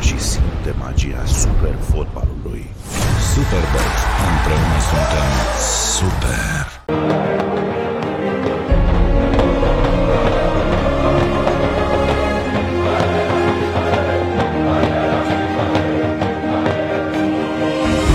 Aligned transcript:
joacă 0.00 0.06
și 0.06 0.18
simte 0.18 0.72
magia 0.78 1.22
super 1.26 1.74
fotbalului. 1.90 2.64
Superbox. 3.32 3.86
Împreună 4.30 4.78
suntem 4.90 5.28
Super! 5.96 6.64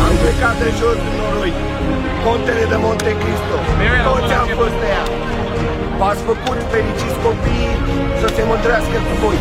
Am 0.08 0.16
plecat 0.23 0.55
de 0.63 0.70
jos 0.80 0.97
din 1.05 1.16
noroi, 1.22 1.53
contele 2.25 2.63
de 2.72 2.77
Monte 2.86 3.11
Cristo, 3.22 3.55
toți 4.08 4.33
am 4.41 4.47
fost 4.59 4.77
de 4.81 4.88
ea. 4.95 5.05
V-ați 5.99 6.22
făcut 6.30 6.58
fericiți 6.72 7.17
copiii 7.25 7.75
să 8.22 8.27
se 8.36 8.41
mândrească 8.49 8.97
cu 9.08 9.13
voi. 9.23 9.38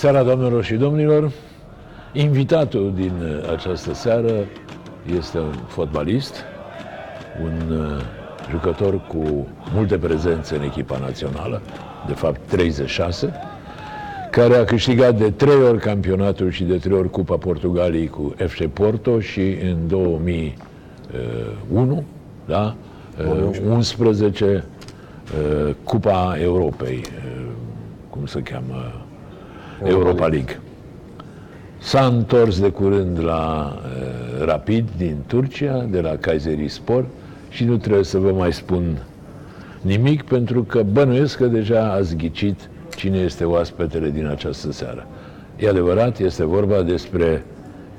Seara, 0.00 0.22
doamnelor 0.22 0.64
și 0.64 0.74
domnilor! 0.74 1.32
Invitatul 2.12 2.92
din 2.94 3.12
uh, 3.22 3.50
această 3.52 3.94
seară 3.94 4.32
este 5.16 5.38
un 5.38 5.52
fotbalist, 5.66 6.34
un 7.42 7.76
uh, 7.76 8.00
jucător 8.50 9.06
cu 9.06 9.48
multe 9.74 9.98
prezențe 9.98 10.56
în 10.56 10.62
echipa 10.62 10.98
națională, 10.98 11.62
de 12.06 12.12
fapt 12.12 12.40
36, 12.48 13.32
care 14.30 14.56
a 14.56 14.64
câștigat 14.64 15.16
de 15.16 15.30
trei 15.30 15.62
ori 15.62 15.78
campionatul 15.78 16.50
și 16.50 16.64
de 16.64 16.76
trei 16.76 16.96
ori 16.96 17.10
Cupa 17.10 17.36
Portugaliei 17.36 18.08
cu 18.08 18.34
FC 18.36 18.66
Porto 18.66 19.20
și 19.20 19.56
în 19.62 19.88
2001, 19.88 22.04
da? 22.46 22.74
Uh, 23.18 23.48
11 23.68 24.64
uh, 25.66 25.74
Cupa 25.84 26.36
Europei, 26.40 27.00
uh, 27.00 27.46
cum 28.10 28.26
se 28.26 28.40
cheamă? 28.40 29.04
Europa 29.84 30.26
League. 30.26 30.60
S-a 31.78 32.06
întors 32.06 32.60
de 32.60 32.68
curând 32.68 33.24
la 33.24 33.72
uh, 33.76 34.44
Rapid 34.44 34.88
din 34.96 35.16
Turcia, 35.26 35.86
de 35.90 36.00
la 36.00 36.16
Kayserispor 36.16 37.04
și 37.48 37.64
nu 37.64 37.76
trebuie 37.76 38.04
să 38.04 38.18
vă 38.18 38.32
mai 38.32 38.52
spun 38.52 39.02
nimic 39.80 40.22
pentru 40.22 40.62
că 40.62 40.82
bănuiesc 40.82 41.36
că 41.36 41.46
deja 41.46 41.92
ați 41.92 42.16
ghicit 42.16 42.68
cine 42.96 43.18
este 43.18 43.44
oaspetele 43.44 44.10
din 44.10 44.26
această 44.26 44.72
seară. 44.72 45.06
E 45.56 45.68
adevărat, 45.68 46.18
este 46.18 46.44
vorba 46.44 46.82
despre 46.82 47.44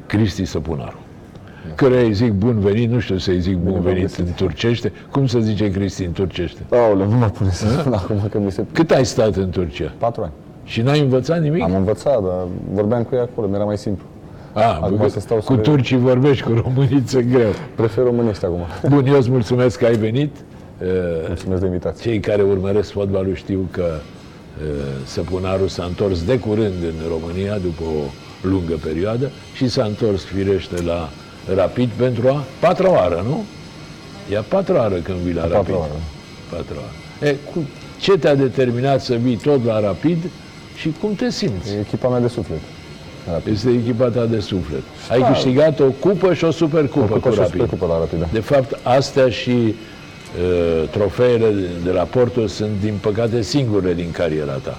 Cristi 0.06 0.46
Săpunaru. 0.46 1.00
Care 1.76 2.02
îi 2.02 2.14
zic 2.14 2.32
bun 2.32 2.60
venit, 2.60 2.90
nu 2.90 3.00
știu 3.00 3.18
să-i 3.18 3.40
zic 3.40 3.58
bun 3.58 3.82
venit 3.82 4.16
în 4.16 4.26
turcește. 4.36 4.92
Cum 5.12 5.26
să 5.26 5.40
zice 5.40 5.72
Cristi 5.72 6.04
în 6.04 6.12
turcește? 6.12 6.62
Aoleu, 6.70 7.10
nu 7.10 7.18
mă 7.18 7.30
pune 7.30 7.50
să 7.50 7.68
spun 7.70 7.94
acum 7.94 8.28
că 8.32 8.40
mi 8.40 8.52
se... 8.52 8.66
Cât 8.72 8.92
ai 8.92 9.06
stat 9.06 9.36
în 9.36 9.50
Turcia? 9.50 9.94
Patru 9.98 10.22
ani. 10.22 10.32
Și 10.64 10.82
n-ai 10.82 11.00
învățat 11.00 11.42
nimic? 11.42 11.62
Am 11.64 11.76
învățat, 11.76 12.22
dar 12.24 12.46
vorbeam 12.72 13.04
cu 13.04 13.16
ei 13.16 13.22
acolo, 13.22 13.48
mi-era 13.48 13.64
mai 13.64 13.78
simplu. 13.78 14.06
A, 14.54 14.62
Acum 14.82 14.98
cu, 14.98 15.08
să 15.08 15.20
stau 15.20 15.40
să 15.40 15.46
cu 15.46 15.54
le- 15.54 15.60
turcii 15.62 15.98
vorbești, 15.98 16.44
cu 16.44 16.62
românii 16.66 17.02
ți 17.06 17.22
greu. 17.22 17.50
Prefer 17.76 18.04
românești 18.04 18.46
acum. 18.46 18.60
Bun, 18.90 19.06
eu 19.06 19.18
îți 19.18 19.30
mulțumesc 19.30 19.78
că 19.80 19.86
ai 19.86 19.96
venit. 19.96 20.36
Uh, 20.82 20.88
Mulțumesc 21.28 21.60
de 21.62 21.66
invitație. 21.68 22.12
Cei 22.12 22.20
care 22.20 22.42
urmăresc 22.42 22.92
fotbalul 22.92 23.36
știu 23.36 23.68
că 23.72 23.86
uh, 23.92 24.68
Săpunaru 25.06 25.68
s-a 25.68 25.84
întors 25.84 26.24
de 26.24 26.40
curând 26.40 26.84
în 26.84 27.10
România 27.10 27.58
după 27.58 27.84
o 27.84 28.02
lungă 28.48 28.74
perioadă 28.84 29.30
și 29.56 29.70
s-a 29.70 29.84
întors 29.84 30.24
firește 30.24 30.82
la 30.84 31.10
Rapid 31.56 31.90
pentru 31.90 32.28
a 32.28 32.44
patra 32.60 32.92
oară, 32.92 33.24
nu? 33.28 33.44
E 34.32 34.38
a 34.38 34.42
patra 34.42 34.76
oară 34.76 34.96
când 34.96 35.18
vii 35.18 35.34
la 35.34 35.42
Rapid. 35.42 35.56
patra 35.56 35.78
oară. 35.78 35.92
Patra 36.50 36.76
oară. 36.76 37.32
E, 37.32 37.36
cu, 37.54 37.60
ce 38.00 38.18
te-a 38.18 38.36
determinat 38.36 39.02
să 39.02 39.16
vii 39.16 39.36
tot 39.36 39.66
la 39.66 39.80
Rapid 39.80 40.18
și 40.82 40.94
cum 41.02 41.14
te 41.16 41.30
simți? 41.30 41.70
E 41.74 41.80
echipa 41.80 42.08
mea 42.08 42.20
de 42.20 42.28
suflet. 42.28 42.60
Rapid. 43.32 43.54
Este 43.54 43.70
echipa 43.70 44.06
ta 44.08 44.26
de 44.26 44.40
suflet. 44.40 44.82
Ai 45.12 45.20
Da. 45.20 45.28
câștigat 45.32 45.80
o 45.80 45.84
cupă 46.00 46.34
și 46.34 46.44
o 46.44 46.52
supercupă 46.52 47.06
Cupă 47.14 47.20
cu 47.28 47.34
și 47.34 47.40
o 47.40 47.42
Rapid. 47.42 47.60
supercupă 47.62 47.86
la 47.94 47.98
Rapid, 48.00 48.20
da. 48.20 48.26
De 48.32 48.40
fapt, 48.40 48.78
astea 48.84 49.30
și 49.30 49.50
uh, 49.52 50.88
trofeele 50.90 51.54
de 51.84 51.92
la 51.92 52.02
Porto 52.04 52.48
sunt, 52.48 52.70
din 52.82 52.94
păcate, 53.02 53.42
singurele 53.42 53.94
din 53.94 54.12
cariera 54.12 54.52
ta. 54.52 54.78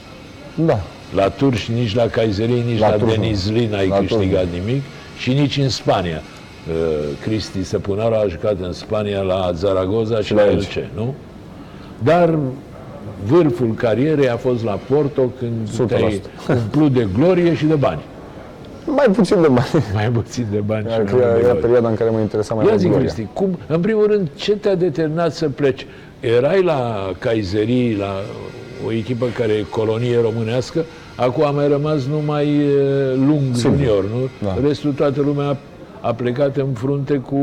Da. 0.54 0.80
La 1.14 1.28
Turci, 1.28 1.68
nici 1.70 1.94
la 1.94 2.06
Kayseri, 2.06 2.62
nici 2.66 2.78
la, 2.78 2.86
La 2.88 2.92
la 2.92 2.98
Turci 2.98 3.16
nu. 3.16 3.22
Denizli 3.22 3.66
n-ai 3.66 3.88
La 3.88 3.96
Turci 3.96 4.08
câștigat 4.08 4.46
nimic 4.64 4.82
și 5.18 5.32
nici 5.32 5.56
în 5.56 5.68
Spania. 5.68 6.22
Uh, 6.68 6.74
Cristi 7.22 7.64
Săpunaru 7.64 8.14
a 8.14 8.24
jucat 8.28 8.56
în 8.60 8.72
Spania 8.72 9.20
la 9.20 9.50
Zaragoza 9.54 10.20
și, 10.20 10.34
la 10.34 10.44
la 10.44 10.50
Elche. 10.50 10.78
Elche, 10.78 10.90
nu? 10.94 11.14
Dar 12.02 12.38
vârful 13.26 13.74
carierei 13.74 14.28
a 14.28 14.36
fost 14.36 14.64
la 14.64 14.78
Porto 14.90 15.22
când 15.38 15.68
100%. 15.84 15.86
te-ai 15.86 16.20
umplut 16.48 16.92
de 16.92 17.08
glorie 17.18 17.54
și 17.54 17.64
de 17.64 17.74
bani. 17.74 18.00
Mai 18.86 19.06
puțin 19.12 19.40
de 19.40 19.48
bani. 19.48 19.66
Mai 19.94 20.08
puțin 20.10 20.46
de 20.50 20.58
bani 20.58 20.86
și 20.88 20.92
Era, 20.92 21.02
mai 21.02 21.12
mult 21.12 21.22
de 21.22 21.28
era 21.28 21.40
glorie. 21.42 21.60
perioada 21.60 21.88
în 21.88 21.94
care 21.94 22.10
mă 22.10 22.18
interesa 22.20 22.54
mai 22.54 22.64
Ia 22.64 22.70
mult 22.70 22.82
zi, 22.82 22.88
gloria. 22.88 23.04
Cristi, 23.12 23.28
cum, 23.32 23.58
în 23.66 23.80
primul 23.80 24.06
rând, 24.06 24.28
ce 24.34 24.56
te-a 24.56 24.74
determinat 24.74 25.32
să 25.32 25.48
pleci? 25.48 25.86
Erai 26.20 26.62
la 26.62 27.10
Kayseri, 27.18 27.96
la 27.96 28.10
o 28.86 28.92
echipă 28.92 29.26
care 29.38 29.52
e 29.52 29.64
colonie 29.70 30.20
românească, 30.22 30.84
acum 31.16 31.44
a 31.44 31.50
mai 31.50 31.68
rămas 31.68 32.06
numai 32.06 32.46
e, 32.46 33.14
lung 33.14 33.40
Sigur. 33.52 33.70
junior, 33.76 34.04
nu? 34.04 34.28
Da. 34.48 34.56
Restul 34.66 34.92
toată 34.92 35.20
lumea 35.20 35.48
a, 35.48 35.56
a 36.00 36.14
plecat 36.14 36.56
în 36.56 36.66
frunte 36.72 37.14
cu 37.14 37.36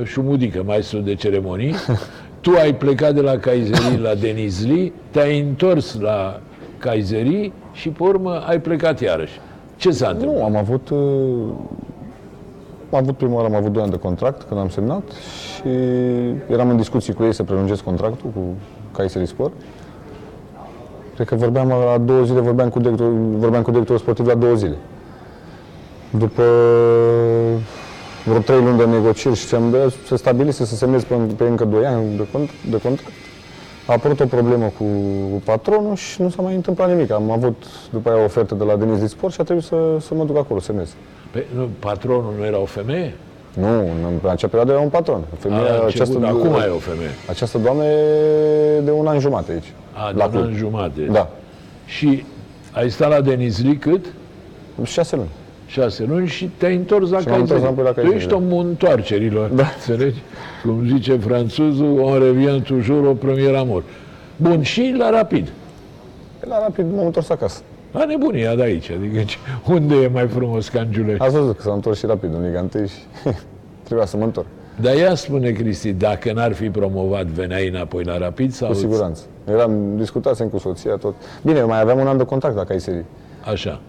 e, 0.00 0.04
șumudică, 0.04 0.62
maestru 0.66 0.98
de 0.98 1.14
ceremonii. 1.14 1.74
tu 2.40 2.50
ai 2.62 2.74
plecat 2.74 3.14
de 3.14 3.20
la 3.20 3.38
Kayseri 3.38 3.98
la 4.02 4.14
Denizli, 4.14 4.92
te-ai 5.10 5.40
întors 5.40 6.00
la 6.00 6.40
Kayseri 6.78 7.52
și 7.72 7.88
pe 7.88 8.02
urmă 8.02 8.42
ai 8.46 8.60
plecat 8.60 9.00
iarăși. 9.00 9.40
Ce 9.76 9.90
s-a 9.90 10.08
întâmplat? 10.08 10.36
Nu, 10.38 10.44
am 10.44 10.56
avut... 10.56 10.88
uh, 10.90 10.98
Am 12.92 12.98
avut 12.98 13.16
prima 13.16 13.34
oară, 13.34 13.46
am 13.46 13.54
avut 13.54 13.72
2 13.72 13.82
ani 13.82 13.90
de 13.90 13.96
contract 13.98 14.42
când 14.42 14.60
am 14.60 14.68
semnat 14.68 15.02
și 15.54 15.68
eram 16.52 16.68
în 16.70 16.76
discuții 16.76 17.12
cu 17.12 17.22
ei 17.22 17.34
să 17.34 17.42
prelungesc 17.42 17.82
contractul 17.82 18.30
cu 18.34 18.40
Kayseri 18.92 19.26
Sport. 19.26 19.52
Cred 21.14 21.26
că 21.26 21.34
vorbeam 21.34 21.68
la 21.68 21.98
două 21.98 22.22
zile, 22.24 22.40
vorbeam 22.40 22.68
cu 22.68 22.78
director, 22.80 23.06
vorbeam 23.36 23.62
cu 23.62 23.70
directorul 23.70 24.00
sportiv 24.00 24.26
la 24.26 24.34
două 24.34 24.54
zile. 24.54 24.76
După 26.18 26.42
vreo 28.24 28.38
trei 28.38 28.60
luni 28.60 28.76
de 28.78 28.84
negocieri 28.84 29.36
și 29.36 29.46
ce-am 29.46 29.70
dat, 29.70 29.92
se 30.06 30.16
stabilise 30.16 30.64
să 30.64 30.74
semnez 30.76 31.04
pe, 31.04 31.14
pe 31.36 31.44
încă 31.44 31.64
doi 31.64 31.86
ani 31.86 32.16
de, 32.16 32.22
cont- 32.22 32.70
de 32.70 32.76
contract. 32.82 33.12
A 33.86 33.92
apărut 33.92 34.20
o 34.20 34.26
problemă 34.26 34.72
cu 34.78 34.84
patronul 35.44 35.94
și 35.94 36.22
nu 36.22 36.28
s-a 36.30 36.42
mai 36.42 36.54
întâmplat 36.54 36.88
nimic. 36.88 37.10
Am 37.10 37.30
avut 37.30 37.62
după 37.90 38.10
aia 38.10 38.20
o 38.20 38.24
ofertă 38.24 38.54
de 38.54 38.64
la 38.64 38.76
Denis 38.76 39.00
Disport 39.00 39.32
și 39.32 39.40
a 39.40 39.44
trebuit 39.44 39.64
să, 39.66 39.76
să 40.00 40.14
mă 40.14 40.24
duc 40.24 40.36
acolo, 40.36 40.60
să 40.60 40.66
semnez. 40.66 40.94
Pe, 41.30 41.46
nu, 41.54 41.68
patronul 41.78 42.34
nu 42.38 42.44
era 42.44 42.58
o 42.58 42.64
femeie? 42.64 43.14
Nu, 43.54 43.78
în, 43.78 44.18
în 44.22 44.28
acea 44.30 44.46
perioadă 44.46 44.72
era 44.72 44.80
un 44.80 44.88
patron. 44.88 45.24
Femeia, 45.38 45.60
A, 45.80 45.84
început, 45.84 46.24
acum 46.24 46.46
e 46.46 46.70
o 46.74 46.78
femeie. 46.78 47.10
Această 47.28 47.58
doamnă 47.58 47.84
e 47.84 48.80
de 48.84 48.90
un 48.90 49.06
an 49.06 49.18
jumate 49.18 49.52
aici. 49.52 49.72
A, 49.92 50.10
la 50.10 50.28
de 50.28 50.36
un 50.36 50.42
club. 50.42 50.44
an 50.44 50.56
jumate. 50.56 51.00
Da. 51.00 51.30
Și 51.84 52.24
ai 52.72 52.90
stat 52.90 53.08
la 53.10 53.20
Denizli 53.20 53.76
cât? 53.76 54.06
Șase 54.82 55.16
luni. 55.16 55.28
Șase 55.70 56.04
luni 56.08 56.26
și 56.26 56.50
te-ai 56.56 56.74
întors 56.76 57.10
la 57.10 57.18
Și 57.18 57.28
m-am 57.28 57.40
întors 57.40 57.60
Kayseri. 57.60 57.66
înapoi 57.66 57.84
la 57.84 57.90
Tu 57.90 57.94
Kayseri, 57.94 58.16
ești 58.16 58.28
da. 58.28 58.36
omul 58.36 58.66
întoarcerilor, 58.66 59.48
Da. 59.48 59.62
înțelegi? 59.74 60.18
Cum 60.62 60.86
zice 60.86 61.16
franțuzul, 61.16 61.98
on 62.00 62.18
revient 62.18 62.64
toujours 62.64 63.06
au 63.06 63.14
premier 63.14 63.54
amour. 63.54 63.82
Bun, 64.36 64.62
și 64.62 64.94
la 64.98 65.10
Rapid. 65.10 65.48
La 66.48 66.58
rapid 66.58 66.86
m-am 66.96 67.04
întors 67.06 67.28
acasă. 67.30 67.60
La 67.92 68.04
nebunia 68.04 68.54
de 68.54 68.62
aici, 68.62 68.90
adică 68.90 69.20
ce- 69.22 69.36
unde 69.68 69.94
e 69.94 70.06
mai 70.08 70.26
frumos 70.28 70.68
ca 70.68 70.80
în 70.80 70.86
Giulești? 70.90 71.22
Ați 71.22 71.34
văzut 71.34 71.56
că 71.56 71.62
s-a 71.62 71.72
întors 71.72 71.98
și 71.98 72.06
rapid 72.06 72.34
în 72.34 72.44
Liga 72.46 72.66
1 72.74 72.86
și 72.86 72.94
trebuia 73.84 74.06
să 74.06 74.16
mă 74.16 74.24
întorc. 74.24 74.46
Dar 74.80 74.94
ea 74.94 75.14
spune, 75.14 75.50
Cristi, 75.50 75.92
dacă 75.92 76.32
n-ar 76.32 76.52
fi 76.52 76.70
promovat, 76.70 77.26
veneai 77.26 77.68
înapoi 77.68 78.04
la 78.04 78.18
Rapid 78.18 78.52
sau... 78.52 78.68
Cu 78.68 78.74
siguranță. 78.74 79.22
Eram, 79.48 79.96
discutasem 79.96 80.48
cu 80.48 80.58
soția 80.58 80.96
tot. 80.96 81.14
Bine, 81.42 81.62
mai 81.62 81.80
aveam 81.80 81.98
un 81.98 82.06
an 82.06 82.16
de 82.16 82.24
contract 82.24 82.56
la 82.56 82.64
Kayseri. 82.64 83.04
Așa. 83.50 83.80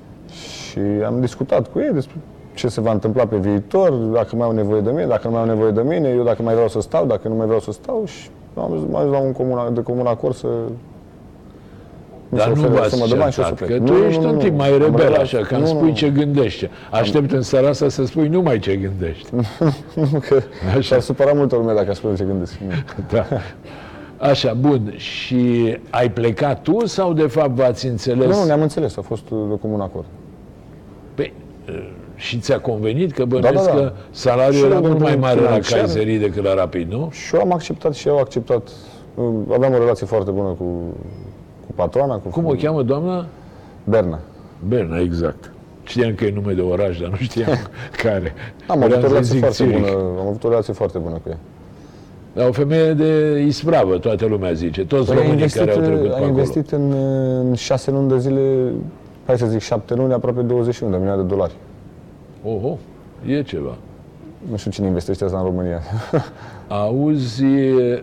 Și 0.71 0.79
am 1.05 1.19
discutat 1.19 1.67
cu 1.71 1.79
ei 1.79 1.89
despre 1.93 2.15
ce 2.53 2.67
se 2.67 2.81
va 2.81 2.91
întâmpla 2.91 3.25
pe 3.25 3.35
viitor, 3.37 3.89
dacă 3.91 4.35
mai 4.35 4.47
au 4.47 4.53
nevoie 4.53 4.81
de 4.81 4.89
mine, 4.89 5.05
dacă 5.05 5.27
nu 5.27 5.31
mai 5.33 5.41
au 5.41 5.47
nevoie 5.47 5.71
de 5.71 5.81
mine, 5.81 6.09
eu 6.09 6.23
dacă 6.23 6.41
mai 6.41 6.53
vreau 6.53 6.69
să 6.69 6.81
stau, 6.81 7.05
dacă 7.05 7.27
nu 7.27 7.35
mai 7.35 7.45
vreau 7.45 7.59
să 7.59 7.71
stau 7.71 8.01
și 8.05 8.29
am 8.55 8.63
ajuns, 8.71 8.83
am 8.89 8.95
ajuns 8.95 9.11
la 9.13 9.19
un 9.19 9.31
comun, 9.31 9.73
de 9.73 9.81
comun 9.81 10.05
acord 10.05 10.35
să 10.35 10.47
mi 12.29 12.37
Dar 12.37 12.47
se 12.47 12.53
nu 12.53 12.59
ofere 12.61 12.73
o 12.73 12.75
v-ați 12.77 12.89
sumă 12.93 13.05
de 13.07 13.15
bani 13.15 13.31
și 13.31 13.39
o 13.39 13.43
să 13.43 13.47
certat, 13.49 13.67
plec. 13.67 13.77
că 13.79 13.83
Nu, 13.83 13.97
tu 13.97 13.97
nu, 14.01 14.05
ești 14.05 14.21
nu, 14.21 14.27
un 14.27 14.33
nu, 14.33 14.39
tip 14.41 14.57
mai 14.57 14.71
am 14.73 14.77
rebel 14.81 14.97
relații. 15.03 15.37
așa, 15.37 15.47
că 15.47 15.53
îmi 15.53 15.63
Nu, 15.63 15.67
spui 15.69 15.87
nu, 15.87 15.93
ce 15.95 16.09
gândești. 16.09 16.69
Aștept 16.91 17.31
în 17.31 17.41
seara 17.41 17.67
asta 17.67 17.89
să 17.89 18.05
spui 18.05 18.27
numai 18.27 18.59
ce 18.59 18.75
gândești. 18.75 19.29
Nu, 19.95 20.19
că 20.27 20.41
Așa. 20.69 20.81
s-ar 20.81 20.99
supăra 20.99 21.31
multă 21.33 21.55
lume 21.55 21.73
dacă 21.73 21.89
aș 21.89 21.95
spune 21.95 22.15
ce 22.15 22.23
gândesc. 22.23 22.57
Nu. 22.67 22.73
Da. 23.11 23.25
Așa, 24.17 24.53
bun. 24.53 24.93
Și 24.97 25.77
ai 25.89 26.11
plecat 26.11 26.61
tu 26.61 26.85
sau 26.85 27.13
de 27.13 27.27
fapt 27.27 27.49
v-ați 27.51 27.87
înțeles? 27.87 28.27
Nu, 28.27 28.39
nu, 28.39 28.45
ne-am 28.45 28.61
înțeles, 28.61 28.97
a 28.97 29.01
fost 29.01 29.29
uh, 29.29 29.37
de 29.49 29.57
comun 29.61 29.79
acord. 29.79 30.05
Păi, 31.15 31.33
și 32.15 32.37
ți-a 32.39 32.59
convenit 32.59 33.11
că 33.11 33.25
bănuiesc 33.25 33.65
Da, 33.65 33.71
da, 33.73 33.79
da. 33.79 33.85
că 33.85 33.91
salariul 34.11 34.59
Și 34.59 34.65
era 34.65 34.73
eu, 34.75 34.79
mult 34.81 34.93
din 34.93 35.01
mai 35.03 35.15
mare 35.15 35.39
la 35.39 35.47
financiar- 35.47 35.79
Kaiserii 35.79 36.17
decât 36.17 36.43
la 36.43 36.53
Rapid, 36.53 36.91
nu? 36.91 37.09
Și 37.11 37.35
eu 37.35 37.41
am 37.41 37.51
acceptat 37.53 37.93
și 37.93 38.07
eu 38.07 38.13
am 38.13 38.19
acceptat. 38.19 38.69
Uh, 39.15 39.25
Aveam 39.53 39.73
o 39.73 39.77
relație 39.77 40.05
foarte 40.05 40.31
bună 40.31 40.47
cu, 40.47 40.63
cu 41.65 41.71
patroana, 41.75 42.15
cu 42.15 42.29
Cum 42.29 42.45
o 42.45 42.51
cheamă 42.61 42.81
doamna? 42.83 43.25
Berna. 43.83 44.19
Berna, 44.67 44.99
exact. 44.99 45.51
Știam 45.83 46.13
că 46.15 46.25
e 46.25 46.31
nume 46.35 46.53
de 46.53 46.61
oraș, 46.61 46.99
dar 46.99 47.09
nu 47.09 47.15
știam 47.15 47.49
care. 48.03 48.33
Am 48.67 48.79
Vreau 48.79 48.91
avut 48.91 49.03
o 49.03 49.07
să 49.07 49.13
relație 49.13 49.31
zic 49.31 49.39
foarte 49.39 49.63
Zurich. 49.63 49.79
bună, 49.79 49.91
am 50.19 50.27
avut 50.27 50.43
o 50.43 50.49
relație 50.49 50.73
foarte 50.73 50.97
bună 50.97 51.13
cu 51.23 51.29
ea. 51.29 51.37
Dar 52.33 52.47
o 52.47 52.51
femeie 52.51 52.93
de 52.93 53.39
ispravă, 53.47 53.97
toată 53.97 54.25
lumea 54.25 54.51
zice. 54.51 54.85
Toți 54.85 55.05
Păi 55.05 55.13
a 55.13 55.17
românii 55.17 55.33
investit, 55.33 55.59
care 55.59 55.71
au 55.71 55.79
trecut 55.81 56.01
pe 56.01 56.07
a 56.07 56.11
acolo. 56.11 56.27
investit 56.29 56.71
în, 56.71 56.91
în 57.47 57.53
șase 57.53 57.91
luni 57.91 58.09
de 58.09 58.17
zile, 58.19 58.71
hai 59.25 59.37
să 59.37 59.45
zic 59.45 59.59
șapte 59.59 59.93
luni, 59.93 60.13
aproape 60.13 60.41
21 60.41 60.91
de 60.91 60.97
milioane 60.97 61.21
de 61.21 61.27
dolari. 61.27 61.53
Oho, 62.43 62.77
e 63.27 63.41
ceva. 63.41 63.77
Nu 64.49 64.57
știu 64.57 64.71
cine 64.71 64.87
investește 64.87 65.23
asta 65.23 65.37
în 65.37 65.43
România. 65.43 65.79
Auzi, 66.67 67.43
uh, 67.43 67.99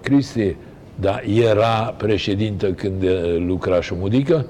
Cristi, 0.00 0.56
dar 0.94 1.24
era 1.44 1.94
președintă 1.96 2.70
când 2.70 3.02
uh, 3.02 3.44
lucra 3.46 3.80
Șumudică? 3.80 4.46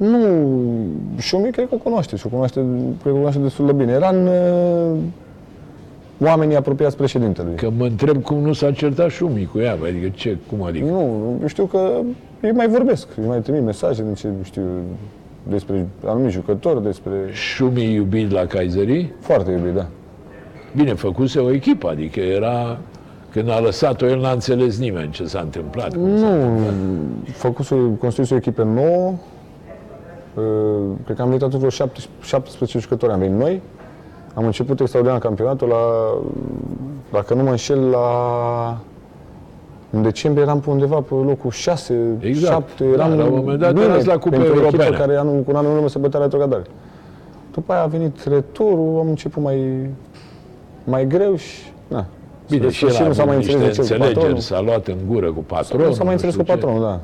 nu, 0.00 0.18
și 1.18 1.36
mi 1.36 1.50
cred 1.50 1.68
că 1.68 1.74
o 1.74 1.78
cunoaște 1.78 2.16
și 2.16 2.26
o 2.26 2.28
cunoaște, 2.28 2.60
cred 2.60 3.02
că 3.02 3.08
o 3.08 3.12
cunoaște 3.12 3.40
destul 3.40 3.66
de 3.66 3.72
bine. 3.72 3.92
Era 3.92 4.08
în 4.08 4.26
uh, 4.26 4.98
oamenii 6.28 6.56
apropiați 6.56 6.96
președintelui. 6.96 7.54
Că 7.54 7.70
mă 7.76 7.84
întreb 7.84 8.22
cum 8.22 8.38
nu 8.38 8.52
s-a 8.52 8.72
certat 8.72 9.10
Șumi 9.10 9.48
cu 9.52 9.58
ea, 9.58 9.72
adică 9.72 10.08
ce, 10.14 10.38
cum 10.48 10.62
adică? 10.62 10.84
Nu, 10.84 11.38
eu 11.40 11.46
știu 11.46 11.64
că 11.64 12.00
ei 12.42 12.52
mai 12.52 12.68
vorbesc, 12.68 13.08
îi 13.16 13.26
mai 13.26 13.40
trimit 13.40 13.62
mesaje, 13.62 14.02
de 14.02 14.12
ce 14.12 14.28
știu, 14.42 14.62
despre 15.50 15.88
anumiți 16.06 16.32
jucători, 16.32 16.82
despre... 16.82 17.12
Șumi 17.32 17.92
iubit 17.92 18.30
la 18.30 18.46
Kaiserii? 18.46 19.14
Foarte 19.20 19.50
iubit, 19.50 19.72
da. 19.72 19.86
Bine, 20.76 20.94
făcuse 20.94 21.38
o 21.38 21.52
echipă, 21.52 21.88
adică 21.88 22.20
era... 22.20 22.78
Când 23.30 23.50
a 23.50 23.60
lăsat-o, 23.60 24.06
el 24.06 24.20
n-a 24.20 24.30
înțeles 24.30 24.78
nimeni 24.78 25.10
ce 25.10 25.24
s-a 25.24 25.40
întâmplat. 25.40 25.94
cum 25.94 26.16
s-a 26.16 26.26
Nu, 26.26 26.58
făcuse, 27.32 27.76
construise 27.98 28.34
o 28.34 28.36
echipă 28.36 28.62
nouă, 28.62 29.14
Uh, 30.34 30.96
cred 31.04 31.16
că 31.16 31.22
am 31.22 31.28
venit 31.28 31.42
atunci 31.42 31.58
vreo 31.58 31.70
17, 31.70 32.10
17 32.22 32.78
jucători, 32.78 33.12
am 33.12 33.18
venit 33.18 33.38
noi, 33.38 33.62
am 34.34 34.44
început 34.44 34.80
extraordinar 34.80 35.20
campionatul 35.20 35.68
la, 35.68 35.76
dacă 37.12 37.34
nu 37.34 37.42
mă 37.42 37.50
înșel, 37.50 37.88
la 37.88 38.78
în 39.90 40.02
decembrie 40.02 40.44
eram 40.44 40.60
pe 40.60 40.70
undeva 40.70 40.96
pe 40.96 41.14
locul 41.14 41.50
6, 41.50 42.16
Exact. 42.20 42.68
7, 42.78 42.84
Da, 42.84 42.90
eram 43.06 43.18
la 43.18 43.24
un 43.24 43.34
moment 43.34 43.58
dat 43.58 43.72
bine 43.72 43.84
erați 43.84 44.06
la 44.06 44.18
Cupe 44.18 44.36
pentru 44.36 44.46
o 44.46 44.50
echipă 44.60 44.66
Europeană. 44.82 44.96
care 44.96 45.16
anul, 45.16 45.42
cu 45.42 45.50
un 45.50 45.56
an 45.56 45.64
în 45.66 45.72
urmă 45.72 45.88
se 45.88 45.98
bătea 45.98 46.18
la 46.18 46.24
retrogradare. 46.24 46.62
După 47.52 47.72
aia 47.72 47.82
a 47.82 47.86
venit 47.86 48.24
returul, 48.24 48.98
am 49.00 49.08
început 49.08 49.42
mai, 49.42 49.86
mai 50.84 51.06
greu 51.06 51.36
și... 51.36 51.72
Na, 51.88 52.04
Bine, 52.48 52.60
Spre 52.62 52.70
și 52.74 52.84
el 52.84 52.90
sfârșit 52.90 53.00
a 53.04 53.06
nu 53.08 53.12
s-a 53.14 53.24
mai 53.24 53.34
avut 53.34 53.46
niște 53.46 53.64
înțeles 53.64 53.88
de 53.88 53.94
ce 53.94 53.98
cu 53.98 53.98
patronul. 54.04 54.28
înțelegeri, 54.28 54.44
s-a 54.44 54.60
luat 54.60 54.86
în 54.86 54.96
gură 55.08 55.32
cu 55.32 55.40
patronul. 55.40 55.86
Nu 55.86 55.92
s-a 55.92 56.04
mai 56.04 56.12
înțeles 56.12 56.34
cu 56.34 56.40
știu 56.42 56.54
ce. 56.54 56.60
patronul, 56.60 56.86
da. 56.88 57.00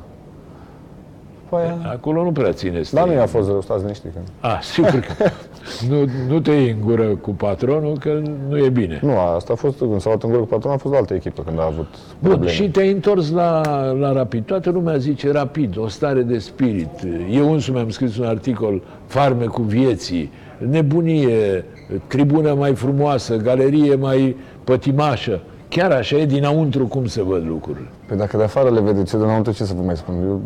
După 1.43 1.55
aia... 1.61 1.77
Acolo 1.91 2.23
nu 2.23 2.31
prea 2.31 2.51
ține 2.51 2.81
Da, 2.91 3.05
nu 3.05 3.11
i-a 3.13 3.25
fost 3.25 3.47
rău, 3.47 3.61
stați 3.61 3.81
liniștit. 3.81 4.11
Că... 4.13 4.19
A, 4.47 4.59
sigur 4.61 4.89
că 5.17 5.23
nu, 5.89 5.95
nu 6.27 6.39
te 6.39 6.51
iei 6.51 6.69
în 6.69 6.85
gură 6.85 7.03
cu 7.05 7.31
patronul, 7.31 7.97
că 7.99 8.21
nu 8.49 8.57
e 8.57 8.69
bine. 8.69 8.99
Nu, 9.03 9.19
asta 9.19 9.53
a 9.53 9.55
fost, 9.55 9.77
când 9.77 9.99
s-a 10.01 10.09
luat 10.09 10.23
în 10.23 10.29
gură 10.29 10.41
cu 10.41 10.47
patronul, 10.47 10.77
a 10.77 10.81
fost 10.81 10.93
la 10.93 10.99
altă 10.99 11.13
echipă, 11.13 11.41
când 11.45 11.59
a 11.59 11.65
avut 11.65 11.87
Bun, 12.19 12.29
probleme. 12.29 12.51
și 12.53 12.69
te-ai 12.69 12.91
întors 12.91 13.31
la, 13.31 13.61
la 13.91 14.11
Rapid. 14.13 14.45
Toată 14.45 14.69
lumea 14.69 14.97
zice 14.97 15.31
Rapid, 15.31 15.77
o 15.77 15.87
stare 15.87 16.21
de 16.21 16.37
spirit. 16.37 16.89
Eu 17.31 17.51
însumi 17.53 17.77
am 17.79 17.89
scris 17.89 18.17
un 18.17 18.25
articol, 18.25 18.81
Farmecul 19.05 19.63
vieții, 19.63 20.31
nebunie, 20.69 21.65
tribună 22.07 22.53
mai 22.53 22.73
frumoasă, 22.75 23.35
galerie 23.35 23.95
mai 23.95 24.35
pătimașă. 24.63 25.39
Chiar 25.69 25.91
așa 25.91 26.17
e 26.17 26.25
dinăuntru 26.25 26.85
cum 26.87 27.05
se 27.05 27.23
văd 27.23 27.45
lucrurile. 27.47 27.87
Păi 28.07 28.17
dacă 28.17 28.37
de 28.37 28.43
afară 28.43 28.69
le 28.69 28.79
vedeți, 28.79 29.13
eu 29.15 29.19
de 29.21 29.25
înăuntru 29.25 29.53
ce 29.53 29.63
să 29.63 29.73
vă 29.77 29.81
mai 29.85 29.95
spun? 29.97 30.15
Eu 30.27 30.41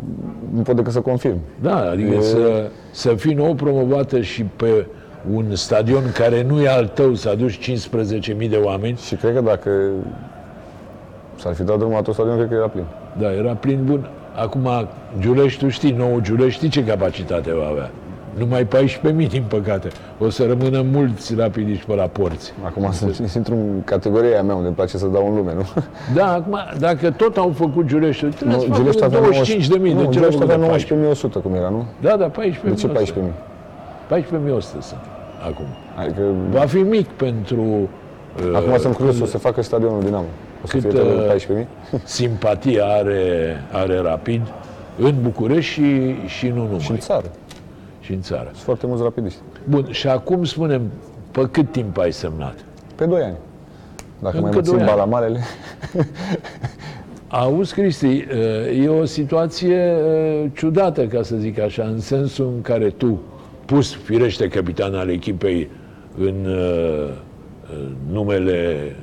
nu 0.54 0.60
pot 0.62 0.76
decât 0.76 0.92
să 0.92 1.00
confirm. 1.00 1.36
Da, 1.60 1.90
adică 1.90 2.14
E- 2.14 2.20
să, 2.20 2.70
să 2.90 3.08
fii 3.14 3.34
nou 3.34 3.54
promovată 3.54 4.20
și 4.20 4.42
pe 4.56 4.86
un 5.30 5.54
stadion 5.54 6.02
care 6.14 6.42
nu 6.42 6.60
e 6.60 6.68
al 6.68 6.86
tău, 6.86 7.14
să 7.14 7.28
aduci 7.28 7.70
15.000 7.70 8.48
de 8.48 8.60
oameni. 8.62 8.96
Și 8.96 9.14
cred 9.14 9.34
că 9.34 9.40
dacă 9.40 9.70
s-ar 11.36 11.54
fi 11.54 11.62
dat 11.62 11.76
drumul 11.76 11.94
la 11.94 12.02
tot 12.02 12.14
stadion, 12.14 12.36
cred 12.36 12.48
că 12.48 12.54
era 12.54 12.68
plin. 12.68 12.84
Da, 13.18 13.32
era 13.32 13.52
plin 13.52 13.84
bun. 13.84 14.08
Acum, 14.34 14.88
Giulești, 15.18 15.64
tu 15.64 15.68
știi, 15.68 15.90
nou 15.90 16.20
Giulești, 16.20 16.56
știi 16.56 16.68
ce 16.68 16.84
capacitate 16.84 17.52
va 17.54 17.66
avea? 17.70 17.90
Numai 18.38 18.66
14.000, 18.66 19.28
din 19.28 19.44
păcate. 19.48 19.88
O 20.18 20.30
să 20.30 20.46
rămână 20.46 20.84
mulți 20.92 21.34
rapidiști 21.34 21.84
pe 21.86 21.94
la 21.94 22.02
porți. 22.02 22.52
Acum 22.64 22.92
sunt 22.92 23.30
intru 23.34 23.54
în 23.54 23.82
categoria 23.84 24.30
aia 24.30 24.42
mea, 24.42 24.54
unde 24.54 24.66
îmi 24.66 24.76
place 24.76 24.98
să 24.98 25.06
dau 25.06 25.26
un 25.26 25.34
lume, 25.34 25.54
nu? 25.54 25.62
Da, 26.14 26.32
acum, 26.32 26.58
dacă 26.78 27.10
tot 27.10 27.36
au 27.36 27.52
făcut 27.54 27.86
Giulești, 27.86 28.24
trebuie 28.26 28.58
să 28.58 28.66
Giulești 28.72 29.00
facă 29.00 29.16
avea 29.16 29.20
25 29.20 29.68
de 29.68 29.78
mii. 29.78 29.92
Nu, 29.92 29.98
De 29.98 30.04
ce 30.04 30.10
Giulești 30.10 30.40
nu 30.40 30.50
avea 30.50 30.56
avea 30.56 30.76
19.100, 30.78 31.42
cum 31.42 31.54
era, 31.54 31.68
nu? 31.68 31.84
Da, 32.00 32.16
da, 32.16 32.30
14.000. 32.30 32.34
De 32.64 32.74
ce 32.74 32.88
14.000? 32.88 32.92
14.100 34.10 34.60
sunt 34.60 35.11
acum. 35.44 35.64
Adică, 35.96 36.20
Va 36.50 36.60
fi 36.66 36.76
mic 36.78 37.06
pentru 37.08 37.62
uh, 37.62 38.54
acum 38.54 38.78
sunt 38.78 38.94
curios, 38.94 39.20
o 39.20 39.24
să 39.24 39.38
facă 39.38 39.62
stadionul 39.62 40.02
Dinamo. 40.02 40.24
O 40.64 40.66
să 40.66 40.78
Cât, 40.78 40.90
fie 40.90 41.00
tot 41.00 41.08
uh, 41.50 41.64
14.000? 41.64 41.66
simpatia 42.04 42.84
are, 42.84 43.56
are 43.72 43.96
Rapid 43.98 44.40
în 44.98 45.14
București 45.22 45.72
și, 45.72 46.14
și 46.26 46.48
nu 46.48 46.54
numai. 46.62 46.78
Și 46.78 46.90
în 46.90 46.98
țară. 46.98 47.30
și 48.00 48.12
în 48.12 48.20
țară. 48.20 48.48
Sunt 48.52 48.62
foarte 48.64 48.86
mulți 48.86 49.02
rapidiști. 49.02 49.38
Bun, 49.68 49.86
și 49.90 50.08
acum 50.08 50.44
spunem, 50.44 50.82
pe 51.30 51.48
cât 51.50 51.72
timp 51.72 51.98
ai 51.98 52.12
semnat? 52.12 52.54
Pe 52.94 53.04
2 53.04 53.22
ani. 53.22 53.36
Dacă 54.18 54.36
Încă 54.36 54.40
mai 54.40 54.50
mă 54.54 54.60
doi 54.60 54.72
țin 54.76 54.78
ani. 54.78 54.90
balamarele, 54.90 55.40
Auzi, 57.28 57.74
Cristi, 57.74 58.26
e 58.82 58.88
o 58.88 59.04
situație 59.04 59.94
uh, 59.94 60.50
ciudată, 60.54 61.06
ca 61.06 61.22
să 61.22 61.36
zic 61.36 61.60
așa, 61.60 61.82
în 61.82 62.00
sensul 62.00 62.52
în 62.54 62.62
care 62.62 62.88
tu, 62.90 63.20
pus 63.72 63.94
firește 63.94 64.48
capitan 64.48 64.94
al 64.94 65.08
echipei 65.10 65.68
în 66.18 66.34
uh, 66.46 67.08
uh, 67.08 67.88
numele 68.12 68.96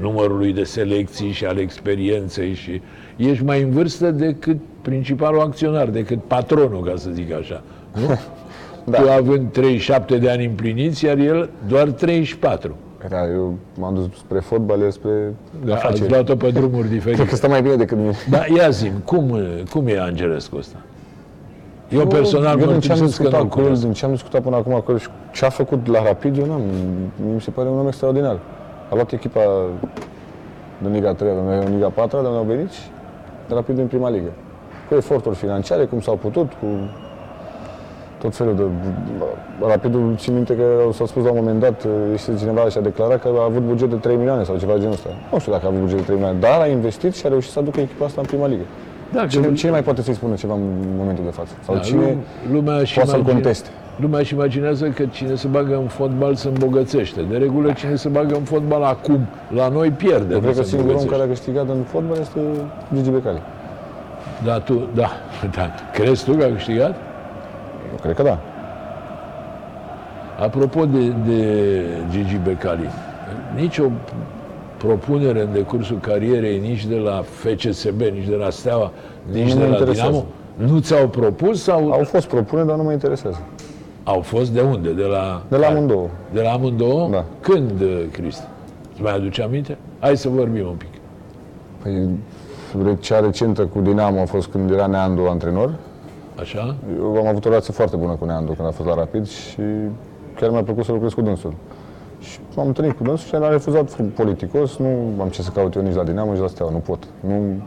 numărului 0.00 0.52
de 0.52 0.62
selecții 0.64 1.30
și 1.30 1.44
al 1.44 1.58
experienței 1.58 2.54
și 2.54 2.80
ești 3.16 3.44
mai 3.44 3.62
în 3.62 3.70
vârstă 3.70 4.10
decât 4.10 4.56
principalul 4.82 5.40
acționar, 5.40 5.88
decât 5.88 6.18
patronul, 6.26 6.82
ca 6.84 6.92
să 6.96 7.10
zic 7.12 7.32
așa. 7.32 7.62
Nu? 8.00 8.18
Da. 8.84 9.00
Tu 9.02 9.08
având 9.10 9.52
37 9.52 10.16
de 10.18 10.30
ani 10.30 10.44
împliniți, 10.44 11.04
iar 11.04 11.18
el 11.18 11.50
doar 11.68 11.90
34. 11.90 12.76
da, 13.08 13.26
eu 13.26 13.58
m-am 13.78 13.94
dus 13.94 14.04
spre 14.18 14.38
fotbal, 14.38 14.80
el 14.80 14.90
spre 14.90 15.34
Da, 15.64 15.74
ați 15.74 15.84
afaceri. 15.84 16.10
luat-o 16.10 16.36
pe 16.36 16.50
drumuri 16.50 16.86
Cred 16.88 16.92
diferite. 16.98 17.26
că 17.26 17.34
stă 17.36 17.48
mai 17.48 17.62
bine 17.62 17.74
decât 17.74 17.96
mine. 17.96 18.12
Da, 18.30 18.44
ia 18.56 18.68
zi 18.70 18.90
cum, 19.04 19.38
cum 19.70 19.86
e 19.86 20.00
Angelescu 20.00 20.56
ăsta? 20.56 20.76
Eu 21.94 22.06
personal 22.06 22.58
eu 22.58 22.64
mă 22.66 22.70
din 22.70 22.80
ce 22.80 22.92
am 22.92 22.98
că 22.98 23.04
discutat 23.04 23.42
nu 23.42 23.46
cu 23.46 23.58
el, 23.58 23.64
cunosc. 23.64 23.82
din 23.82 23.92
ce 23.92 24.04
am 24.04 24.10
discutat 24.10 24.42
până 24.42 24.56
acum 24.56 24.80
cu 24.84 24.92
el 24.92 24.98
și 24.98 25.08
ce 25.32 25.44
a 25.44 25.48
făcut 25.48 25.86
la 25.86 26.02
Rapid, 26.02 26.38
eu 26.38 26.46
n-am, 26.46 26.62
mi 27.34 27.40
se 27.40 27.50
pare 27.50 27.68
un 27.68 27.78
om 27.78 27.86
extraordinar. 27.86 28.38
A 28.90 28.94
luat 28.94 29.12
echipa 29.12 29.40
din 30.82 30.92
Liga 30.92 31.14
3, 31.14 31.32
de 31.32 31.66
în 31.66 31.74
Liga 31.74 31.88
4, 31.88 32.20
de 32.20 32.26
unde 32.26 32.38
au 32.38 32.44
venit 32.44 32.70
și 32.70 32.80
Rapid 33.48 33.78
în 33.78 33.86
prima 33.86 34.10
ligă. 34.10 34.32
Cu 34.88 34.94
eforturi 34.94 35.36
financiare, 35.36 35.84
cum 35.84 36.00
s-au 36.00 36.16
putut, 36.16 36.46
cu 36.60 36.66
tot 38.20 38.34
felul 38.36 38.56
de... 38.56 38.62
Rapidul, 39.66 40.14
țin 40.16 40.34
minte 40.34 40.54
că 40.54 40.92
s-a 40.92 41.06
spus 41.06 41.24
la 41.24 41.30
un 41.30 41.36
moment 41.36 41.60
dat, 41.60 41.86
este 42.12 42.34
cineva 42.34 42.68
și 42.68 42.78
a 42.78 42.80
declarat 42.80 43.20
că 43.20 43.28
a 43.38 43.44
avut 43.44 43.62
buget 43.62 43.90
de 43.90 43.96
3 43.96 44.16
milioane 44.16 44.44
sau 44.44 44.56
ceva 44.56 44.72
de 44.72 44.78
genul 44.78 44.94
ăsta. 44.94 45.08
Nu 45.32 45.38
știu 45.38 45.52
dacă 45.52 45.64
a 45.64 45.68
avut 45.68 45.80
buget 45.80 45.96
de 45.96 46.02
3 46.02 46.16
milioane, 46.16 46.38
dar 46.38 46.60
a 46.60 46.66
investit 46.66 47.14
și 47.14 47.26
a 47.26 47.28
reușit 47.28 47.50
să 47.50 47.58
aducă 47.58 47.80
echipa 47.80 48.04
asta 48.04 48.20
în 48.20 48.26
prima 48.26 48.46
ligă. 48.46 48.64
Da, 49.12 49.26
Cine, 49.26 49.46
că- 49.46 49.52
cine 49.52 49.70
mai 49.70 49.82
poate 49.82 50.02
să-i 50.02 50.14
spună 50.14 50.34
ceva 50.34 50.54
în 50.54 50.60
momentul 50.96 51.24
de 51.24 51.30
față? 51.30 51.52
Sau 51.64 51.74
da, 51.74 51.80
cine 51.80 52.00
lu- 52.00 52.54
lumea 52.54 52.76
își 52.76 52.94
poate 52.94 53.08
să-l 53.08 53.18
imagine- 53.18 53.40
conteste? 53.42 53.68
Lumea 53.96 54.18
își 54.18 54.34
imaginează 54.34 54.86
că 54.88 55.04
cine 55.10 55.34
se 55.34 55.46
bagă 55.48 55.74
în 55.76 55.86
fotbal 55.86 56.34
se 56.34 56.48
îmbogățește. 56.48 57.20
De 57.30 57.36
regulă, 57.36 57.72
cine 57.72 57.94
se 57.94 58.08
bagă 58.08 58.34
în 58.34 58.42
fotbal 58.42 58.82
acum, 58.82 59.26
la 59.54 59.68
noi 59.68 59.90
pierde. 59.90 60.34
Eu 60.34 60.40
nu 60.40 60.40
cred 60.40 60.56
că 60.56 60.62
se 60.62 60.68
singurul 60.68 60.94
om 60.94 61.00
îmbogățește. 61.00 61.10
care 61.10 61.22
a 61.22 61.26
câștigat 61.26 61.68
în 61.68 61.82
fotbal 61.82 62.16
este 62.20 62.40
Gigi 62.94 63.10
Becali. 63.10 63.42
Da, 64.44 64.58
tu, 64.58 64.88
da, 64.94 65.10
da. 65.54 65.70
Crezi 65.92 66.24
tu 66.24 66.32
că 66.32 66.44
a 66.44 66.48
câștigat? 66.48 66.90
Eu 67.90 67.98
cred 68.02 68.14
că 68.14 68.22
da. 68.22 68.38
Apropo 70.38 70.84
de, 70.86 71.12
de 71.26 71.84
Gigi 72.10 72.36
Becali, 72.44 72.88
nici 73.54 73.78
o 73.78 73.84
propunere 74.86 75.40
în 75.42 75.52
decursul 75.52 75.98
carierei, 75.98 76.58
nici 76.58 76.86
de 76.86 76.96
la 76.96 77.22
FCSB, 77.24 78.00
nici 78.00 78.28
de 78.28 78.34
la 78.34 78.50
Steaua, 78.50 78.90
nici 79.32 79.52
Nu 79.52 79.58
de 79.58 79.64
mă 79.64 79.66
la 79.66 79.66
interesează. 79.78 80.10
Dinamo, 80.10 80.72
nu 80.74 80.78
ți-au 80.80 81.08
propus 81.08 81.62
sau 81.62 81.90
Au 81.92 82.04
fost 82.04 82.26
propuneri, 82.26 82.66
dar 82.68 82.76
nu 82.76 82.82
mă 82.82 82.92
interesează. 82.92 83.40
au 84.04 84.20
fost 84.20 84.50
de 84.50 84.60
unde? 84.60 84.90
De 84.92 85.02
la, 85.04 85.42
De 85.48 85.56
la 85.56 85.66
amândouă. 85.66 86.08
De 86.32 86.40
la 86.40 86.50
amândouă? 86.52 87.08
Da. 87.10 87.24
Când, 87.40 87.80
uh, 87.80 88.02
Cristi? 88.12 88.42
Îți 88.92 89.02
mai 89.02 89.14
aduce 89.14 89.42
aminte? 89.42 89.76
Hai 90.00 90.16
să 90.16 90.28
vorbim 90.28 90.66
un 90.66 90.74
pic. 90.76 90.88
Păi, 91.82 92.08
re- 92.84 92.96
cea 93.00 93.20
recentă 93.20 93.62
cu 93.62 93.80
Dinamo 93.80 94.20
a 94.20 94.24
fost 94.24 94.46
când 94.48 94.70
era 94.70 94.86
Neandu 94.86 95.22
antrenor. 95.28 95.74
Așa? 96.40 96.74
Eu 96.98 97.16
am 97.16 97.26
avut 97.26 97.44
o 97.44 97.48
relație 97.48 97.72
foarte 97.72 97.96
bună 97.96 98.12
cu 98.12 98.24
Neandu 98.24 98.52
când 98.52 98.68
a 98.68 98.70
fost 98.70 98.88
la 98.88 98.94
Rapid 98.94 99.26
și 99.28 99.60
chiar 100.40 100.50
mi-a 100.50 100.62
plăcut 100.62 100.84
să 100.84 100.92
lucrez 100.92 101.12
cu 101.12 101.20
dânsul. 101.20 101.52
Și 102.22 102.38
m-am 102.54 102.66
întâlnit 102.66 102.96
cu 102.96 103.02
dânsul 103.02 103.26
și 103.26 103.34
el 103.34 103.44
a 103.44 103.48
refuzat 103.48 103.90
politicos, 104.14 104.76
nu 104.76 105.12
am 105.20 105.28
ce 105.28 105.42
să 105.42 105.50
caut 105.50 105.74
eu 105.74 105.82
nici 105.82 105.94
la 105.94 106.04
Dinamo, 106.04 106.32
nici 106.32 106.40
la 106.40 106.46
Steaua, 106.46 106.72
nu 106.72 106.78
pot. 106.78 107.04
Nu... 107.20 107.62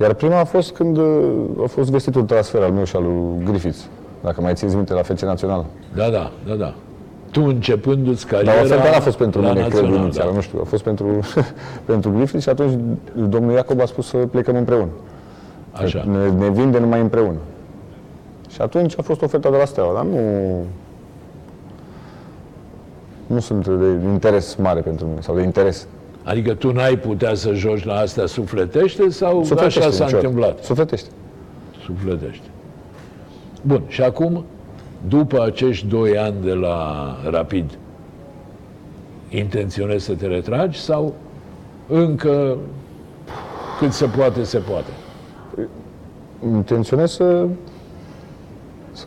Iar 0.00 0.14
prima 0.14 0.38
a 0.38 0.44
fost 0.44 0.72
când 0.72 0.96
uh, 0.96 1.04
a 1.62 1.66
fost 1.66 1.90
vestitul 1.90 2.22
transfer 2.22 2.62
al 2.62 2.70
meu 2.70 2.84
și 2.84 2.96
al 2.96 3.02
lui 3.02 3.44
Griffiths, 3.44 3.88
dacă 4.22 4.40
mai 4.40 4.54
țineți 4.54 4.76
minte, 4.76 4.92
la 4.92 5.02
FC 5.02 5.20
Național. 5.20 5.64
Da, 5.94 6.08
da, 6.08 6.30
da, 6.46 6.54
da. 6.54 6.74
Tu 7.30 7.42
începându-ți 7.42 8.26
cariera... 8.26 8.52
Dar 8.52 8.64
oferta 8.64 8.90
n-a 8.90 9.00
fost 9.00 9.16
pentru 9.16 9.40
la 9.40 9.52
mine, 9.52 9.60
cred, 9.60 9.72
Național, 9.72 10.02
inițial, 10.02 10.26
da. 10.28 10.34
nu 10.34 10.40
știu, 10.40 10.58
a 10.60 10.64
fost 10.64 10.82
pentru, 10.82 11.06
pentru 11.90 12.10
Griffiths 12.10 12.42
și 12.42 12.48
atunci 12.48 12.78
domnul 13.28 13.52
Iacob 13.52 13.80
a 13.80 13.84
spus 13.84 14.06
să 14.06 14.16
plecăm 14.16 14.56
împreună. 14.56 14.90
Așa. 15.72 16.04
Ne, 16.06 16.30
ne 16.30 16.50
vinde 16.50 16.78
numai 16.78 17.00
împreună. 17.00 17.38
Și 18.48 18.60
atunci 18.60 18.98
a 18.98 19.02
fost 19.02 19.22
oferta 19.22 19.50
de 19.50 19.56
la 19.56 19.64
Steaua, 19.64 19.94
dar 19.94 20.04
nu... 20.04 20.18
Nu 23.32 23.40
sunt 23.40 23.68
de 23.68 23.86
interes 24.08 24.54
mare 24.54 24.80
pentru 24.80 25.06
mine, 25.06 25.20
sau 25.20 25.34
de 25.34 25.42
interes. 25.42 25.86
Adică 26.22 26.54
tu 26.54 26.72
n-ai 26.72 26.98
putea 26.98 27.34
să 27.34 27.52
joci 27.52 27.84
la 27.84 27.94
astea 27.94 28.26
sufletește 28.26 29.08
sau 29.08 29.44
Sufletește 29.44 29.78
așa 29.78 29.90
s-a 29.90 30.04
niciodată. 30.04 30.26
întâmplat? 30.26 30.64
Sufletește. 30.64 31.08
Sufletește. 31.84 32.46
Bun, 33.62 33.82
și 33.86 34.02
acum, 34.02 34.44
după 35.08 35.42
acești 35.42 35.86
doi 35.86 36.18
ani 36.18 36.34
de 36.42 36.52
la 36.52 37.16
Rapid, 37.30 37.78
intenționezi 39.28 40.04
să 40.04 40.14
te 40.14 40.26
retragi 40.26 40.80
sau 40.80 41.14
încă 41.88 42.56
cât 43.78 43.92
se 43.92 44.06
poate, 44.06 44.42
se 44.42 44.58
poate? 44.58 44.90
Intenționez 46.44 47.10
să, 47.10 47.46
să, 48.92 49.06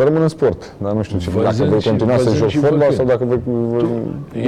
să 0.00 0.06
rămân 0.06 0.22
în 0.22 0.28
sport, 0.28 0.72
dar 0.82 0.92
nu 0.92 1.02
știu 1.02 1.18
ce, 1.18 1.30
Văzând 1.30 1.56
dacă 1.58 1.70
voi 1.70 1.80
și- 1.80 1.88
continua 1.88 2.16
să 2.16 2.22
văzând 2.22 2.36
joc 2.36 2.48
și 2.48 2.58
fotbal 2.58 2.78
făcând. 2.78 2.96
sau 2.96 3.04
dacă 3.06 3.24
voi, 3.24 3.40
voi, 3.44 3.86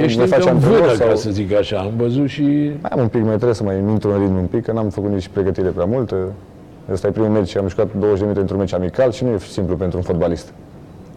Ești 0.03 0.17
voi 0.17 0.27
face 0.27 0.49
încă 0.49 0.49
în 0.49 0.55
antrenor 0.55 0.79
vână, 0.81 0.93
sau... 0.97 1.07
ca 1.07 1.15
să 1.15 1.29
zic 1.29 1.53
așa. 1.53 1.77
Am 1.77 1.91
văzut 1.97 2.27
și... 2.27 2.43
Mai 2.81 2.91
am 2.93 2.99
un 2.99 3.07
pic, 3.07 3.21
mai 3.21 3.33
trebuie 3.35 3.53
să 3.53 3.63
mai 3.63 3.77
intru 3.89 4.11
în 4.11 4.19
ritm 4.19 4.35
un 4.35 4.45
pic, 4.45 4.63
că 4.63 4.71
n-am 4.71 4.89
făcut 4.89 5.09
nici 5.11 5.27
pregătire 5.27 5.69
prea 5.69 5.85
multă. 5.85 6.15
Ăsta 6.91 7.07
e 7.07 7.11
primul 7.11 7.29
meci, 7.29 7.55
am 7.57 7.67
jucat 7.67 7.87
20 7.99 8.15
de 8.17 8.21
minute 8.21 8.39
într-un 8.39 8.59
meci 8.59 8.73
amical 8.73 9.11
și 9.11 9.23
nu 9.23 9.29
e 9.29 9.37
simplu 9.37 9.75
pentru 9.75 9.97
un 9.97 10.03
fotbalist. 10.03 10.53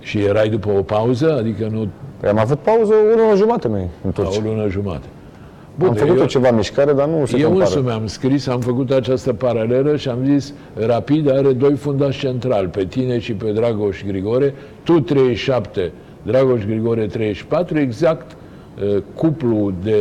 Și 0.00 0.18
erai 0.24 0.48
după 0.48 0.68
o 0.78 0.82
pauză, 0.82 1.36
adică 1.38 1.68
nu 1.70 1.88
Păi 2.20 2.28
am 2.28 2.38
avut 2.38 2.58
pauză 2.58 2.92
o 2.92 3.16
lună 3.20 3.36
jumate 3.36 3.68
noi 3.68 3.80
în 3.80 3.88
la 4.16 4.22
Turcia. 4.22 4.40
o 4.44 4.48
lună 4.48 4.68
jumate. 4.68 5.06
Am 5.84 5.94
făcut 5.94 6.14
eu- 6.14 6.20
eu 6.20 6.26
ceva 6.26 6.50
mișcare, 6.50 6.92
dar 6.92 7.06
nu 7.08 7.26
se 7.26 7.38
Eu 7.38 7.48
compară. 7.48 7.68
însumi 7.70 7.90
am 7.90 8.06
scris, 8.06 8.46
am 8.46 8.60
făcut 8.60 8.90
această 8.90 9.32
paralelă 9.32 9.96
și 9.96 10.08
am 10.08 10.18
zis 10.24 10.52
Rapid 10.86 11.30
are 11.30 11.52
doi 11.52 11.74
fundași 11.74 12.18
centrali, 12.18 12.68
pe 12.68 12.84
tine 12.84 13.18
și 13.18 13.32
pe 13.32 13.50
Dragoș 13.50 14.02
Grigore, 14.06 14.54
tu 14.82 15.00
37, 15.00 15.92
Dragoș 16.22 16.64
Grigore 16.64 17.06
34, 17.06 17.78
exact 17.78 18.30
uh, 18.94 19.02
cuplu 19.14 19.72
de 19.82 20.00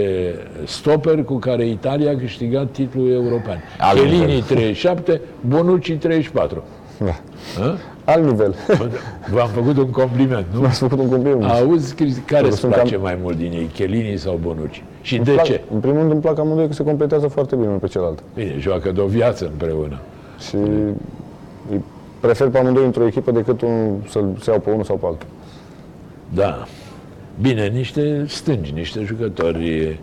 stoperi 0.66 1.24
cu 1.24 1.36
care 1.38 1.68
Italia 1.68 2.12
a 2.12 2.16
câștigat 2.16 2.72
titlul 2.72 3.12
european. 3.12 3.64
Alt 3.80 4.00
Chelini 4.00 4.20
nivel. 4.26 4.42
37, 4.42 5.22
Bonucci 5.42 5.96
34. 6.00 6.64
Da. 7.00 7.16
Hă? 7.62 7.76
Alt 8.06 8.24
nivel. 8.26 8.56
V-am 9.34 9.48
făcut 9.48 9.78
un 9.78 9.90
compliment, 9.90 10.46
nu? 10.54 10.62
M-ați 10.62 10.80
făcut 10.80 11.00
un 11.00 11.10
compliment. 11.10 11.44
Auzi, 11.44 11.96
Cristi, 11.96 12.20
care 12.20 12.48
îți 12.48 12.58
sunt 12.58 12.74
place 12.74 12.96
cam- 12.98 13.02
mai 13.02 13.18
mult 13.22 13.38
din 13.38 13.52
ei, 13.52 13.70
Chelini 13.74 14.18
sau 14.18 14.40
Bonucci? 14.42 14.84
Și 15.02 15.16
Îmi 15.16 15.26
de 15.26 15.32
plac- 15.32 15.44
ce? 15.46 15.62
În 15.74 15.80
primul 15.80 15.98
rând 16.00 16.12
îmi 16.12 16.22
plac 16.22 16.40
amândoi 16.40 16.68
că 16.68 16.74
se 16.74 16.84
completează 16.84 17.28
foarte 17.28 17.56
bine 17.56 17.68
unul 17.68 17.80
pe 17.80 17.88
celălalt. 17.88 18.24
Bine, 18.36 18.56
joacă 18.60 18.92
de 18.92 19.02
o 19.02 19.06
viață 19.06 19.46
împreună. 19.46 19.98
Și 20.48 20.56
îi 21.72 21.84
prefer 22.20 22.48
pe 22.50 22.58
amândoi 22.58 22.86
într-o 22.86 23.06
echipă 23.08 23.32
decât 23.32 23.62
un, 23.62 23.96
să-l 24.10 24.36
să 24.42 24.50
iau 24.52 24.60
pe 24.60 24.70
unul 24.70 24.84
sau 24.84 24.96
pe 24.96 25.06
altul. 25.06 25.28
Da. 26.34 26.66
Bine, 27.42 27.68
niște 27.68 28.24
stângi, 28.28 28.72
niște 28.72 29.02
jucători, 29.04 30.00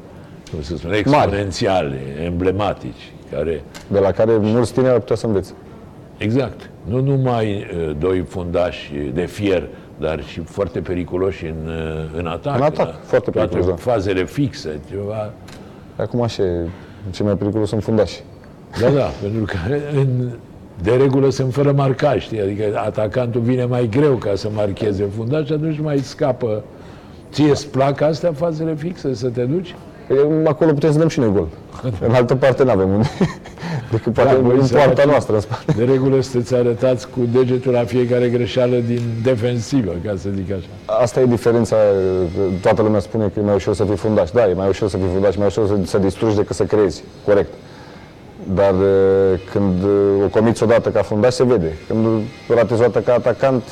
cum 0.52 0.62
să 0.62 0.76
spun, 0.76 0.92
exponențiale, 0.92 1.98
emblematici, 2.24 3.12
care, 3.32 3.62
De 3.88 3.98
la 3.98 4.10
care 4.10 4.32
mulți 4.40 4.72
tineri 4.72 4.92
ar 4.92 4.98
putea 4.98 5.16
să 5.16 5.26
învețe. 5.26 5.52
Exact, 6.22 6.70
nu 6.84 7.00
numai 7.00 7.66
uh, 7.76 7.96
doi 7.98 8.20
fundași 8.20 8.92
de 9.14 9.26
fier, 9.26 9.68
dar 9.98 10.24
și 10.24 10.40
foarte 10.40 10.80
periculoși 10.80 11.46
în, 11.46 11.56
uh, 11.66 12.18
în 12.18 12.26
atac. 12.26 12.56
În 12.56 12.62
atac, 12.62 13.04
foarte 13.04 13.30
Toate 13.30 13.48
periculos, 13.48 13.84
da. 13.84 13.90
fazele 13.90 14.24
fixe, 14.24 14.80
ceva. 14.90 15.32
Acum 15.96 16.22
așa 16.22 16.42
e, 16.42 16.68
cei 17.10 17.26
mai 17.26 17.34
periculos 17.36 17.68
sunt 17.68 17.82
fundași. 17.82 18.22
Da, 18.80 18.88
da, 18.88 19.04
pentru 19.22 19.44
că 19.44 19.56
în, 19.94 20.30
de 20.82 20.90
regulă 20.90 21.30
sunt 21.30 21.52
fără 21.52 21.72
marcaj, 21.72 22.22
știi? 22.22 22.40
Adică 22.40 22.64
atacantul 22.74 23.40
vine 23.40 23.64
mai 23.64 23.88
greu 23.88 24.14
ca 24.14 24.34
să 24.34 24.48
marcheze 24.54 25.08
fundaș 25.16 25.46
și 25.46 25.52
atunci 25.52 25.80
mai 25.80 25.98
scapă. 25.98 26.64
Ție 27.30 27.50
îți 27.50 27.68
plac 27.68 28.00
astea, 28.00 28.32
fazele 28.32 28.74
fixe, 28.74 29.14
să 29.14 29.28
te 29.28 29.42
duci? 29.42 29.74
E, 30.12 30.48
Acolo 30.48 30.72
putem 30.72 30.92
să 30.92 30.98
dăm 30.98 31.08
și 31.08 31.18
noi 31.18 31.32
gol. 31.32 31.48
În 32.08 32.14
altă 32.14 32.34
parte 32.34 32.64
nu 32.64 32.70
avem 32.70 32.88
unde. 32.88 33.08
Decât 33.90 34.12
poate 34.12 34.34
voi 34.34 34.56
în 34.56 34.66
săraci. 34.66 34.84
poarta 34.84 35.04
noastră 35.04 35.34
în 35.34 35.40
spate. 35.40 35.72
De 35.76 35.84
regulă 35.84 36.20
sunteți 36.20 36.54
arătați 36.54 37.08
cu 37.08 37.20
degetul 37.32 37.72
la 37.72 37.84
fiecare 37.84 38.28
greșeală 38.28 38.76
din 38.86 39.00
defensivă, 39.22 39.92
ca 40.04 40.14
să 40.16 40.28
zic 40.34 40.50
așa. 40.50 41.00
Asta 41.02 41.20
e 41.20 41.26
diferența, 41.26 41.76
că 42.34 42.40
toată 42.60 42.82
lumea 42.82 43.00
spune 43.00 43.30
că 43.34 43.40
e 43.40 43.42
mai 43.42 43.54
ușor 43.54 43.74
să 43.74 43.84
fii 43.84 43.96
fundaș. 43.96 44.30
Da, 44.30 44.48
e 44.48 44.54
mai 44.54 44.68
ușor 44.68 44.88
să 44.88 44.96
fii 44.96 45.08
fundaș, 45.12 45.34
e 45.34 45.38
mai 45.38 45.46
ușor 45.46 45.66
să, 45.66 45.74
să 45.84 45.98
distrugi 45.98 46.36
decât 46.36 46.56
să 46.56 46.64
creezi. 46.64 47.02
Corect. 47.24 47.52
Dar 48.54 48.70
e, 48.70 49.40
când 49.52 49.82
e, 49.82 50.24
o 50.24 50.28
comiți 50.28 50.62
odată 50.62 50.88
ca 50.88 51.02
fundaș, 51.02 51.32
se 51.32 51.44
vede. 51.44 51.72
Când 51.88 52.06
ratezi 52.48 52.80
o 52.80 52.84
dată 52.84 52.98
ca 53.00 53.14
atacant, 53.14 53.62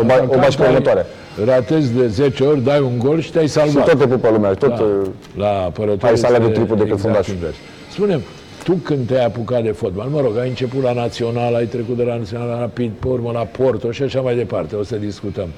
o, 0.00 0.04
ba, 0.04 0.24
o 0.28 0.38
bași 0.38 0.56
pe 0.56 0.62
următoarea. 0.66 1.06
Ratezi 1.44 1.92
de 1.94 2.06
10 2.08 2.44
ori, 2.44 2.62
dai 2.62 2.80
un 2.80 2.98
gol 2.98 3.20
și 3.20 3.30
te-ai 3.32 3.44
Și 3.46 3.50
salvat. 3.52 3.88
tot 3.88 3.98
te 3.98 4.06
pupă 4.06 4.28
lumea. 4.30 4.50
și 4.50 4.56
Tot, 4.56 4.76
da. 4.76 4.82
e, 4.82 5.08
La 5.36 5.48
apărător 5.64 6.08
Ai 6.08 6.16
să 6.18 6.26
este 6.26 6.36
alegi 6.36 6.52
tripul 6.52 6.76
decât 6.76 6.92
exact 6.92 7.00
fundașul. 7.02 7.34
invers. 7.34 7.54
Spune 7.90 8.20
tu 8.64 8.72
când 8.72 9.06
te-ai 9.06 9.24
apucat 9.24 9.62
de 9.62 9.70
fotbal, 9.70 10.08
mă 10.08 10.20
rog, 10.20 10.36
ai 10.38 10.48
început 10.48 10.82
la 10.82 10.92
Național, 10.92 11.54
ai 11.54 11.66
trecut 11.66 11.96
de 11.96 12.02
la 12.02 12.16
Național 12.16 12.48
la 12.48 12.58
Rapid, 12.58 12.90
pe 12.98 13.08
urmă 13.08 13.30
la 13.32 13.40
Porto 13.40 13.90
și 13.90 14.02
așa 14.02 14.20
mai 14.20 14.36
departe, 14.36 14.76
o 14.76 14.82
să 14.82 14.96
discutăm. 14.96 15.48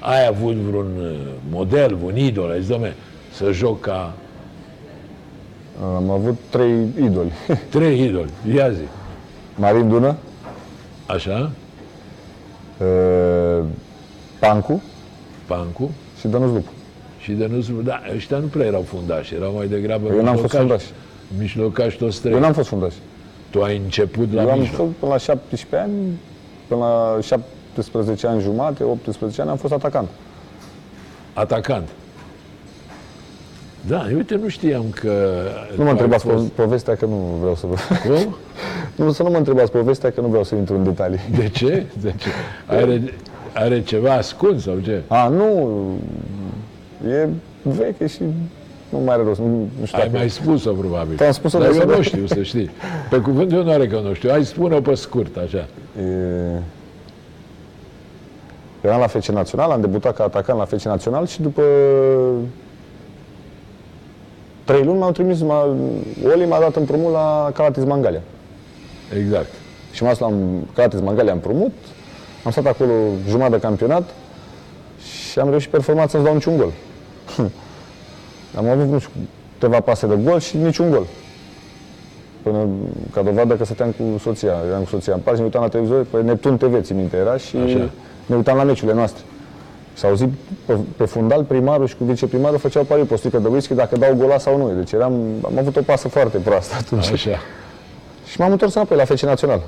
Ai 0.00 0.26
avut 0.26 0.54
vreun 0.54 0.90
uh, 1.00 1.10
model, 1.50 1.96
un 2.04 2.16
idol, 2.16 2.50
ai 2.50 2.60
zis, 2.62 2.76
dom'le, 2.76 2.92
să 3.32 3.50
joc 3.52 3.80
ca 3.80 4.12
am 5.96 6.10
avut 6.10 6.36
trei 6.50 6.74
idoli. 7.02 7.32
trei 7.70 8.04
idoli, 8.04 8.30
ia 8.54 8.70
zi. 8.70 8.82
Marin 9.54 9.88
Dună, 9.88 10.16
Așa, 11.06 11.50
e, 11.52 11.67
Pancu 14.38 14.82
Pancu 15.46 15.90
și 16.20 16.26
Dănuț 16.28 16.48
Lupu. 16.52 16.70
și 17.18 17.32
de 17.32 17.46
nu 17.46 17.80
da, 17.80 18.00
ăștia 18.14 18.38
nu 18.38 18.46
prea 18.46 18.66
erau 18.66 18.82
fundași, 18.82 19.34
erau 19.34 19.52
mai 19.52 19.66
degrabă 19.66 20.06
Eu 20.08 20.22
n-am 20.22 20.36
fost 20.36 20.52
mijlocași- 20.54 20.58
fundaș. 20.58 20.84
Mijlocași 21.38 21.96
toți 21.96 22.20
trei. 22.20 22.32
Eu 22.32 22.40
n-am 22.40 22.52
fost 22.52 22.68
fundaș. 22.68 22.94
Tu 23.50 23.62
ai 23.62 23.76
început 23.76 24.32
la 24.32 24.42
Eu 24.42 24.50
am 24.50 24.58
mijloc. 24.58 24.76
fost 24.76 24.90
până 24.98 25.12
la 25.12 25.18
17 25.18 25.76
ani, 25.90 26.18
până 26.66 26.80
la 26.80 27.18
17 27.22 28.26
ani 28.26 28.40
jumate, 28.40 28.84
18 28.84 29.40
ani, 29.40 29.50
am 29.50 29.56
fost 29.56 29.72
atacant. 29.72 30.08
Atacant. 31.34 31.88
Da, 33.88 34.06
uite, 34.14 34.34
nu 34.42 34.48
știam 34.48 34.84
că... 35.00 35.12
Nu 35.76 35.82
mă 35.82 35.84
ai 35.84 35.90
întrebați 35.90 36.24
fost- 36.26 36.44
po- 36.50 36.54
povestea 36.54 36.94
că 36.96 37.04
nu 37.04 37.36
vreau 37.40 37.54
să 37.54 37.66
vă... 37.66 37.74
Cum? 38.08 38.36
Nu, 39.04 39.12
să 39.12 39.22
nu 39.22 39.30
mă 39.30 39.36
întrebați 39.36 39.70
povestea 39.70 40.10
că 40.10 40.20
nu 40.20 40.26
vreau 40.28 40.44
să 40.44 40.54
intru 40.54 40.74
în 40.76 40.84
detalii. 40.84 41.18
De 41.36 41.48
ce? 41.48 41.86
De 42.00 42.14
ce? 42.18 42.28
Are, 42.66 43.14
are 43.54 43.82
ceva 43.82 44.12
ascuns 44.12 44.62
sau 44.62 44.78
ce? 44.84 45.02
A, 45.06 45.28
nu, 45.28 45.68
e 47.10 47.28
veche 47.62 48.06
și 48.06 48.22
nu 48.88 48.98
mai 48.98 49.14
are 49.14 49.22
rost. 49.22 49.40
Nu, 49.40 49.46
nu 49.80 49.84
știu 49.86 49.98
Ai 49.98 50.04
dacă... 50.06 50.16
mai 50.18 50.28
spus-o 50.30 50.72
probabil. 50.72 51.16
Te-am 51.16 51.32
spus-o 51.32 51.58
Dar 51.58 51.70
de 51.70 51.76
eu 51.76 51.88
să- 51.88 51.96
nu 51.96 52.02
știu, 52.02 52.26
să 52.26 52.42
știi. 52.42 52.70
Pe 53.10 53.16
cuvânt 53.18 53.52
eu 53.52 53.62
nu 53.62 53.70
are 53.70 53.86
că 53.86 54.00
nu 54.04 54.12
știu. 54.14 54.30
Hai 54.30 54.44
spune-o 54.44 54.80
pe 54.80 54.94
scurt, 54.94 55.36
așa. 55.36 55.66
E... 56.00 56.60
Eram 58.80 59.00
la 59.00 59.06
FC 59.06 59.26
Național, 59.26 59.70
am 59.70 59.80
debutat 59.80 60.14
ca 60.16 60.24
atacant 60.24 60.58
la 60.58 60.64
FC 60.64 60.82
Național 60.84 61.26
și 61.26 61.42
după 61.42 61.62
trei 64.68 64.84
luni 64.84 64.98
m-au 64.98 65.12
trimis, 65.12 65.40
m-a, 65.40 65.76
Oli 66.32 66.46
m-a 66.46 66.58
dat 66.58 66.76
împrumut 66.76 67.12
la 67.12 67.50
Calatis 67.54 67.84
Mangalia. 67.84 68.22
Exact. 69.16 69.50
Și 69.92 70.02
m-am 70.02 70.12
dus 70.12 70.20
la 70.20 70.32
Calatis 70.74 71.00
Mangalia 71.00 71.32
împrumut, 71.32 71.72
am 72.44 72.50
stat 72.50 72.66
acolo 72.66 72.92
jumătate 73.28 73.54
de 73.54 73.60
campionat 73.60 74.10
Și 75.00 75.38
am 75.38 75.48
reușit 75.48 75.70
performanță 75.70 76.16
să 76.16 76.22
dau 76.22 76.34
niciun 76.34 76.56
gol. 76.56 76.72
am 78.58 78.68
avut, 78.68 78.86
nu 78.86 78.98
știu, 78.98 79.12
câteva 79.52 79.80
pase 79.80 80.06
de 80.06 80.18
gol 80.24 80.40
și 80.40 80.56
niciun 80.56 80.90
gol. 80.90 81.06
Până 82.42 82.66
ca 83.12 83.22
dovadă 83.22 83.54
că 83.54 83.64
stăteam 83.64 83.90
cu 83.90 84.18
soția, 84.18 84.52
eram 84.68 84.82
cu 84.82 84.88
soția 84.88 85.14
în 85.14 85.20
parc 85.20 85.36
și 85.36 85.40
ne 85.40 85.46
uitam 85.46 85.62
la 85.62 85.68
televizor, 85.68 86.06
pe 86.10 86.22
Neptun 86.22 86.56
TV, 86.56 86.82
țin 86.82 86.96
minte, 86.96 87.16
era 87.16 87.36
și 87.36 87.56
Așa. 87.56 87.90
ne 88.26 88.36
uitam 88.36 88.56
la 88.56 88.62
meciurile 88.62 88.96
noastre. 88.96 89.22
S-au 89.98 90.10
auzit 90.10 90.28
pe, 90.64 90.76
pe 90.96 91.04
fundal, 91.04 91.44
primarul 91.44 91.86
și 91.86 91.96
cu 91.96 92.04
viceprimarul 92.04 92.58
făceau 92.58 92.84
pariu 92.84 93.04
pe 93.04 93.14
o 93.14 93.16
sticlă 93.16 93.38
de 93.38 93.48
whisky 93.48 93.74
dacă 93.74 93.96
dau 93.96 94.14
gola 94.14 94.38
sau 94.38 94.56
nu. 94.56 94.72
Deci 94.74 94.92
eram, 94.92 95.12
am 95.44 95.58
avut 95.58 95.76
o 95.76 95.80
pasă 95.80 96.08
foarte 96.08 96.38
proastă 96.38 96.74
atunci. 96.78 97.10
Așa. 97.10 97.38
Și 98.26 98.40
m-am 98.40 98.50
întors 98.50 98.74
înapoi 98.74 98.96
la 98.96 99.04
FC 99.04 99.20
Național. 99.20 99.62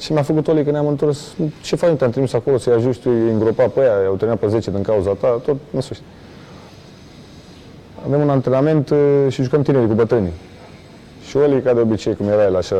Și 0.00 0.12
mi-a 0.12 0.22
făcut 0.22 0.48
Oli 0.48 0.64
că 0.64 0.70
ne-am 0.70 0.86
întors. 0.86 1.34
Ce 1.62 1.76
faci, 1.76 1.90
nu 1.90 1.96
te-am 1.96 2.10
trimis 2.10 2.32
acolo 2.32 2.58
să-i 2.58 2.72
ajuți, 2.72 2.98
tu 2.98 3.10
îi 3.10 3.30
îngropa 3.30 3.66
pe 3.66 3.80
aia, 3.80 4.06
au 4.06 4.14
terminat 4.14 4.40
pe 4.40 4.48
10 4.48 4.70
din 4.70 4.82
cauza 4.82 5.10
ta, 5.10 5.40
tot, 5.44 5.56
nu 5.70 5.80
știu. 5.80 5.96
Avem 8.06 8.20
un 8.20 8.30
antrenament 8.30 8.90
uh, 8.90 9.26
și 9.28 9.42
jucăm 9.42 9.62
tineri 9.62 9.86
cu 9.86 9.94
bătrânii. 9.94 10.32
Și 11.26 11.36
Oli, 11.36 11.62
ca 11.62 11.72
de 11.72 11.80
obicei, 11.80 12.14
cum 12.14 12.28
era 12.28 12.44
el 12.44 12.56
așa 12.56 12.76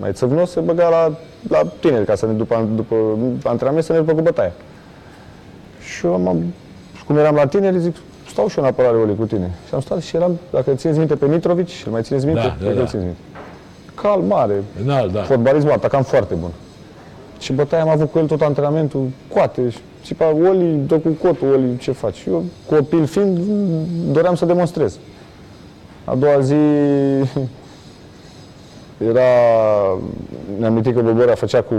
mai 0.00 0.12
țăvnos, 0.12 0.50
se 0.50 0.60
băga 0.60 0.88
la, 0.88 1.12
la 1.48 1.68
tineri 1.80 2.04
ca 2.04 2.14
să 2.14 2.26
ne, 2.26 2.32
după, 2.32 2.68
după 2.74 2.96
antrenament, 3.44 3.84
să 3.84 3.92
ne 3.92 3.98
după 3.98 4.14
cu 4.14 4.20
bătaie. 4.20 4.52
Și 5.86 6.06
eu 6.06 6.14
am, 6.14 6.44
și 6.96 7.04
cum 7.04 7.16
eram 7.16 7.34
la 7.34 7.46
tineri, 7.46 7.78
zic, 7.78 7.96
stau 8.28 8.48
și 8.48 8.58
eu 8.58 8.64
în 8.64 8.70
apărare, 8.70 8.96
Oli, 8.96 9.16
cu 9.16 9.24
tine. 9.24 9.50
Și 9.68 9.74
am 9.74 9.80
stat 9.80 10.00
și 10.00 10.16
eram, 10.16 10.38
dacă 10.50 10.74
țineți 10.74 10.98
minte 10.98 11.14
pe 11.14 11.26
Mitrovici, 11.26 11.82
îl 11.86 11.92
mai 11.92 12.02
țineți 12.02 12.24
minte? 12.26 12.40
Da, 12.40 12.46
da, 12.46 12.54
Cred 12.58 12.68
că 12.68 12.74
da. 12.74 12.80
îl 12.80 12.86
țineți 12.86 13.06
minte. 13.06 13.20
Calm, 13.94 14.26
mare, 14.26 14.62
Înalt, 14.82 15.12
da. 15.12 15.22
fotbalism, 15.22 15.68
atacam 15.68 16.02
foarte 16.02 16.34
bun. 16.34 16.50
Și 17.38 17.52
bătaia 17.52 17.82
am 17.82 17.88
avut 17.88 18.10
cu 18.10 18.18
el 18.18 18.26
tot 18.26 18.40
antrenamentul, 18.40 19.08
coate, 19.32 19.70
și 19.70 19.78
țipa, 20.04 20.34
Oli, 20.48 20.80
dă 20.86 20.98
cu 20.98 21.08
cotul, 21.22 21.52
Oli, 21.52 21.76
ce 21.78 21.92
faci? 21.92 22.16
Și 22.16 22.28
eu, 22.28 22.44
copil 22.70 23.06
fiind, 23.06 23.38
doream 24.12 24.34
să 24.34 24.44
demonstrez. 24.44 24.98
A 26.04 26.14
doua 26.14 26.40
zi 26.40 26.54
era, 29.10 29.20
ne-am 30.58 30.70
amintit 30.70 30.94
că 30.94 31.00
Boborea 31.00 31.34
făcea 31.34 31.62
cu, 31.62 31.74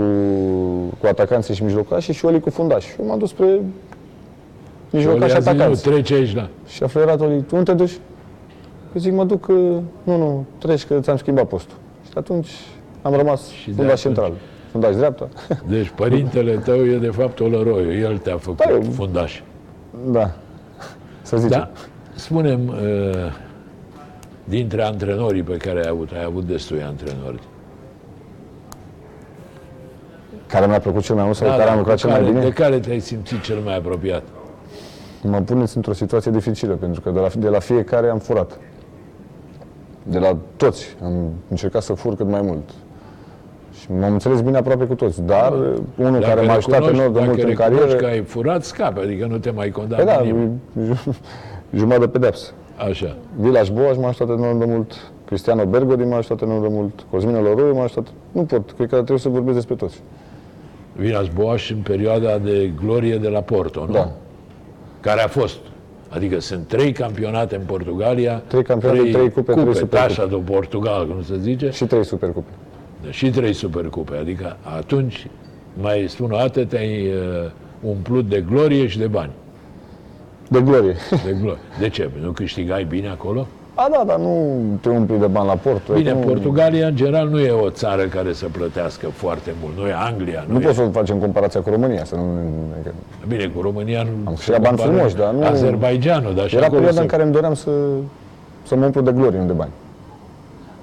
cu 1.00 1.06
atacanții 1.06 1.54
și 1.54 1.62
mijlocași 1.62 2.12
și 2.12 2.24
Oli 2.24 2.40
cu 2.40 2.50
fundași. 2.50 2.86
Și 2.88 2.94
eu 3.00 3.06
m-am 3.06 3.18
dus 3.18 3.28
spre 3.28 3.60
mijlocași 4.90 5.30
și 5.30 5.36
Oli 5.36 5.36
a 5.36 5.38
zis, 5.40 5.44
nu, 5.44 5.50
atacanți. 5.50 5.82
trece 5.82 6.14
aici, 6.14 6.32
da. 6.32 6.48
Și 6.66 6.82
a 6.82 6.86
fluierat 6.86 7.20
Oli, 7.20 7.42
tu 7.42 7.56
unde 7.56 7.70
te 7.72 7.76
duci? 7.76 7.92
Eu 8.94 9.00
zic, 9.00 9.12
mă 9.12 9.24
duc, 9.24 9.46
uh, 9.48 9.56
nu, 10.02 10.16
nu, 10.16 10.44
treci 10.58 10.84
că 10.86 10.98
ți-am 11.00 11.16
schimbat 11.16 11.44
postul. 11.48 11.76
Și 12.04 12.12
atunci 12.14 12.48
am 13.02 13.14
rămas 13.14 13.48
Și 13.48 13.66
de 13.70 13.74
fundaș 13.74 13.98
atunci- 13.98 14.00
central. 14.14 14.32
Fundaș 14.70 14.94
dreapta. 14.96 15.28
Deci 15.68 15.88
părintele 15.94 16.54
tău 16.56 16.86
e 16.86 16.96
de 16.96 17.08
fapt 17.10 17.40
Olăroiu, 17.40 17.92
el 17.92 18.18
te-a 18.18 18.36
făcut 18.36 18.56
Da, 18.64 18.70
eu- 18.70 18.82
fundaș. 18.82 19.40
Da. 20.06 20.30
Să 21.22 21.36
zicem. 21.36 21.58
Da. 21.58 21.70
Spunem, 22.14 22.68
uh, 22.68 22.74
dintre 24.44 24.82
antrenorii 24.82 25.42
pe 25.42 25.56
care 25.56 25.78
ai 25.84 25.88
avut, 25.90 26.10
ai 26.12 26.24
avut 26.24 26.44
destui 26.44 26.82
antrenori. 26.82 27.38
Care 30.46 30.66
mi-a 30.66 30.78
plăcut 30.80 31.02
cel 31.02 31.14
mai 31.14 31.24
mult 31.24 31.36
sau 31.36 31.46
Da, 31.48 31.52
care 31.52 31.64
da, 31.64 31.70
am 31.72 31.78
lucrat 31.78 31.94
cu 31.94 32.00
cel 32.00 32.10
mai 32.10 32.18
care, 32.18 32.30
bine? 32.30 32.44
de 32.44 32.50
care 32.52 32.78
te-ai 32.78 33.00
simțit 33.00 33.40
cel 33.42 33.58
mai 33.64 33.76
apropiat? 33.76 34.22
Mă 35.22 35.40
puneți 35.40 35.76
într-o 35.76 35.92
situație 35.92 36.30
dificilă, 36.30 36.74
pentru 36.74 37.00
că 37.00 37.10
de 37.10 37.18
la, 37.18 37.28
de 37.38 37.48
la 37.48 37.58
fiecare 37.58 38.08
am 38.08 38.18
furat. 38.18 38.58
De 40.02 40.18
la 40.18 40.36
toți. 40.56 40.96
Am 41.04 41.12
încercat 41.48 41.82
să 41.82 41.92
fur 41.92 42.14
cât 42.16 42.28
mai 42.28 42.40
mult. 42.42 42.68
Și 43.80 43.92
m-am 44.00 44.12
înțeles 44.12 44.40
bine 44.40 44.56
aproape 44.56 44.84
cu 44.84 44.94
toți. 44.94 45.22
Dar 45.22 45.52
unul 45.96 46.20
care 46.20 46.40
m-a 46.40 46.52
ajutat 46.54 46.78
recunoști- 46.80 46.92
enorm 46.94 47.12
de 47.12 47.18
mult 47.20 47.36
dacă 47.36 47.40
în 47.42 47.48
recunoști 47.48 47.54
carieră... 47.78 47.94
că 47.94 48.06
ai 48.06 48.20
furat, 48.22 48.64
scape, 48.64 49.00
adică 49.00 49.26
nu 49.26 49.38
te 49.38 49.50
mai 49.50 49.70
condamnă 49.70 50.04
Păi 50.04 50.14
da, 50.14 50.20
nimeni. 50.20 50.50
ju- 50.86 51.16
jumătate 51.78 52.00
de 52.04 52.06
pedeapsă. 52.10 52.50
Așa. 52.88 53.16
Vilaș 53.36 53.70
Boaș 53.70 53.96
m-a 53.96 54.08
ajutat 54.08 54.36
enorm 54.36 54.58
de 54.58 54.64
mult, 54.64 54.92
Cristiano 55.26 55.64
Bergodi 55.64 56.04
m-a 56.04 56.16
ajutat 56.16 56.42
enorm 56.42 56.62
de 56.62 56.68
mult, 56.70 57.04
Cosmin 57.10 57.42
Loroiu 57.42 57.74
m-a 57.74 57.82
ajutat. 57.82 58.06
Nu 58.32 58.42
pot, 58.42 58.72
cred 58.72 58.88
că 58.88 58.94
trebuie 58.94 59.18
să 59.18 59.28
vorbesc 59.28 59.54
despre 59.54 59.74
toți. 59.74 60.02
Vinas 60.96 61.26
Boaș 61.28 61.70
în 61.70 61.76
perioada 61.82 62.38
de 62.38 62.72
glorie 62.84 63.16
de 63.16 63.28
la 63.28 63.40
Porto, 63.40 63.84
nu? 63.86 63.92
Da. 63.92 64.10
Care 65.00 65.22
a 65.22 65.28
fost. 65.28 65.56
Adică 66.08 66.40
sunt 66.40 66.66
trei 66.66 66.92
campionate 66.92 67.56
în 67.56 67.62
Portugalia, 67.66 68.42
Trei 68.46 68.62
campionate, 68.62 69.10
trei 69.10 69.30
cupe, 69.30 69.52
trei 69.52 69.64
supercupe. 69.64 69.96
tașa 69.96 70.26
de 70.26 70.36
Portugal, 70.36 71.06
cum 71.08 71.22
se 71.22 71.38
zice, 71.38 71.70
Și 71.70 71.84
trei 71.84 72.04
supercupe. 72.04 72.48
și 73.10 73.30
trei 73.30 73.52
supercupe. 73.52 74.16
Adică 74.16 74.56
atunci, 74.76 75.26
mai 75.80 76.04
spun 76.08 76.30
o 76.30 76.36
dată, 76.36 76.64
te-ai 76.64 77.06
uh, 77.06 77.50
umplut 77.82 78.28
de 78.28 78.40
glorie 78.50 78.86
și 78.86 78.98
de 78.98 79.06
bani. 79.06 79.30
De 80.48 80.60
glorie. 80.60 80.96
De, 81.24 81.36
glorie. 81.40 81.58
de 81.78 81.88
ce? 81.88 82.10
Nu 82.22 82.30
câștigai 82.30 82.84
bine 82.84 83.08
acolo? 83.08 83.46
A, 83.80 83.88
da, 83.90 84.02
dar 84.06 84.18
nu 84.18 84.56
te 84.80 84.88
umpli 84.88 85.18
de 85.18 85.26
bani 85.26 85.46
la 85.46 85.54
Porto. 85.54 85.92
Bine, 85.92 86.12
nu, 86.12 86.18
Portugalia 86.18 86.86
în 86.86 86.96
general 86.96 87.28
nu 87.28 87.38
e 87.40 87.50
o 87.50 87.70
țară 87.70 88.02
care 88.02 88.32
să 88.32 88.46
plătească 88.52 89.06
foarte 89.08 89.54
mult. 89.62 89.76
Nu 89.76 89.86
e 89.86 89.92
Anglia, 89.96 90.44
nu, 90.48 90.52
Nu 90.52 90.60
e... 90.60 90.64
poți 90.64 90.76
să 90.76 90.82
facem 90.84 91.18
comparația 91.18 91.60
cu 91.60 91.70
România, 91.70 92.04
să 92.04 92.14
nu... 92.14 92.22
adică 92.74 92.94
Bine, 93.28 93.46
cu 93.46 93.60
România 93.60 94.02
nu 94.02 94.08
Am 94.24 94.34
se 94.34 94.34
câștigat 94.34 94.60
bani 94.60 94.76
compară 94.76 94.92
frumoși, 94.96 95.16
dar 95.16 95.32
nu- 95.32 95.44
Azerbaijanul, 95.44 96.34
dar 96.34 96.48
și 96.48 96.56
Era 96.56 96.64
acolo 96.64 96.80
perioada 96.80 96.96
se- 96.96 97.02
în 97.02 97.08
care 97.08 97.22
îmi 97.22 97.32
doream 97.32 97.54
să, 97.54 97.70
să 98.66 98.76
mă 98.76 98.84
umplu 98.84 99.00
de 99.00 99.12
glorie, 99.12 99.38
nu 99.38 99.46
de 99.46 99.52
bani. 99.52 99.70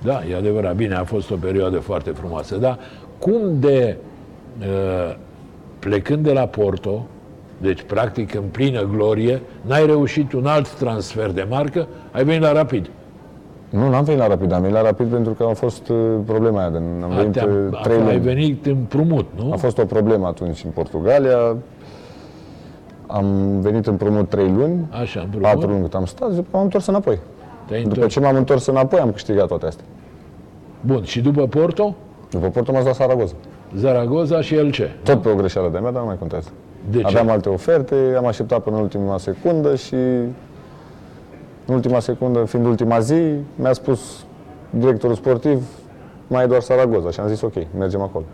Da, 0.01 0.21
e 0.31 0.35
adevărat. 0.35 0.75
Bine, 0.75 0.95
a 0.95 1.03
fost 1.03 1.31
o 1.31 1.35
perioadă 1.39 1.77
foarte 1.79 2.09
frumoasă. 2.09 2.55
Dar 2.55 2.79
cum 3.19 3.39
de, 3.59 3.97
uh, 4.59 5.15
plecând 5.79 6.23
de 6.23 6.31
la 6.31 6.45
Porto, 6.45 7.05
deci 7.57 7.81
practic 7.83 8.33
în 8.33 8.43
plină 8.51 8.81
glorie, 8.95 9.41
n-ai 9.61 9.85
reușit 9.85 10.33
un 10.33 10.45
alt 10.45 10.69
transfer 10.69 11.31
de 11.31 11.45
marcă, 11.49 11.87
ai 12.11 12.23
venit 12.23 12.41
la 12.41 12.51
Rapid. 12.51 12.89
Nu, 13.69 13.89
n-am 13.89 14.03
venit 14.03 14.19
la 14.19 14.27
Rapid, 14.27 14.51
am 14.51 14.61
venit 14.61 14.75
la 14.75 14.81
Rapid 14.81 15.07
pentru 15.07 15.31
că 15.33 15.43
a 15.49 15.53
fost 15.53 15.89
uh, 15.89 15.97
problema 16.25 16.59
aia. 16.59 16.69
De, 16.69 16.77
am 17.03 17.11
A, 17.11 17.15
venit 17.15 17.31
te-am- 17.31 17.69
uh, 17.71 17.79
trei 17.81 17.95
ai 17.97 18.03
luni. 18.03 18.17
venit 18.19 18.65
împrumut, 18.65 19.25
nu? 19.35 19.51
A 19.51 19.55
fost 19.55 19.77
o 19.77 19.85
problemă 19.85 20.27
atunci 20.27 20.63
în 20.63 20.69
Portugalia. 20.69 21.55
Am 23.07 23.59
venit 23.61 23.87
împrumut 23.87 24.29
trei 24.29 24.51
luni, 24.57 24.87
Așa, 25.01 25.19
împrumut. 25.19 25.47
patru 25.47 25.69
luni 25.69 25.81
cât 25.81 25.93
am 25.93 26.05
stat, 26.05 26.29
și 26.29 26.35
după 26.35 26.47
m-am 26.51 26.63
întors 26.63 26.85
înapoi. 26.85 27.19
Te-ai 27.67 27.81
După 27.81 27.93
întors. 27.93 28.13
ce 28.13 28.19
m-am 28.19 28.35
întors 28.35 28.65
înapoi, 28.65 28.99
am 28.99 29.11
câștigat 29.11 29.47
toate 29.47 29.65
astea. 29.65 29.85
Bun, 30.81 31.03
și 31.03 31.21
după 31.21 31.47
Porto, 31.47 31.95
După 32.29 32.47
Porto 32.47 32.71
m-aș 32.71 32.83
dat 32.83 32.95
Saragoza. 32.95 33.33
Zaragoza 33.75 34.41
și 34.41 34.55
el 34.55 34.71
ce? 34.71 34.89
Tot 35.03 35.21
pe 35.21 35.29
o 35.29 35.35
greșeală 35.35 35.69
de-a 35.69 35.79
mea, 35.79 35.91
dar 35.91 36.01
nu 36.01 36.07
mai 36.07 36.17
contează. 36.19 36.49
De 36.89 36.97
ce? 36.97 37.05
Aveam 37.05 37.29
alte 37.29 37.49
oferte, 37.49 37.95
am 38.17 38.25
așteptat 38.25 38.63
până 38.63 38.75
în 38.75 38.81
ultima 38.81 39.17
secundă 39.17 39.75
și 39.75 39.95
în 41.65 41.73
ultima 41.73 41.99
secundă, 41.99 42.43
fiind 42.43 42.65
ultima 42.65 42.99
zi, 42.99 43.21
mi-a 43.55 43.73
spus 43.73 44.25
directorul 44.69 45.15
sportiv, 45.15 45.63
mai 46.27 46.43
e 46.43 46.47
doar 46.47 46.61
Saragoza 46.61 47.09
și 47.09 47.19
am 47.19 47.27
zis 47.27 47.41
ok, 47.41 47.53
mergem 47.77 48.01
acolo. 48.01 48.25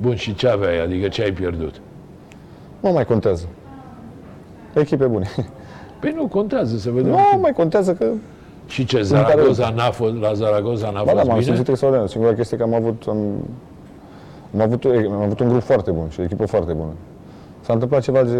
Bun, 0.00 0.14
și 0.14 0.34
ce 0.34 0.48
aveai? 0.48 0.82
Adică 0.82 1.08
ce 1.08 1.22
ai 1.22 1.32
pierdut? 1.32 1.80
Nu 2.80 2.90
mai 2.92 3.04
contează. 3.04 3.46
Echipe 4.74 5.06
bune. 5.06 5.26
Păi 6.00 6.12
nu, 6.16 6.26
contează 6.26 6.76
să 6.76 6.90
vedem. 6.90 7.10
Nu 7.10 7.18
mai 7.40 7.52
contează 7.52 7.92
că... 7.94 8.06
Și 8.66 8.84
ce, 8.84 9.02
Zaragoza 9.02 9.68
n-a 9.76 9.90
fost, 9.90 10.14
la 10.20 10.32
Zaragoza 10.32 10.90
n-a 10.90 11.02
Ba 11.02 11.12
da, 11.12 11.12
fost 11.12 11.26
m-am 11.26 11.38
bine? 11.38 11.50
simțit 11.50 11.68
extraordinar. 11.68 12.08
Singura 12.08 12.34
chestie 12.34 12.56
că 12.56 12.62
am 12.62 12.74
avut, 12.74 13.02
am, 13.08 13.16
am, 14.54 14.60
avut, 14.60 14.84
am 14.84 15.22
avut 15.22 15.40
un 15.40 15.48
grup 15.48 15.62
foarte 15.62 15.90
bun 15.90 16.08
și 16.08 16.20
o 16.20 16.22
echipă 16.22 16.46
foarte 16.46 16.72
bună. 16.72 16.92
S-a 17.70 17.76
întâmplat 17.76 18.02
ceva 18.02 18.22
de, 18.22 18.36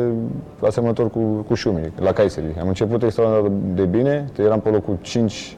asemănător 0.66 1.10
cu, 1.10 1.18
cu 1.48 1.54
Șumi, 1.54 1.92
la 2.00 2.12
Kayseri. 2.12 2.44
Am 2.60 2.68
început 2.68 3.02
extraordinar 3.02 3.50
de 3.74 3.82
bine, 3.82 4.28
eram 4.38 4.60
pe 4.60 4.68
locul 4.68 4.96
5 5.00 5.56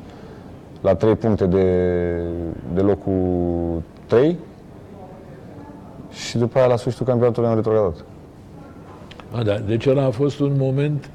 la 0.81 0.95
3 0.95 1.15
puncte 1.15 1.47
de, 1.47 1.65
de 2.75 2.81
locul 2.81 3.83
3 4.07 4.37
și 6.11 6.39
după 6.39 6.59
aia 6.59 6.67
la 6.67 6.77
sfârșitul 6.77 7.07
campionatului 7.07 7.49
am 7.49 7.55
retrogradat. 7.55 7.95
A, 9.39 9.43
da. 9.43 9.59
Deci 9.67 9.87
ăla 9.87 10.05
a 10.05 10.11
fost 10.11 10.41
un 10.41 10.53
moment, 10.59 11.11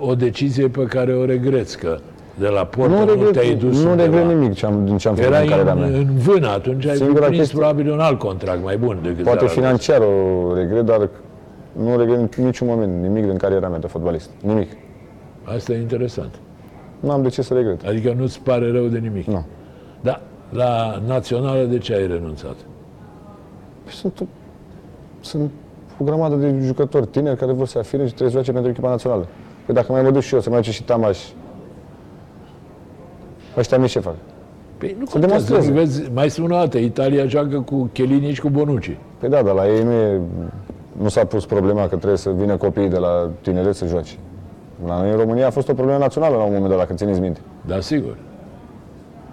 o 0.00 0.14
decizie 0.14 0.68
pe 0.68 0.82
care 0.84 1.14
o 1.14 1.24
regreți, 1.24 1.78
că 1.78 1.98
de 2.38 2.46
la 2.48 2.64
Porto 2.64 2.92
Nu 2.94 3.04
nu, 3.04 3.10
regret, 3.12 3.32
te-ai 3.32 3.54
dus 3.54 3.82
nu 3.82 3.90
undeva. 3.90 4.16
regret 4.18 4.36
nimic 4.38 4.54
ce 4.54 4.66
am, 4.66 4.84
din 4.84 4.96
ce 4.96 5.08
am 5.08 5.14
făcut 5.14 5.30
Erai 5.30 5.42
în 5.44 5.48
cariera 5.50 5.72
în, 5.72 5.78
mea. 5.78 5.86
în 5.88 6.06
vână, 6.16 6.48
atunci 6.48 6.86
ai 6.86 6.96
Singura 6.96 7.24
prins 7.26 7.38
chestie- 7.38 7.58
probabil 7.58 7.90
un 7.90 8.00
alt 8.00 8.18
contract 8.18 8.62
mai 8.64 8.76
bun 8.76 8.98
decât 9.02 9.22
Poate 9.24 9.38
Zaragoza. 9.46 9.60
financiar 9.60 10.00
o 10.00 10.54
regret, 10.54 10.84
dar 10.84 11.08
nu 11.82 11.96
regret 11.96 12.34
în 12.34 12.44
niciun 12.44 12.66
moment 12.66 13.02
nimic 13.02 13.24
din 13.24 13.36
cariera 13.36 13.68
mea 13.68 13.78
de 13.78 13.86
fotbalist. 13.86 14.30
Nimic. 14.42 14.68
Asta 15.44 15.72
e 15.72 15.80
interesant. 15.80 16.34
Nu 17.00 17.10
am 17.10 17.22
de 17.22 17.28
ce 17.28 17.42
să 17.42 17.54
regret. 17.54 17.84
Adică 17.86 18.14
nu-ți 18.18 18.40
pare 18.40 18.70
rău 18.70 18.86
de 18.86 18.98
nimic. 18.98 19.26
Nu. 19.26 19.44
Da, 20.00 20.20
la 20.50 21.02
națională 21.06 21.64
de 21.64 21.78
ce 21.78 21.94
ai 21.94 22.06
renunțat? 22.06 22.54
Păi 23.84 23.92
Sunt, 23.92 24.22
sunt 25.20 25.50
o 26.00 26.04
grămadă 26.04 26.34
de 26.34 26.58
jucători 26.62 27.06
tineri 27.06 27.36
care 27.36 27.52
vor 27.52 27.66
să 27.66 27.78
afirme 27.78 28.06
și 28.06 28.14
trebuie 28.14 28.28
să 28.30 28.34
joace 28.34 28.52
pentru 28.52 28.70
echipa 28.70 28.88
națională. 28.88 29.26
Păi 29.66 29.74
dacă 29.74 29.92
mai 29.92 30.02
mă 30.02 30.10
duc 30.10 30.22
și 30.22 30.34
eu, 30.34 30.40
să 30.40 30.50
mai 30.50 30.58
duce 30.58 30.70
și 30.72 30.82
Tamaș, 30.84 31.18
ăștia 33.56 33.78
mici 33.78 33.90
ce 33.90 34.00
fac? 34.00 34.14
Păi 34.78 34.96
nu 34.98 35.04
Să 35.06 35.12
contează, 35.18 35.46
demonstreze. 35.46 35.70
vezi, 35.70 36.10
mai 36.12 36.30
spun 36.30 36.50
o 36.50 36.56
dată, 36.56 36.78
Italia 36.78 37.26
joacă 37.26 37.60
cu 37.60 37.90
Chelini 37.92 38.32
și 38.32 38.40
cu 38.40 38.48
Bonucci. 38.48 38.96
Păi 39.18 39.28
da, 39.28 39.42
dar 39.42 39.54
la 39.54 39.68
ei 39.68 39.82
nu 39.82 39.92
e 39.92 40.20
nu 41.02 41.08
s-a 41.08 41.24
pus 41.24 41.46
problema 41.46 41.80
că 41.88 41.96
trebuie 41.96 42.16
să 42.18 42.30
vină 42.38 42.56
copiii 42.56 42.88
de 42.88 42.96
la 42.98 43.28
tineret 43.40 43.74
să 43.74 43.86
joace. 43.86 44.12
La 44.86 45.00
noi 45.00 45.10
în 45.10 45.16
România 45.16 45.46
a 45.46 45.50
fost 45.50 45.68
o 45.68 45.74
problemă 45.74 45.98
națională 45.98 46.36
la 46.36 46.42
un 46.42 46.52
moment 46.52 46.68
dat, 46.70 46.78
dacă 46.78 46.92
țineți 46.94 47.20
minte. 47.20 47.40
Da, 47.66 47.80
sigur. 47.80 48.16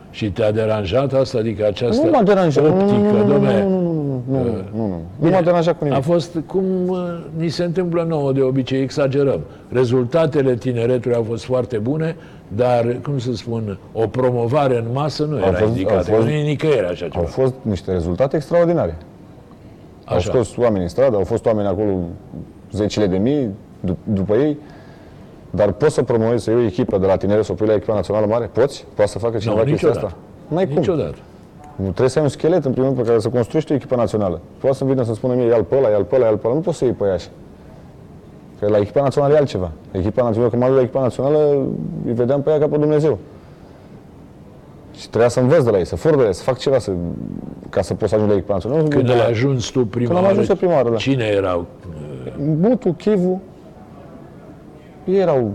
Și 0.10 0.32
te-a 0.32 0.52
deranjat 0.52 1.14
asta? 1.14 1.38
Adică 1.38 1.66
această 1.66 2.06
Nu 2.06 2.12
m-a 2.12 2.24
deranjat. 2.24 2.64
Nu, 2.64 2.70
nu, 2.76 2.82
optică, 2.82 2.98
nu, 2.98 3.18
nu, 3.18 3.28
nu, 3.28 3.34
dom'le, 3.40 3.64
nu, 3.64 3.70
nu, 3.70 3.82
nu, 4.28 4.44
nu, 4.44 4.44
nu, 4.76 4.88
nu. 4.88 5.02
Nu 5.20 5.30
m-a 5.30 5.42
deranjat 5.42 5.78
cu 5.78 5.84
A 5.84 5.88
nimic. 5.88 6.04
fost 6.04 6.38
cum 6.48 6.64
uh, 6.88 6.98
ni 7.38 7.48
se 7.50 7.64
întâmplă 7.64 8.04
nouă 8.08 8.32
de 8.32 8.42
obicei, 8.42 8.82
exagerăm. 8.82 9.40
Rezultatele 9.72 10.56
tineretului 10.56 11.18
au 11.18 11.24
fost 11.24 11.44
foarte 11.44 11.78
bune, 11.78 12.16
dar, 12.48 12.98
cum 13.04 13.18
să 13.20 13.34
spun, 13.34 13.78
o 13.94 14.08
promovare 14.08 14.78
în 14.78 14.86
masă 14.94 15.24
nu 15.24 15.38
era 15.38 15.46
fost- 15.52 15.70
indicată. 15.70 16.10
au 16.12 16.16
fost- 16.16 16.28
nu 16.28 16.34
e 16.34 16.44
nicăieri 16.44 16.86
așa 16.88 17.04
Au 17.06 17.10
ceva. 17.12 17.26
fost 17.26 17.54
niște 17.62 17.92
rezultate 17.92 18.36
extraordinare. 18.36 18.98
Au 20.06 20.16
Așa. 20.16 20.30
scos 20.32 20.56
oameni 20.58 20.84
în 20.84 20.90
stradă, 20.90 21.16
au 21.16 21.24
fost 21.24 21.46
oameni 21.46 21.68
acolo, 21.68 21.98
zecile 22.72 23.08
de 23.08 23.18
mii 23.18 23.50
dup- 23.92 24.04
după 24.14 24.34
ei, 24.36 24.58
dar 25.50 25.72
poți 25.72 25.94
să 25.94 26.04
promovezi, 26.04 26.44
să 26.44 26.52
iei 26.52 26.60
o 26.60 26.64
echipă 26.66 26.98
de 26.98 27.06
la 27.06 27.16
tinere, 27.18 27.42
să 27.42 27.52
o 27.52 27.56
pui 27.56 27.68
la 27.68 27.74
echipa 27.74 27.94
națională 27.94 28.26
mare? 28.26 28.50
Poți? 28.54 28.86
Poate 28.94 29.12
să 29.12 29.20
facă 29.20 29.38
cineva 29.38 29.60
Nu, 29.60 29.66
chestia 29.66 29.88
niciodată. 29.88 30.14
asta? 30.16 30.56
N-ai 30.56 30.66
cum. 30.68 30.76
Niciodată. 30.76 31.16
Nu, 31.76 31.84
trebuie 31.84 32.10
să 32.10 32.18
ai 32.18 32.24
un 32.24 32.30
schelet 32.30 32.66
în 32.66 32.72
primul 32.72 32.90
rând 32.90 33.02
pe 33.02 33.08
care 33.08 33.20
să 33.20 33.30
construiești 33.30 33.72
o 33.72 33.76
echipă 33.76 33.96
națională. 33.96 34.40
Poate 34.60 34.76
să 34.76 34.86
vină 34.86 35.04
să 35.04 35.14
spună 35.14 35.34
mie, 35.34 35.46
ia-l 35.46 35.64
pe 35.64 35.76
ăla, 35.78 35.90
ia-l 35.90 36.04
pe 36.04 36.16
ăla, 36.16 36.26
ia-l 36.26 36.38
pe 36.38 36.46
ăla. 36.48 36.56
Nu 36.56 36.62
poți 36.62 36.78
să 36.78 36.84
iei 36.86 36.94
pe 36.94 37.06
ea 37.06 37.14
așa. 37.14 37.28
Că 38.60 38.68
la 38.68 38.78
echipa 38.78 39.02
națională 39.02 39.34
e 39.34 39.38
altceva. 39.38 39.72
Echipa 39.92 40.22
națională, 40.24 40.50
când 40.50 40.62
m-am 40.62 40.72
dus 40.72 40.80
la 40.80 40.84
echipa 40.86 41.02
națională, 41.02 41.40
îi 42.06 42.14
vedeam 42.14 42.42
pe 42.42 42.50
ea 42.50 42.60
ca 42.60 42.68
pe 42.68 42.78
Dumnezeu. 42.78 43.18
Și 44.98 45.08
trebuia 45.10 45.30
să 45.30 45.40
învăț 45.40 45.64
de 45.64 45.70
la 45.70 45.78
ei, 45.78 45.86
să 45.86 45.96
fur 45.96 46.16
de 46.16 46.22
la 46.22 46.28
ei, 46.28 46.34
să 46.34 46.44
fac 46.44 46.58
ceva 46.58 46.80
să, 46.80 46.92
ca 47.70 47.82
să 47.82 47.94
pot 47.94 48.10
să 48.10 48.16
ajung 48.16 48.30
la 48.30 48.36
echipa 48.36 48.54
națională. 48.54 48.82
Nu 48.82 48.88
Când 48.88 49.06
de 49.06 49.12
ai 49.12 49.18
la 49.18 49.24
ajuns 49.24 49.70
tu 49.70 49.86
prima 49.86 50.06
Când 50.08 50.18
am 50.18 50.24
oară, 50.24 50.34
ajuns 50.34 50.50
eu 50.50 50.56
prima 50.56 50.74
oară, 50.74 50.90
da. 50.90 50.96
cine 50.96 51.26
erau? 51.26 51.66
Butu, 52.60 52.92
Chivu, 52.92 53.42
ei 55.06 55.18
erau 55.20 55.52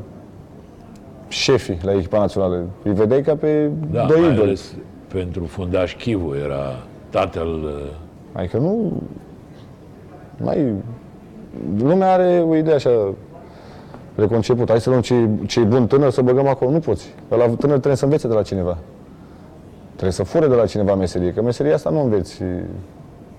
șefii 1.29 1.79
la 1.83 1.92
echipa 1.92 2.18
națională. 2.18 2.64
Îi 2.83 2.92
vedeai 2.94 3.22
ca 3.22 3.37
pe 3.37 3.70
Da, 3.90 4.05
doi 4.05 4.20
mai 4.20 4.31
idoli. 4.33 4.46
ales 4.46 4.74
pentru 5.12 5.44
fundaș 5.44 5.96
Chivu 5.96 6.35
era 6.44 6.76
tatăl... 7.11 7.46
uh, 7.64 7.90
Adică 8.33 8.57
nu... 8.57 8.92
Mai... 10.37 10.72
Lumea 11.79 12.12
are 12.12 12.44
o 12.48 12.57
idee 12.57 12.74
așa 12.74 12.90
preconceput. 14.14 14.68
Hai 14.68 14.81
să 14.81 14.88
luăm 14.90 15.00
ce 15.00 15.14
ce 15.46 15.61
bun 15.61 15.87
tânăr 15.87 16.11
să 16.11 16.22
băgăm 16.22 16.46
acolo. 16.46 16.70
Nu 16.70 16.79
poți. 16.79 17.14
La 17.29 17.37
tânăr 17.37 17.76
trebuie 17.76 17.94
să 17.96 18.05
învețe 18.05 18.29
de 18.29 18.35
la 18.35 18.42
cineva. 18.42 18.79
Trebuie 20.01 20.25
să 20.27 20.33
fure 20.33 20.47
de 20.47 20.55
la 20.55 20.67
cineva 20.67 20.95
meserie. 20.95 21.33
Că 21.33 21.43
meseria 21.43 21.75
asta 21.75 21.91
nu 21.91 22.03
înveți. 22.03 22.43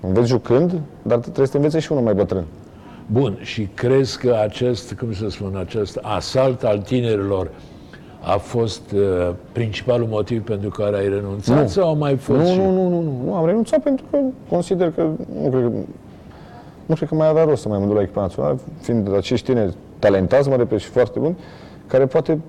Înveți 0.01 0.27
jucând, 0.27 0.79
dar 1.01 1.17
trebuie 1.17 1.45
să 1.45 1.51
te 1.51 1.57
învețe 1.57 1.79
și 1.79 1.91
unul 1.91 2.03
mai 2.03 2.13
bătrân. 2.13 2.43
Bun, 3.07 3.37
și 3.41 3.67
crezi 3.73 4.17
că 4.19 4.39
acest, 4.43 4.93
cum 4.93 5.13
să 5.13 5.29
spun, 5.29 5.55
acest 5.59 5.99
asalt 6.01 6.63
al 6.63 6.79
tinerilor 6.79 7.49
a 8.19 8.37
fost 8.37 8.91
uh, 8.91 9.33
principalul 9.51 10.07
motiv 10.07 10.43
pentru 10.43 10.69
care 10.69 10.97
ai 10.97 11.09
renunțat 11.09 11.61
Nu. 11.61 11.67
sau 11.67 11.87
au 11.87 11.95
mai 11.95 12.15
fost 12.15 12.39
Nu, 12.39 12.45
și... 12.45 12.57
nu, 12.57 12.71
nu, 12.71 12.89
nu, 12.89 13.01
nu, 13.01 13.21
nu. 13.25 13.33
Am 13.33 13.45
renunțat 13.45 13.79
pentru 13.79 14.05
că 14.11 14.17
consider 14.49 14.91
că 14.91 15.01
nu 15.41 15.49
cred 15.49 15.61
că, 15.61 15.69
nu 16.85 16.95
cred 16.95 17.09
că 17.09 17.15
mai 17.15 17.27
avea 17.27 17.43
rost 17.43 17.61
să 17.61 17.67
mai 17.69 17.79
mă 17.79 17.85
duc 17.85 17.95
la 17.95 18.01
echipa 18.01 18.21
națională, 18.21 18.59
fiind 18.81 19.09
de 19.09 19.15
acești 19.15 19.45
tineri 19.45 19.73
talentați, 19.99 20.49
mă 20.49 20.55
repet, 20.55 20.79
și 20.79 20.87
foarte 20.87 21.19
buni, 21.19 21.37
care 21.87 22.05
poate 22.05 22.39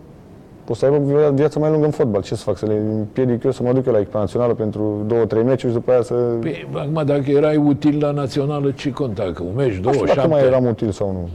o 0.68 0.74
să 0.74 0.84
aibă 0.84 0.98
via- 1.04 1.30
viața 1.34 1.60
mai 1.60 1.70
lungă 1.70 1.84
în 1.84 1.90
fotbal. 1.90 2.22
Ce 2.22 2.34
să 2.34 2.42
fac? 2.42 2.56
Să 2.56 2.66
le 2.66 2.74
împiedic 2.74 3.44
eu 3.44 3.50
să 3.50 3.62
mă 3.62 3.72
duc 3.72 3.86
eu 3.86 3.92
la 3.92 3.98
echipa 3.98 4.18
națională 4.18 4.54
pentru 4.54 5.02
două, 5.06 5.24
trei 5.24 5.42
meciuri 5.42 5.72
și 5.72 5.78
după 5.78 5.90
aia 5.92 6.02
să... 6.02 6.14
Păi, 6.40 6.68
acum, 6.74 7.02
dacă 7.04 7.30
erai 7.30 7.56
util 7.56 7.98
la 8.00 8.10
națională, 8.10 8.70
ce 8.70 8.90
conta? 8.90 9.30
Că 9.34 9.42
un 9.42 9.52
meci, 9.56 9.74
nu 9.74 9.80
două, 9.80 9.94
știu 9.94 10.06
dacă 10.06 10.18
șapte? 10.20 10.34
mai 10.34 10.44
eram 10.46 10.64
util 10.66 10.90
sau 10.90 11.10
nu. 11.12 11.28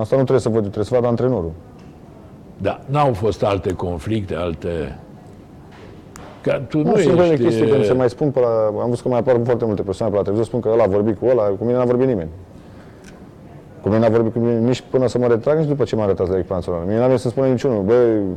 Asta 0.00 0.16
nu 0.16 0.20
trebuie 0.22 0.40
să 0.40 0.48
văd, 0.48 0.56
eu, 0.56 0.62
trebuie 0.62 0.84
să 0.84 0.94
vadă 0.94 1.06
antrenorul. 1.06 1.52
Da, 2.58 2.80
n-au 2.86 3.12
fost 3.12 3.42
alte 3.42 3.72
conflicte, 3.72 4.34
alte... 4.34 4.98
Că 6.40 6.60
tu 6.68 6.78
nu, 6.78 6.84
Nu, 6.90 6.96
sunt 6.96 7.12
unele 7.12 7.32
ești... 7.32 7.44
chestii 7.44 7.66
când 7.68 7.84
se 7.84 7.92
mai 7.92 8.08
spun 8.10 8.30
pe 8.30 8.40
la, 8.40 8.66
am 8.80 8.88
văzut 8.88 9.02
că 9.02 9.08
mai 9.08 9.18
apar 9.18 9.40
foarte 9.44 9.64
multe 9.64 9.82
persoane 9.82 10.10
pe 10.12 10.16
la 10.18 10.22
televizor, 10.24 10.48
spun 10.48 10.60
că 10.60 10.68
ăla 10.72 10.82
a 10.82 10.86
vorbit 10.86 11.18
cu 11.18 11.26
ăla, 11.26 11.42
cu 11.42 11.64
mine 11.64 11.76
n-a 11.76 11.84
vorbit 11.84 12.06
nimeni. 12.06 12.28
Cu 13.84 13.90
mine 13.90 14.00
n-a 14.00 14.08
vorbit 14.08 14.32
cu 14.32 14.38
mine 14.38 14.58
nici 14.58 14.84
până 14.90 15.06
să 15.06 15.18
mă 15.18 15.26
retrag, 15.26 15.58
nici 15.58 15.68
după 15.68 15.84
ce 15.84 15.96
m-a 15.96 16.02
arătat 16.04 16.28
la 16.28 16.36
echipa 16.38 16.54
națională. 16.54 16.84
Mie 16.86 16.98
n-a 16.98 17.04
venit 17.06 17.20
să 17.20 17.28
spună 17.28 17.46
niciunul, 17.46 17.82
bă, 17.82 17.94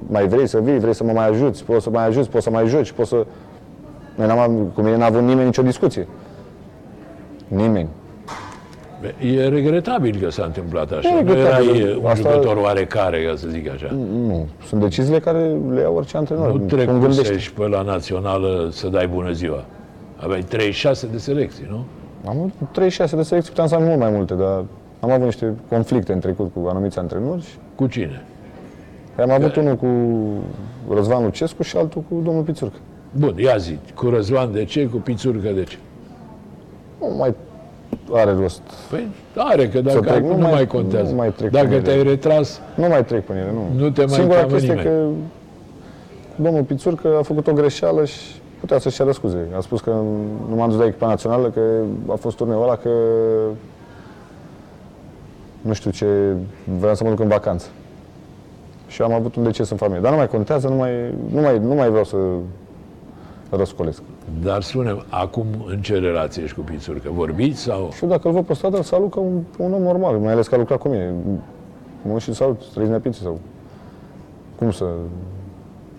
mai 0.08 0.28
vrei 0.28 0.48
să 0.48 0.60
vii, 0.60 0.80
vrei 0.80 0.94
să 0.96 1.04
mă 1.04 1.12
mai 1.12 1.28
ajuți, 1.28 1.64
poți 1.64 1.84
să 1.84 1.90
mai 1.90 2.06
ajuți, 2.06 2.30
poți 2.30 2.44
să 2.44 2.50
mai 2.50 2.68
joci, 2.68 2.92
poți 2.92 3.10
să... 3.10 3.26
Noi 4.16 4.28
n-am, 4.28 4.72
cu 4.74 4.82
mine 4.82 4.98
n-a 4.98 5.06
avut 5.06 5.22
nimeni 5.22 5.46
nicio 5.46 5.62
discuție. 5.62 6.08
Nimeni. 7.48 7.88
E 9.22 9.48
regretabil 9.48 10.20
că 10.22 10.30
s-a 10.30 10.44
întâmplat 10.46 10.92
așa. 10.92 11.10
E 11.10 11.12
Nu 11.12 11.18
regretabil. 11.18 11.70
erai 11.82 12.00
un 12.04 12.10
Asta- 12.10 12.30
jucător 12.30 12.58
oarecare, 12.58 13.24
ca 13.24 13.34
să 13.36 13.48
zic 13.50 13.70
așa. 13.72 13.88
Nu. 14.28 14.48
Sunt 14.68 14.82
deciziile 14.82 15.20
care 15.20 15.52
le 15.74 15.82
ia 15.82 15.90
orice 15.90 16.18
antrenor. 16.18 16.46
Nu 16.52 16.58
Cum 16.58 16.68
gândește. 16.68 17.22
trecusești 17.22 17.54
pe 17.54 17.68
la 17.68 17.82
națională 17.82 18.68
să 18.72 18.88
dai 18.88 19.08
bună 19.08 19.32
ziua. 19.32 19.66
Aveai 20.16 20.42
36 20.42 21.08
de 21.12 21.18
selecții, 21.18 21.66
nu? 21.70 21.86
Am 22.28 22.38
avut 22.38 22.52
36 22.72 23.16
de 23.16 23.22
selecții, 23.22 23.50
puteam 23.52 23.68
să 23.68 23.76
am 23.76 23.84
mult 23.84 24.00
mai 24.00 24.10
multe, 24.12 24.34
dar 24.34 24.64
am 25.00 25.12
avut 25.12 25.24
niște 25.26 25.54
conflicte 25.70 26.14
în 26.14 26.20
trecut 26.20 26.52
cu 26.54 26.68
anumiți 26.70 27.00
antrenori 27.00 27.42
și 27.42 27.56
Cu 27.76 27.88
cine? 27.88 28.24
am 29.20 29.32
avut 29.32 29.56
unul 29.56 29.76
cu 29.76 29.88
Răzvan 30.94 31.24
Lucescu 31.24 31.64
și 31.64 31.78
altul 31.78 32.02
cu 32.10 32.22
domnul 32.24 32.44
Pițurcă. 32.44 32.78
Bun, 33.12 33.38
ia 33.38 33.58
zi, 33.58 33.78
cu 33.96 34.10
Răzvan 34.10 34.52
de 34.54 34.64
ce, 34.66 34.86
cu 34.86 34.98
Pițurcă 34.98 35.50
de 35.50 35.64
ce? 35.64 35.78
Nu 37.00 37.16
mai 37.18 37.34
are 38.14 38.32
rost. 38.40 38.62
Păi 38.90 39.08
are, 39.36 39.68
că 39.70 39.82
dacă 39.82 40.00
trec, 40.00 40.14
acum 40.14 40.28
nu 40.28 40.34
nu 40.36 40.42
mai- 40.42 40.52
mai 40.52 40.68
contează. 40.68 41.10
nu 41.10 41.16
mai 41.16 41.32
trec 41.34 41.52
Dacă 41.52 41.68
pe 41.68 41.74
ele. 41.74 41.82
te-ai 41.84 42.04
retras, 42.04 42.62
Nu 42.76 42.88
mai 42.88 43.06
trec 43.06 43.26
pe 43.26 43.34
ele, 43.34 43.52
nu. 43.54 43.82
Nu 43.84 43.90
te 43.90 44.00
mai 44.06 44.10
Singura 44.14 44.36
cheamă 44.40 44.52
chestie 44.52 44.74
nimeni. 44.74 44.90
că 44.90 45.06
domnul 46.36 46.64
Pițurcă 46.64 47.08
a 47.20 47.22
făcut 47.22 47.48
o 47.48 47.54
greșeală 47.54 48.06
și 48.06 48.20
putea 48.60 48.80
să-și 48.80 48.96
ceară 48.96 49.12
scuze. 49.12 49.48
A 49.58 49.60
spus 49.60 49.82
că 49.82 49.90
nu 50.50 50.56
m-am 50.56 50.70
dus 50.70 50.78
la 50.80 50.86
echipa 50.86 51.08
națională, 51.08 51.50
că 51.50 51.62
a 52.12 52.16
fost 52.16 52.38
turneul 52.38 52.62
ăla, 52.64 52.76
că 52.76 52.90
nu 55.68 55.74
știu 55.74 55.92
ce, 55.92 56.06
vreau 56.80 56.96
să 56.96 57.04
mă 57.04 57.10
duc 57.10 57.20
în 57.20 57.28
vacanță. 57.28 57.68
Și 58.88 59.02
am 59.02 59.14
avut 59.14 59.36
un 59.36 59.44
deces 59.44 59.70
în 59.70 59.78
familie. 59.78 60.02
Dar 60.02 60.12
nu 60.12 60.18
mai 60.18 60.28
contează, 60.28 60.68
nu 60.68 60.76
mai, 60.76 60.92
nu 61.34 61.42
mai, 61.42 61.60
nu 61.60 61.74
mai 61.74 61.90
vreau 61.90 62.04
să 62.04 62.18
răscolesc. 63.50 64.02
dar 64.44 64.62
spune 64.62 64.98
acum 65.10 65.46
în 65.68 65.82
ce 65.82 66.00
relație 66.00 66.44
ești 66.44 66.56
cu 66.56 66.62
Pițurcă? 66.62 67.10
Vorbiți 67.14 67.62
sau... 67.62 67.90
Și 67.94 68.04
eu 68.04 68.10
dacă 68.10 68.28
îl 68.28 68.34
văd 68.34 68.46
pe 68.46 68.54
stradă, 68.54 68.78
îl 68.78 68.84
salut 68.84 69.12
ca 69.12 69.20
un, 69.20 69.42
un 69.58 69.74
om 69.74 69.82
normal, 69.82 70.18
mai 70.18 70.32
ales 70.32 70.48
că 70.48 70.56
a 70.56 70.58
lucrat 70.58 70.80
cu 70.80 70.88
mine. 70.88 71.14
Mă 72.02 72.20
și 72.20 72.34
salut, 72.34 72.62
trăiți 72.72 72.90
neapiți 72.90 73.20
sau... 73.20 73.40
Cum 74.56 74.72
să... 74.72 74.86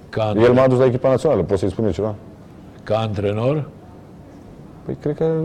Ca, 0.08 0.32
El 0.36 0.52
m-a 0.52 0.66
dus 0.66 0.78
la 0.78 0.84
echipa 0.84 1.08
națională, 1.08 1.42
pot 1.42 1.58
să-i 1.58 1.70
spun 1.70 1.84
eu 1.84 1.90
ceva? 1.90 2.14
ca 2.88 2.98
antrenor? 2.98 3.68
Păi 4.84 4.94
cred 5.00 5.16
că 5.16 5.40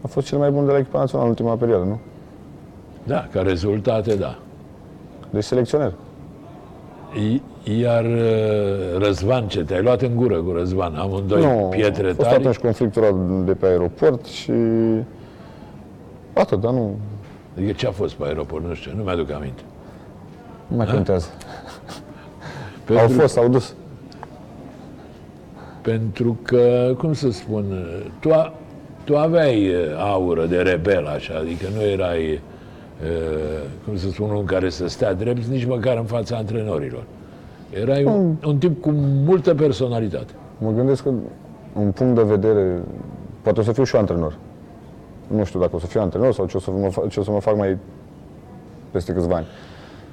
a 0.00 0.06
fost 0.06 0.26
cel 0.26 0.38
mai 0.38 0.50
bun 0.50 0.66
de 0.66 0.72
la 0.72 0.78
echipa 0.78 0.98
națională 0.98 1.28
în 1.28 1.36
ultima 1.38 1.56
perioadă, 1.56 1.84
nu? 1.84 1.98
Da, 3.02 3.28
ca 3.32 3.42
rezultate, 3.42 4.14
da. 4.14 4.38
Deci 5.30 5.44
selecționer. 5.44 5.92
I- 7.14 7.42
Iar 7.80 8.04
uh, 8.04 8.98
Răzvan, 8.98 9.48
ce 9.48 9.64
te-ai 9.64 9.82
luat 9.82 10.02
în 10.02 10.16
gură 10.16 10.36
cu 10.42 10.50
Răzvan? 10.52 10.94
Amândoi 10.94 11.42
nu, 11.42 11.68
pietre 11.70 12.02
a 12.10 12.14
fost 12.14 12.28
tari? 12.28 12.34
atunci 12.40 12.56
conflictul 12.56 13.02
ăla 13.04 13.44
de 13.44 13.52
pe 13.52 13.66
aeroport 13.66 14.24
și... 14.24 14.52
Atât, 16.32 16.60
dar 16.60 16.72
nu, 16.72 16.96
Adică 17.56 17.72
ce 17.72 17.86
a 17.86 17.90
fost 17.90 18.14
pe 18.14 18.24
aeroport? 18.26 18.64
Nu 18.64 18.74
știu, 18.74 18.92
nu 18.96 19.02
mi-aduc 19.02 19.30
aminte. 19.30 19.62
nu 20.66 20.76
mai 20.76 20.86
contează. 20.86 21.26
Pentru, 22.84 23.04
Au 23.04 23.08
fost, 23.20 23.36
au 23.36 23.48
dus. 23.48 23.74
Pentru 25.82 26.38
că, 26.42 26.94
cum 26.98 27.12
să 27.12 27.30
spun, 27.30 27.64
tu, 28.20 28.32
a, 28.32 28.52
tu 29.04 29.16
aveai 29.16 29.68
uh, 29.68 29.74
aură 29.98 30.46
de 30.46 30.56
rebel, 30.56 31.06
așa, 31.06 31.34
adică 31.38 31.66
nu 31.74 31.80
erai, 31.82 32.32
uh, 32.32 32.38
cum 33.84 33.96
să 33.96 34.08
spun, 34.08 34.30
un 34.30 34.44
care 34.44 34.70
să 34.70 34.88
stea 34.88 35.14
drept, 35.14 35.44
nici 35.44 35.66
măcar 35.66 35.96
în 35.96 36.04
fața 36.04 36.36
antrenorilor. 36.36 37.04
Erai 37.70 38.04
un, 38.04 38.34
un 38.46 38.58
tip 38.58 38.80
cu 38.80 38.90
multă 39.24 39.54
personalitate. 39.54 40.32
Mă 40.58 40.70
gândesc 40.70 41.02
că 41.02 41.10
un 41.72 41.90
punct 41.90 42.14
de 42.14 42.22
vedere, 42.22 42.82
poate 43.42 43.60
o 43.60 43.62
să 43.62 43.72
fiu 43.72 43.84
și 43.84 43.94
eu 43.94 44.00
antrenor. 44.00 44.36
Nu 45.26 45.44
știu 45.44 45.60
dacă 45.60 45.76
o 45.76 45.78
să 45.78 45.86
fiu 45.86 46.00
antrenor 46.00 46.32
sau 46.32 46.46
ce 46.46 46.56
o 46.56 46.60
să 46.60 46.70
mă, 46.70 46.88
fac, 46.88 47.08
ce 47.08 47.20
o 47.20 47.22
să 47.22 47.30
mă 47.30 47.40
fac 47.40 47.56
mai 47.56 47.76
peste 48.90 49.12
câțiva 49.12 49.34
ani. 49.34 49.46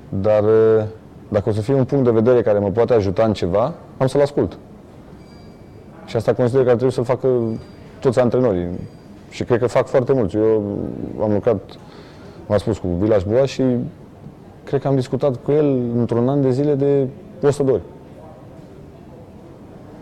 Dar 0.10 0.44
eh, 0.44 0.86
dacă 1.30 1.50
o 1.50 1.52
să 1.52 1.62
fie 1.62 1.74
un 1.74 1.86
punct 1.86 2.04
de 2.04 2.12
vedere 2.12 2.42
care 2.42 2.60
mă 2.60 2.70
poate 2.70 2.94
ajuta 2.94 3.24
în 3.24 3.34
ceva, 3.34 3.74
am 3.98 4.08
să-l 4.08 4.22
ascult. 4.22 4.58
Și 6.06 6.16
asta 6.16 6.34
consider 6.34 6.64
că 6.64 6.70
ar 6.70 6.76
trebui 6.76 6.94
să-l 6.94 7.04
facă 7.04 7.28
toți 8.00 8.20
antrenorii. 8.20 8.68
Și 9.30 9.44
cred 9.44 9.60
că 9.60 9.68
fac 9.68 9.88
foarte 9.88 10.14
mulți. 10.14 10.36
Eu 10.36 10.64
am 11.22 11.34
lucrat, 11.34 11.62
m-a 12.48 12.58
spus, 12.58 12.78
cu 12.78 12.88
Vilaș 12.88 13.24
Boa 13.24 13.46
și 13.46 13.64
cred 14.64 14.82
că 14.82 14.88
am 14.88 14.96
discutat 14.96 15.36
cu 15.44 15.52
el 15.52 15.80
într-un 15.98 16.30
an 16.30 16.42
de 16.42 16.52
zile 16.52 16.74
de 16.74 17.08
100 17.42 17.64
de 17.64 17.72
ori. 17.72 17.82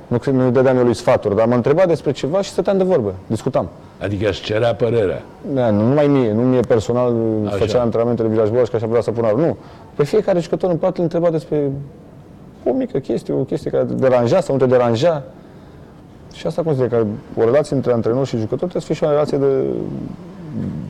Nu 0.07 0.17
cred, 0.17 0.33
nu-i 0.33 0.51
dădeam 0.51 0.77
eu 0.77 0.83
lui 0.83 0.93
sfaturi, 0.93 1.35
dar 1.35 1.47
mă 1.47 1.53
întreba 1.53 1.85
despre 1.85 2.11
ceva 2.11 2.41
și 2.41 2.49
stăteam 2.49 2.77
de 2.77 2.83
vorbă, 2.83 3.13
discutam. 3.27 3.69
Adică 4.01 4.29
își 4.29 4.43
cerea 4.43 4.75
părerea. 4.75 5.21
Da, 5.53 5.69
nu 5.69 5.87
numai 5.87 6.07
mie, 6.07 6.33
nu 6.33 6.41
mie 6.41 6.59
personal 6.59 7.13
Așa. 7.45 7.55
făcea 7.55 7.81
antrenamentele 7.81 8.27
Vilaj 8.27 8.49
Boaș 8.49 8.67
că 8.67 8.75
așa 8.75 8.87
vrea 8.87 9.01
să 9.01 9.11
pună 9.11 9.27
arul. 9.27 9.39
Nu. 9.39 9.57
Pe 9.95 10.03
fiecare 10.03 10.39
jucător 10.39 10.69
în 10.69 10.77
parte 10.77 10.97
îl 10.97 11.03
întreba 11.03 11.29
despre 11.29 11.71
o 12.63 12.73
mică 12.73 12.97
chestie, 12.97 13.33
o 13.33 13.43
chestie 13.43 13.71
care 13.71 13.83
te 13.83 13.93
deranja 13.93 14.39
sau 14.39 14.55
nu 14.55 14.61
te 14.61 14.67
deranja. 14.67 15.23
Și 16.33 16.47
asta 16.47 16.61
consider 16.61 16.89
că 16.89 17.05
o 17.37 17.43
relație 17.43 17.75
între 17.75 17.91
antrenor 17.91 18.25
și 18.25 18.37
jucător 18.37 18.69
trebuie 18.69 18.81
să 18.81 18.87
fie 18.87 18.95
și 18.95 19.03
o 19.03 19.09
relație 19.09 19.37
de 19.37 19.63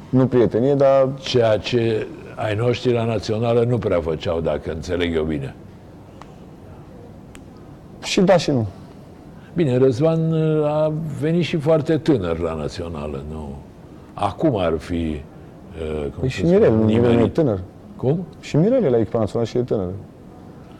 nu 0.10 0.28
prietenie, 0.28 0.74
dar 0.74 1.08
Ceea 1.20 1.58
ce 1.58 2.08
ai 2.36 2.56
noștri 2.56 2.92
la 2.94 3.06
națională 3.06 3.64
nu 3.68 3.78
prea 3.78 4.02
făceau, 4.02 4.40
dacă 4.42 4.72
înțeleg 4.72 5.16
eu 5.16 5.24
bine. 5.24 5.56
și 8.04 8.22
da 8.22 8.38
și 8.38 8.52
nu. 8.52 8.66
Bine, 9.54 9.78
Răzvan 9.78 10.32
uh, 10.32 10.66
a 10.66 10.94
venit 11.20 11.44
și 11.44 11.58
foarte 11.58 11.98
tânăr 11.98 12.40
la 12.40 12.54
națională, 12.54 13.24
nu? 13.30 13.56
Acum 14.14 14.58
ar 14.58 14.74
fi... 14.78 14.94
uh, 15.82 16.02
cum 16.02 16.12
Păi 16.20 16.30
să 16.30 16.36
și 16.36 16.38
spun, 16.46 16.50
Mirel, 16.52 16.72
Mirel 16.72 17.04
e 17.04 17.10
nimerit. 17.10 17.34
tânăr. 17.34 17.60
Cum? 17.98 18.26
Și 18.40 18.56
Mirel 18.58 18.84
e 18.84 18.90
la 18.90 18.98
echipa 18.98 19.20
națională 19.20 19.50
și 19.50 19.58
e 19.58 19.62
tânăr. 19.62 19.90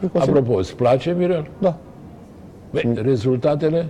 Eu 0.04 0.10
consider- 0.10 0.38
Apropo, 0.38 0.58
îți 0.58 0.76
place 0.76 1.16
Mirel? 1.18 1.48
Da. 1.60 1.76
Băi, 2.72 2.94
rezultatele 3.02 3.86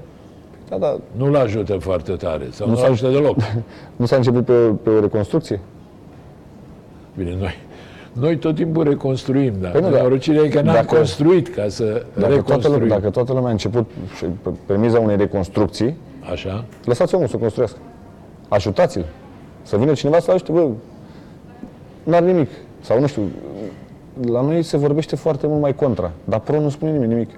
Da, 0.70 0.78
da. 0.78 0.98
nu-l 1.18 1.36
ajută 1.36 1.74
foarte 1.78 2.12
tare, 2.12 2.48
sau 2.52 2.68
Nu 2.68 2.74
nu-l 2.74 2.82
s-a- 2.84 2.90
ajută 2.92 3.12
deloc. 3.12 3.36
Nu 3.96 4.06
s-a 4.06 4.16
început 4.16 4.46
pe, 4.46 4.54
pe 4.84 4.90
o 4.90 5.00
reconstrucție? 5.00 5.60
Bine, 7.18 7.36
noi, 7.40 7.54
noi 8.14 8.38
tot 8.38 8.56
timpul 8.56 8.84
reconstruim, 8.84 9.54
dar 9.62 9.72
Păi 9.72 9.82
nu, 9.82 9.88
păi 9.88 9.96
da. 9.98 10.02
norocirea 10.04 10.42
e 10.42 10.48
că 10.48 10.62
n-am 10.62 10.74
Dacă- 10.74 10.96
construit 10.96 11.48
ca 11.56 11.68
să 11.68 11.84
Dacă 11.84 12.04
toată, 12.20 12.34
reconstruim. 12.36 12.80
lumea, 12.80 12.98
dacă 12.98 13.10
toată 13.10 13.32
lumea 13.34 13.48
a 13.48 13.52
început 13.52 13.90
și 14.18 14.26
pe 14.42 14.50
premiza 14.66 15.00
unei 15.00 15.16
reconstrucții, 15.18 15.98
Așa? 16.32 16.66
lăsați 16.86 17.16
omul 17.16 17.28
să 17.28 17.38
construiască. 17.38 17.78
Ajutați-l. 18.48 19.06
Să 19.62 19.78
vină 19.78 19.94
cineva 19.94 20.20
să 20.20 20.32
ajute, 20.32 20.52
bă, 20.52 20.68
n-are 22.04 22.26
nimic. 22.26 22.50
Sau 22.82 23.00
nu 23.00 23.08
știu, 23.08 23.22
la 24.32 24.42
noi 24.42 24.64
se 24.64 24.78
vorbește 24.78 25.16
foarte 25.16 25.48
mult 25.48 25.62
mai 25.62 25.76
contra, 25.76 26.12
dar 26.24 26.40
pro 26.40 26.60
nu 26.60 26.70
spune 26.70 26.92
nimeni 26.92 27.14
nimic. 27.14 27.30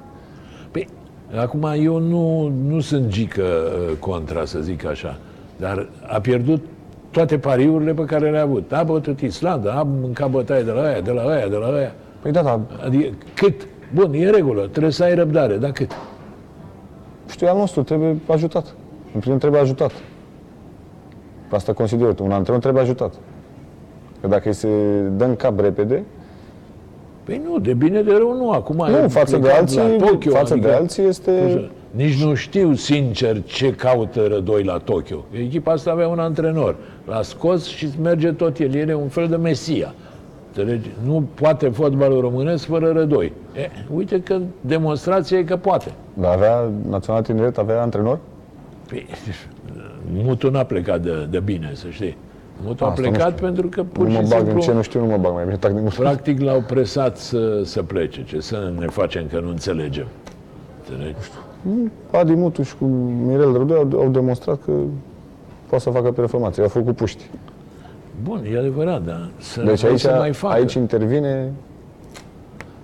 Păi, 1.30 1.40
acum 1.40 1.68
eu 1.80 2.00
nu, 2.00 2.48
nu 2.68 2.80
sunt 2.80 3.08
gică 3.08 3.44
uh, 3.44 3.98
contra, 4.00 4.46
să 4.46 4.60
zic 4.60 4.86
așa, 4.86 5.18
dar 5.58 5.90
a 6.08 6.20
pierdut 6.20 6.62
toate 7.12 7.38
pariurile 7.38 7.94
pe 7.94 8.04
care 8.04 8.32
le-a 8.32 8.42
avut. 8.42 8.72
A 8.72 8.84
bătut 8.84 9.22
Islanda, 9.22 9.72
a 9.72 9.84
mâncat 9.84 10.30
bătaie 10.30 10.64
de 10.64 10.72
la 10.72 10.82
aia, 10.82 11.02
de 11.02 11.12
la 11.12 11.22
aia, 11.22 11.48
de 11.48 11.56
la 11.56 11.68
aia. 11.68 11.94
Păi 12.22 12.32
da, 12.32 12.42
dar 12.42 12.60
Adică 12.86 13.14
cât? 13.34 13.68
Bun, 13.94 14.14
e 14.14 14.26
în 14.26 14.32
regulă, 14.32 14.62
trebuie 14.62 14.92
să 14.92 15.04
ai 15.04 15.16
răbdare, 15.16 15.58
dar 15.58 15.72
cât? 15.72 15.92
știu, 17.30 17.48
al 17.48 17.58
nostru 17.58 17.84
trebuie 17.84 18.18
ajutat. 18.28 18.66
În 19.14 19.20
primul 19.20 19.28
rând 19.28 19.40
trebuie 19.40 19.62
ajutat. 19.62 19.92
Asta 21.50 21.74
consider 21.74 22.06
eu. 22.06 22.26
Un 22.26 22.32
antrenor 22.32 22.62
trebuie 22.62 22.84
ajutat. 22.84 23.14
Că 24.22 24.28
dacă 24.28 24.48
îi 24.48 24.54
se 24.54 24.68
dă 25.18 25.24
în 25.24 25.36
cap 25.36 25.60
repede, 25.60 26.04
Păi 27.28 27.42
nu, 27.46 27.60
de 27.60 27.74
bine 27.74 28.02
de 28.02 28.12
rău 28.18 28.38
nu. 28.38 28.52
Acum 28.52 28.86
nu, 28.90 28.98
e 28.98 29.08
față 29.08 29.32
de 29.32 29.42
plecat 29.42 29.60
alții, 29.60 29.78
la 29.78 30.06
Tokyo, 30.06 30.32
față 30.32 30.54
adică, 30.54 30.68
de 30.68 30.74
alții 30.74 31.04
este... 31.04 31.70
Nici 31.92 32.24
nu 32.24 32.34
știu 32.34 32.74
sincer 32.74 33.44
ce 33.44 33.72
caută 33.72 34.28
Rădoi 34.28 34.64
la 34.64 34.78
Tokyo. 34.78 35.26
Echipa 35.32 35.72
asta 35.72 35.92
avea 35.92 36.08
un 36.08 36.20
antrenor. 36.20 36.76
L-a 37.06 37.22
scos 37.22 37.66
și 37.66 37.90
merge 38.02 38.32
tot 38.32 38.58
el. 38.58 38.76
El 38.76 38.90
e 38.90 38.94
un 38.94 39.08
fel 39.08 39.28
de 39.28 39.36
mesia. 39.36 39.94
Înțelegi? 40.48 40.90
Nu 41.06 41.24
poate 41.34 41.70
fotbalul 41.70 42.22
românesc 42.22 42.66
fără 42.66 42.92
Rădoi. 42.92 43.34
E, 43.56 43.70
uite 43.96 44.22
că 44.22 44.40
demonstrația 44.62 45.38
e 45.38 45.44
că 45.44 45.56
poate. 45.56 45.92
Dar 46.14 46.34
avea, 46.34 46.72
Național 46.90 47.22
Tineret 47.22 47.58
avea 47.58 47.82
antrenor? 47.82 48.20
Păi, 48.90 49.06
Mutu 50.14 50.50
n-a 50.50 50.64
plecat 50.64 51.02
de, 51.02 51.28
de 51.30 51.40
bine, 51.40 51.72
să 51.74 51.86
știi. 51.90 52.18
Mutu 52.64 52.84
a 52.84 52.88
Asta 52.88 53.02
nu 53.02 53.08
plecat 53.10 53.32
știu. 53.34 53.46
pentru 53.46 53.68
că 53.68 53.84
pur 53.84 54.06
Nu 54.08 54.12
și 54.12 54.16
mă 54.22 54.28
bag 54.30 54.40
în 54.40 54.46
simplu... 54.46 54.62
ce 54.62 54.72
nu 54.74 54.82
știu, 54.82 55.00
nu 55.00 55.06
mă 55.06 55.18
bag 55.18 55.34
mai 55.34 55.44
bine, 55.44 55.56
tac 55.58 55.72
din 55.72 55.82
gură. 55.84 55.96
Practic 55.98 56.42
l-au 56.42 56.62
presat 56.68 57.18
să, 57.18 57.62
să 57.64 57.84
plece. 57.84 58.24
Ce 58.24 58.40
să 58.40 58.74
ne 58.80 58.88
facem 58.88 59.28
că 59.32 59.40
nu 59.40 59.50
înțelegem. 59.50 60.06
Înțelegi? 60.90 61.18
Adi 62.12 62.34
Mutu 62.34 62.62
și 62.64 62.76
cu 62.78 62.86
Mirel 63.26 63.54
Rădoi 63.54 63.78
au, 63.78 64.00
au 64.02 64.10
demonstrat 64.10 64.60
că 64.66 64.72
poate 65.68 65.84
să 65.84 65.90
facă 65.90 66.12
performanțe. 66.12 66.60
I-au 66.60 66.70
făcut 66.70 66.96
puști. 66.96 67.24
Bun, 68.24 68.42
e 68.54 68.58
adevărat, 68.58 69.04
dar 69.06 69.30
să, 69.38 69.62
Deci 69.62 69.80
să 69.80 69.88
aici, 69.88 70.06
mai 70.18 70.34
facă. 70.34 70.54
aici 70.54 70.74
intervine, 70.74 71.52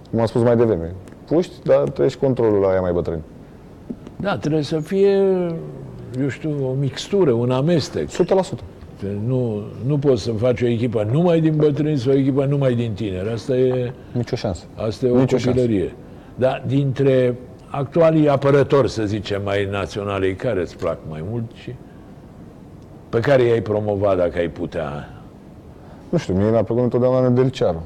cum 0.09 0.19
am 0.19 0.25
spus 0.25 0.41
mai 0.41 0.55
devreme, 0.57 0.93
puști, 1.25 1.53
dar 1.63 1.77
trebuie 1.77 2.07
și 2.07 2.17
controlul 2.17 2.59
la 2.59 2.67
aia 2.67 2.81
mai 2.81 2.91
bătrâni. 2.91 3.21
Da, 4.15 4.37
trebuie 4.37 4.61
să 4.61 4.79
fie, 4.79 5.11
eu 6.21 6.27
știu, 6.27 6.67
o 6.69 6.73
mixtură, 6.79 7.31
un 7.31 7.51
amestec. 7.51 8.09
100%. 8.09 8.13
Nu, 9.25 9.63
nu 9.85 9.97
poți 9.97 10.21
să 10.23 10.31
faci 10.31 10.61
o 10.61 10.65
echipă 10.67 11.07
numai 11.11 11.41
din 11.41 11.55
bătrâni 11.55 11.97
sau 11.97 12.11
o 12.11 12.15
echipă 12.15 12.45
numai 12.45 12.73
din 12.75 12.93
tineri. 12.93 13.29
Asta 13.29 13.57
e, 13.57 13.93
Nicio 14.11 14.35
șansă. 14.35 14.63
asta 14.75 15.05
e 15.05 15.09
o 15.09 15.17
Nicio 15.19 15.37
copilărie. 15.45 15.95
Dar 16.35 16.63
dintre 16.67 17.35
actualii 17.67 18.29
apărători, 18.29 18.89
să 18.89 19.05
zicem, 19.05 19.41
mai 19.43 19.67
naționali, 19.71 20.35
care 20.35 20.61
îți 20.61 20.77
plac 20.77 20.97
mai 21.09 21.23
mult 21.29 21.51
și 21.53 21.73
pe 23.09 23.19
care 23.19 23.43
i-ai 23.43 23.61
promovat 23.61 24.17
dacă 24.17 24.37
ai 24.37 24.49
putea? 24.49 25.09
Nu 26.09 26.17
știu, 26.17 26.33
mie 26.33 26.49
mi-a 26.49 26.63
plăcut 26.63 26.83
întotdeauna 26.83 27.27
Nedelcearu. 27.27 27.81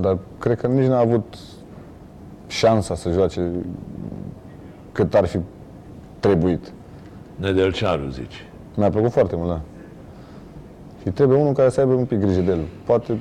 Dar 0.00 0.18
cred 0.38 0.58
că 0.58 0.66
nici 0.66 0.86
n-a 0.88 0.98
avut 0.98 1.38
șansa 2.46 2.94
să 2.94 3.10
joace 3.10 3.50
cât 4.92 5.14
ar 5.14 5.26
fi 5.26 5.38
trebuit. 6.20 6.72
Nedelcearu, 7.36 8.08
zici. 8.08 8.46
Mi-a 8.76 8.90
plăcut 8.90 9.10
foarte 9.12 9.36
mult, 9.36 9.48
da. 9.48 9.60
Și 11.06 11.12
trebuie 11.12 11.38
unul 11.38 11.52
care 11.52 11.68
să 11.68 11.80
aibă 11.80 11.92
un 11.92 12.04
pic 12.04 12.18
grijă 12.18 12.40
de 12.40 12.50
el. 12.50 12.60
Poate, 12.84 13.18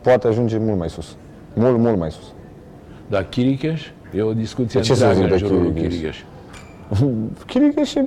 poate 0.00 0.26
ajunge 0.26 0.58
mult 0.58 0.78
mai 0.78 0.88
sus. 0.88 1.16
Mult, 1.54 1.78
mult 1.78 1.98
mai 1.98 2.10
sus. 2.10 2.32
Dar 3.08 3.28
Chiricheș? 3.28 3.90
E 4.14 4.22
o 4.22 4.32
discuție 4.32 4.80
De 4.80 4.86
ce 4.86 4.94
să 4.94 5.06
întreagă 5.06 5.34
zic 5.36 5.42
în 5.42 5.48
de 5.48 5.54
jurul 5.54 5.72
lui 5.72 5.82
Chiricheș? 5.82 6.22
Chiricheș. 7.46 7.82
Chiric 7.82 7.84
și 7.84 8.00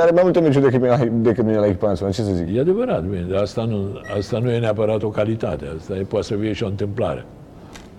are 0.00 0.10
mai 0.10 0.22
multe 0.22 0.40
meciuri 0.40 0.64
decât 0.64 0.80
mine, 0.80 1.12
decât 1.22 1.44
mine 1.44 1.56
la 1.56 1.66
echipa 1.66 1.86
națională. 1.86 2.14
Ce 2.14 2.22
să 2.22 2.32
zic? 2.32 2.56
E 2.56 2.60
adevărat, 2.60 3.04
bine, 3.04 3.26
dar 3.30 3.42
asta 3.42 3.64
nu, 3.64 4.00
asta 4.16 4.38
nu 4.38 4.50
e 4.50 4.58
neapărat 4.58 5.02
o 5.02 5.08
calitate, 5.08 5.64
asta 5.76 5.96
e, 5.96 6.02
poate 6.02 6.26
să 6.26 6.34
fie 6.34 6.52
și 6.52 6.62
o 6.62 6.66
întâmplare. 6.66 7.24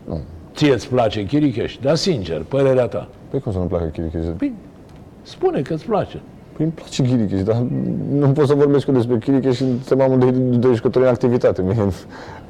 Nu. 0.07 0.19
Ție 0.55 0.73
îți 0.73 0.89
place 0.89 1.25
Chiricheș? 1.25 1.77
Dar 1.81 1.95
sincer, 1.95 2.41
părerea 2.41 2.87
ta. 2.87 3.07
Păi 3.29 3.39
cum 3.39 3.51
să 3.51 3.57
nu 3.57 3.63
placă 3.63 3.85
Chiric? 3.85 4.11
Păi, 4.37 4.53
spune 5.21 5.61
că 5.61 5.73
îți 5.73 5.85
place. 5.85 6.21
Păi 6.59 6.67
îmi 6.67 6.77
place 6.77 7.03
Chiric, 7.03 7.43
dar 7.43 7.65
nu 8.11 8.27
pot 8.27 8.47
să 8.47 8.53
vorbesc 8.53 8.87
eu 8.87 8.93
despre 8.93 9.17
Chiric 9.17 9.51
și 9.51 9.65
să 9.83 9.95
mă 9.95 10.03
am 10.03 10.19
de, 10.19 10.29
de 10.57 10.73
jucători 10.73 11.05
în 11.05 11.11
activitate. 11.11 11.61
Mie, 11.61 11.75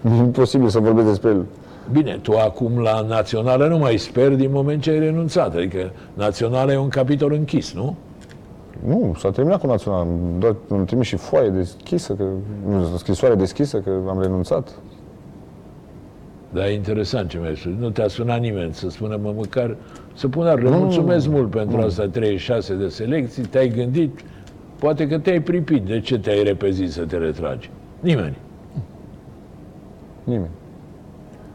mi 0.01 0.17
e 0.17 0.17
imposibil 0.17 0.69
să 0.69 0.79
vorbesc 0.79 1.07
despre 1.07 1.29
el. 1.29 1.45
Bine, 1.91 2.19
tu 2.21 2.31
acum 2.31 2.79
la 2.79 3.05
Națională 3.07 3.67
nu 3.67 3.77
mai 3.77 3.97
speri 3.97 4.37
din 4.37 4.49
moment 4.51 4.81
ce 4.81 4.89
ai 4.89 4.99
renunțat, 4.99 5.55
adică 5.55 5.91
Naționala 6.13 6.71
e 6.71 6.77
un 6.77 6.89
capitol 6.89 7.31
închis, 7.31 7.73
nu? 7.73 7.95
Nu, 8.85 9.15
s-a 9.17 9.31
terminat 9.31 9.59
cu 9.59 9.67
național. 9.67 9.99
Am, 9.99 10.07
dat, 10.39 10.55
am 10.71 10.85
trimis 10.85 11.07
și 11.07 11.15
foaie 11.15 11.49
deschisă, 11.49 12.13
că, 12.13 12.23
nu, 12.69 12.85
scrisoare 12.97 13.35
deschisă, 13.35 13.77
că 13.77 13.89
am 14.09 14.21
renunțat. 14.21 14.69
Dar 16.53 16.65
e 16.65 16.73
interesant 16.73 17.29
ce 17.29 17.37
mi-ai 17.37 17.55
spus. 17.55 17.71
Nu 17.79 17.89
te-a 17.89 18.07
sunat 18.07 18.39
nimeni 18.39 18.73
să 18.73 18.89
spună, 18.89 19.19
mă, 19.21 19.33
măcar 19.35 19.75
să 20.19 20.27
pună, 20.27 20.53
le 20.53 20.69
mulțumesc 20.69 21.27
mult 21.27 21.49
pentru 21.49 21.77
asta 21.77 22.07
36 22.07 22.73
de 22.73 22.87
selecții, 22.87 23.43
te-ai 23.43 23.69
gândit, 23.69 24.19
poate 24.79 25.07
că 25.07 25.17
te-ai 25.17 25.41
pripit, 25.41 25.83
de 25.83 25.99
ce 25.99 26.19
te-ai 26.19 26.43
repezit 26.43 26.91
să 26.91 27.01
te 27.05 27.17
retragi? 27.17 27.69
Nimeni. 27.99 28.37
Nimeni. 30.23 30.49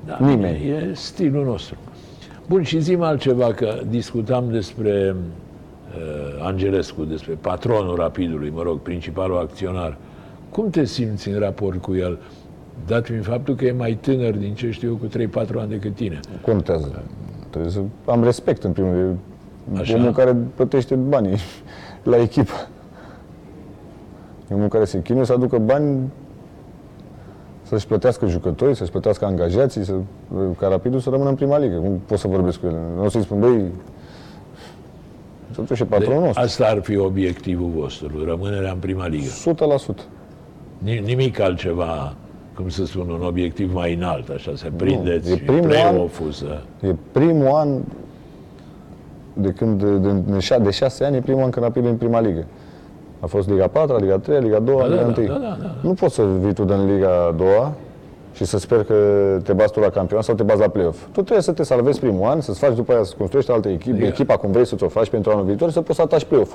Da, 0.07 0.17
Nimeni. 0.21 0.59
bine, 0.59 0.75
E 0.89 0.95
stilul 0.95 1.45
nostru. 1.45 1.77
Bun, 2.49 2.63
și 2.63 2.81
zi 2.81 2.97
altceva, 3.01 3.53
că 3.53 3.81
discutam 3.89 4.45
despre 4.51 5.17
uh, 5.17 6.45
Angelescu, 6.45 7.05
despre 7.05 7.33
patronul 7.41 7.97
Rapidului, 7.97 8.51
mă 8.55 8.63
rog, 8.63 8.81
principalul 8.81 9.39
acționar. 9.39 9.97
Cum 10.51 10.71
te 10.71 10.85
simți 10.85 11.29
în 11.29 11.39
raport 11.39 11.83
cu 11.83 11.95
el, 11.95 12.19
dat 12.87 13.05
fiind 13.07 13.25
faptul 13.25 13.55
că 13.55 13.65
e 13.65 13.73
mai 13.73 13.99
tânăr 14.01 14.35
din 14.35 14.55
ce 14.55 14.71
știu 14.71 14.89
eu 14.89 14.95
cu 14.97 15.43
3-4 15.45 15.49
ani 15.59 15.69
decât 15.69 15.95
tine? 15.95 16.21
Contează. 16.43 17.03
Trebuie 17.55 17.73
să 17.73 17.81
am 18.11 18.25
respect, 18.25 18.65
în 18.65 18.73
primul 18.73 18.93
rând. 18.93 19.17
E 19.77 19.81
Așa. 19.81 19.95
Omul 19.97 20.13
care 20.13 20.37
plătește 20.55 20.95
banii 20.95 21.37
la 22.11 22.17
echipă. 22.21 22.53
E 24.51 24.55
omul 24.55 24.69
care 24.69 24.85
se 24.85 25.03
chinuie 25.03 25.25
să 25.25 25.33
aducă 25.33 25.59
bani 25.59 26.11
să-și 27.63 27.87
plătească 27.87 28.27
jucătorii, 28.27 28.75
să-și 28.77 28.91
plătească 28.91 29.25
angajații, 29.25 29.85
să, 29.85 29.95
ca 30.59 30.69
Rapidul 30.69 31.01
să 31.01 31.11
rămână 31.11 31.29
în 31.29 31.35
prima 31.35 31.59
ligă. 31.59 31.77
Cum 31.77 32.01
pot 32.07 32.19
să 32.19 32.29
vorbesc 32.29 32.61
cu 32.61 32.67
el? 32.67 32.77
Nu 32.97 33.05
o 33.05 33.09
să-i 33.09 33.23
spun, 33.23 33.41
băi, 33.41 33.65
totuși 35.55 35.83
e 35.83 35.85
patronul 35.85 36.21
De- 36.21 36.25
nostru. 36.27 36.43
Asta 36.45 36.67
ar 36.67 36.81
fi 36.83 36.97
obiectivul 36.97 37.71
vostru, 37.75 38.25
rămânerea 38.25 38.71
în 38.71 38.79
prima 38.79 39.07
ligă. 39.07 39.29
100%. 39.29 39.95
Ni- 40.79 41.03
Nimic 41.05 41.41
altceva, 41.41 42.15
cum 42.57 42.69
să 42.69 42.85
spun, 42.87 43.09
un 43.11 43.23
obiectiv 43.27 43.75
mai 43.75 43.95
înalt, 43.95 44.29
așa, 44.29 44.53
să 44.55 44.67
prindeți 44.77 45.33
e 45.33 45.37
primul 45.47 45.69
play-off-ul, 45.69 46.31
să... 46.31 46.59
E 46.81 46.95
primul 47.13 47.47
an 47.47 47.69
de 49.33 49.49
când, 49.51 49.83
de, 49.83 49.91
de, 49.97 50.13
de, 50.13 50.39
șa- 50.39 50.63
de 50.63 50.71
șase 50.71 51.05
ani, 51.05 51.17
e 51.17 51.21
primul 51.21 51.43
an 51.43 51.51
când 51.51 51.65
Rapidul 51.65 51.89
e 51.89 51.91
în 51.91 51.97
prima 51.97 52.21
ligă. 52.21 52.45
A 53.21 53.27
fost 53.27 53.49
Liga 53.51 53.67
4, 53.67 53.97
Liga 53.97 54.19
3, 54.19 54.41
Liga 54.41 54.59
2, 54.59 54.77
Da, 54.77 54.85
Liga 54.87 54.97
da, 54.97 55.07
1. 55.07 55.13
da, 55.27 55.33
da, 55.33 55.39
da, 55.39 55.57
da. 55.63 55.75
Nu 55.83 55.93
poți 55.95 56.15
să 56.15 56.23
vii 56.41 56.53
tu 56.53 56.65
din 56.65 56.95
Liga 56.95 57.35
2 57.37 57.47
și 58.35 58.45
să 58.45 58.59
sper 58.59 58.85
că 58.85 58.95
te 59.43 59.53
bați 59.53 59.73
tu 59.73 59.81
la 59.81 59.89
campionat 59.89 60.25
sau 60.25 60.35
te 60.35 60.43
bazi 60.43 60.61
la 60.61 60.69
play-off. 60.69 61.03
Tu 61.05 61.11
trebuie 61.23 61.41
să 61.41 61.53
te 61.53 61.63
salvezi 61.63 62.01
primul 62.01 62.29
an, 62.29 62.41
să-ți 62.41 62.59
faci 62.59 62.75
după 62.75 62.93
aia 62.93 63.03
să 63.03 63.15
construiești 63.19 63.51
alte 63.51 63.69
echipe, 63.69 63.91
Adică- 63.91 64.07
echipa 64.07 64.37
cum 64.37 64.51
vrei 64.51 64.67
să 64.67 64.77
ți-o 64.77 64.89
faci 64.89 65.09
pentru 65.09 65.31
anul 65.31 65.45
viitor, 65.45 65.71
să 65.71 65.81
poți 65.81 65.97
să 65.97 66.03
ataci 66.03 66.25
play-off. 66.25 66.55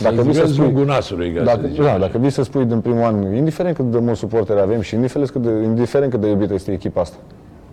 Dacă 0.00 0.22
vii 0.22 0.34
să 0.34 0.46
spui, 0.46 0.64
lungul 0.64 0.84
nasului, 0.84 1.32
ca 1.32 1.42
dacă, 1.42 1.60
să 1.60 1.66
zicem 1.66 1.84
da, 1.84 1.90
așa. 1.90 1.98
dacă 1.98 2.18
vii 2.18 2.30
să 2.30 2.42
spui 2.42 2.64
din 2.64 2.80
primul 2.80 3.02
an, 3.02 3.34
indiferent 3.34 3.76
cât 3.76 3.90
de 3.90 3.98
mulți 3.98 4.18
suporteri 4.18 4.60
avem 4.60 4.80
și 4.80 4.94
indiferent 4.94 5.30
cât 5.30 5.42
de, 5.42 5.50
indiferent 5.50 6.10
cât 6.10 6.20
de 6.20 6.28
iubită 6.28 6.54
este 6.54 6.72
echipa 6.72 7.00
asta, 7.00 7.16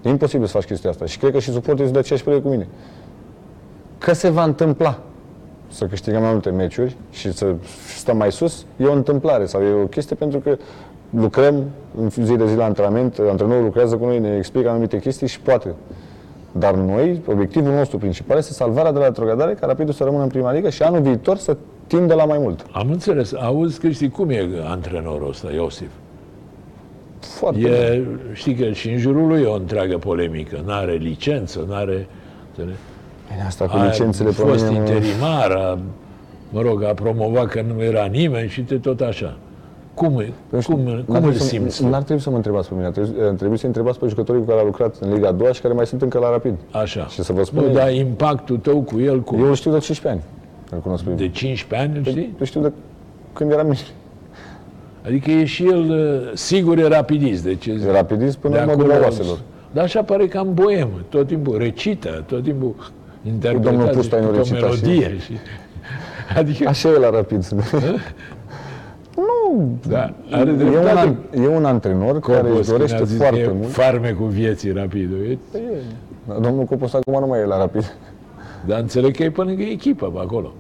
e 0.02 0.10
imposibil 0.10 0.46
să 0.46 0.52
faci 0.52 0.66
chestia 0.66 0.90
asta. 0.90 1.06
Și 1.06 1.18
cred 1.18 1.32
că 1.32 1.40
și 1.40 1.52
suporterii 1.52 1.82
sunt 1.82 1.94
de 1.94 2.00
aceeași 2.00 2.24
părere 2.24 2.42
cu 2.42 2.50
mine. 2.50 2.68
Că 3.98 4.14
se 4.14 4.30
va 4.30 4.44
întâmpla 4.44 5.00
să 5.72 5.86
câștigăm 5.86 6.22
mai 6.22 6.32
multe 6.32 6.50
meciuri 6.50 6.96
și 7.12 7.34
să 7.34 7.54
stăm 7.98 8.18
mai 8.18 8.32
sus, 8.32 8.66
e 8.78 8.86
o 8.86 8.94
întâmplare 8.94 9.46
sau 9.46 9.62
e 9.62 9.82
o 9.84 9.86
chestie 9.86 10.16
pentru 10.16 10.40
că 10.40 10.58
lucrăm 11.10 11.64
în 11.98 12.10
zi 12.10 12.36
de 12.36 12.48
zi 12.48 12.56
la 12.56 12.64
antrenament, 12.64 13.18
antrenorul 13.30 13.64
lucrează 13.64 13.96
cu 13.96 14.06
noi, 14.06 14.20
ne 14.20 14.36
explică 14.38 14.70
anumite 14.70 15.00
chestii 15.00 15.28
și 15.28 15.40
poate. 15.40 15.74
Dar 16.52 16.76
noi, 16.76 17.22
obiectivul 17.28 17.74
nostru 17.74 17.98
principal 17.98 18.38
este 18.38 18.54
salvarea 18.54 18.92
de 18.92 19.00
la 19.00 19.06
retrogradare, 19.06 19.54
ca 19.54 19.66
Rapidul 19.66 19.94
să 19.94 20.04
rămână 20.04 20.24
în 20.24 20.30
prima 20.30 20.52
ligă 20.52 20.70
și 20.70 20.84
anul 20.84 21.02
viitor 21.02 21.38
să 21.38 21.58
tindă 21.90 22.14
la 22.14 22.26
mai 22.26 22.38
mult. 22.38 22.66
Am 22.72 22.90
înțeles. 22.92 23.34
Auzi, 23.34 23.80
Cristi, 23.80 24.10
cum 24.10 24.30
e 24.30 24.48
antrenorul 24.68 25.30
ăsta, 25.30 25.52
Iosif? 25.52 25.90
Foarte 27.20 27.60
E, 27.60 28.04
știi 28.34 28.54
că 28.56 28.72
și 28.72 28.90
în 28.90 28.98
jurul 28.98 29.28
lui 29.28 29.42
e 29.42 29.46
o 29.46 29.54
întreagă 29.56 29.98
polemică. 29.98 30.64
N-are 30.66 30.94
licență, 30.94 31.66
n-are... 31.70 32.08
înțelegi? 32.50 32.80
Bine, 33.32 33.44
asta 33.48 33.66
cu 33.66 33.78
A 33.78 33.86
licențele 33.86 34.30
pe 34.30 34.36
fost 34.36 34.66
mine, 34.68 34.80
nu- 34.80 34.86
interimar, 34.86 35.52
a, 35.52 35.80
mă 36.50 36.62
rog, 36.62 36.84
a 36.84 36.94
promovat 36.94 37.46
că 37.46 37.62
nu 37.76 37.84
era 37.84 38.06
nimeni 38.06 38.50
și 38.50 38.62
te 38.62 38.76
tot 38.78 39.00
așa. 39.02 39.38
Cum, 39.94 40.20
e, 40.20 40.32
Nu 40.50 40.60
știu, 40.62 40.74
cum, 40.76 40.84
n-ar 40.84 41.04
cum 41.06 41.16
îl 41.16 41.22
trebui 41.22 41.38
să- 41.40 41.46
simți? 41.48 41.86
N-ar 41.86 42.02
trebui 42.04 42.22
să 42.24 42.30
mă 42.30 42.36
întrebați 42.36 42.68
pe 42.68 42.74
mine, 42.74 42.86
ar 42.86 42.92
trebui, 42.92 43.14
ar 43.22 43.34
trebui 43.34 43.58
să 43.58 43.66
întrebați 43.66 44.00
pe 44.00 44.08
jucătorii 44.08 44.42
cu 44.42 44.48
care 44.48 44.60
au 44.60 44.66
lucrat 44.66 44.96
în 45.00 45.14
Liga 45.14 45.32
2 45.32 45.54
și 45.54 45.62
care 45.62 45.74
mai 45.74 45.86
sunt 45.88 46.02
încă 46.02 46.20
la 46.20 46.30
Rapid. 46.30 46.54
Așa. 46.72 47.06
Și 47.08 47.24
să 47.24 47.34
vă 47.34 47.44
spun 47.44 47.60
Nu, 47.62 47.68
eu. 47.68 47.74
dar 47.74 47.92
impactul 47.94 48.58
tău 48.58 48.82
cu 48.82 49.00
el, 49.00 49.20
cu 49.22 49.36
Eu 49.40 49.46
îl 49.48 49.54
știu 49.56 49.72
de 49.72 49.78
15 49.80 50.08
ani. 50.08 50.22
Îl 50.72 50.80
cunosc 50.80 51.04
pe 51.04 51.10
de 51.12 51.30
15 51.30 51.90
ani, 51.90 51.98
îl 51.98 52.12
știi? 52.12 52.36
Îl 52.40 52.46
știu 52.46 52.62
de 52.62 52.72
când 53.34 53.52
eram 53.52 53.68
mic. 53.68 53.78
Adică 55.06 55.32
e 55.32 55.46
și 55.46 55.66
el, 55.68 55.80
uh, 55.90 56.32
sigur, 56.34 56.78
e 56.78 56.88
rapidist. 56.88 57.44
Deci 57.44 57.66
e 57.66 57.72
E 57.88 57.92
rapidist 57.92 58.38
până 58.38 58.54
de 58.56 58.60
în 58.62 58.70
acolo- 58.70 58.86
modul 58.88 59.02
oaselor. 59.02 59.40
Dar 59.72 59.84
așa 59.84 60.04
pare 60.04 60.28
cam 60.28 60.54
boem, 60.54 60.90
tot 61.10 61.28
timpul 61.28 61.58
recită, 61.58 62.24
tot 62.28 62.44
timpul 62.44 62.76
interpretează 63.26 63.78
domnul 63.78 63.96
Pustai 63.96 64.20
nu 64.22 64.26
câte 64.28 64.38
o 64.40 64.42
recita 64.42 64.58
și- 64.70 64.82
melodie. 64.84 65.18
Și... 65.20 65.32
Adică, 66.38 66.68
Așa 66.68 66.90
e 66.90 66.98
la 66.98 67.10
Rapid. 67.10 67.46
nu, 69.16 69.78
da, 69.88 70.14
are 70.32 70.50
e 70.50 70.52
un, 70.52 70.58
dreptate. 70.58 71.00
an, 71.00 71.16
e 71.44 71.48
un 71.48 71.66
antrenor 71.66 72.20
care 72.20 72.40
Copos, 72.42 72.58
își 72.58 72.68
când 72.68 72.78
dorește 72.78 73.02
a 73.02 73.04
zis 73.04 73.18
foarte 73.18 73.42
că 73.42 73.50
e 73.50 73.54
mult. 73.54 73.72
Farmecul 73.72 74.28
vieții 74.28 74.72
rapidul. 74.72 75.18
E, 75.26 75.38
Domnul 76.42 76.64
Copos 76.64 76.94
acum 76.94 77.20
nu 77.20 77.28
mai 77.28 77.40
e 77.40 77.46
la 77.46 77.58
Rapid. 77.58 77.96
Dar 78.66 78.80
înțeleg 78.80 79.16
că 79.16 79.24
e 79.24 79.30
pe 79.32 79.42
lângă 79.42 79.62
echipă 79.64 80.06
pe 80.06 80.20
acolo. 80.20 80.52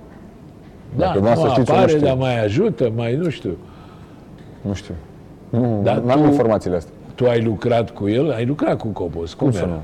Da, 0.95 0.99
Dacă 1.05 1.09
nu 1.09 1.13
dumneavoastră 1.15 1.61
știți, 1.61 1.69
eu 1.71 1.75
nu 1.75 1.81
apare, 1.81 1.97
știu. 1.97 2.07
dar 2.07 2.17
mai 2.17 2.43
ajută, 2.43 2.91
mai 2.95 3.15
nu 3.15 3.29
știu. 3.29 3.57
Nu 4.61 4.73
știu. 4.73 4.93
Nu, 5.49 5.79
Dar 5.83 5.97
n-am 5.97 6.19
tu- 6.21 6.25
informațiile 6.25 6.75
astea. 6.75 6.93
Tu 7.15 7.25
ai 7.25 7.41
lucrat 7.43 7.89
cu 7.91 8.07
el? 8.07 8.31
Ai 8.31 8.45
lucrat 8.45 8.77
cu 8.79 8.87
Copos. 8.87 9.33
Cum, 9.33 9.47
Cum 9.47 9.55
să 9.57 9.63
era? 9.63 9.71
nu? 9.73 9.79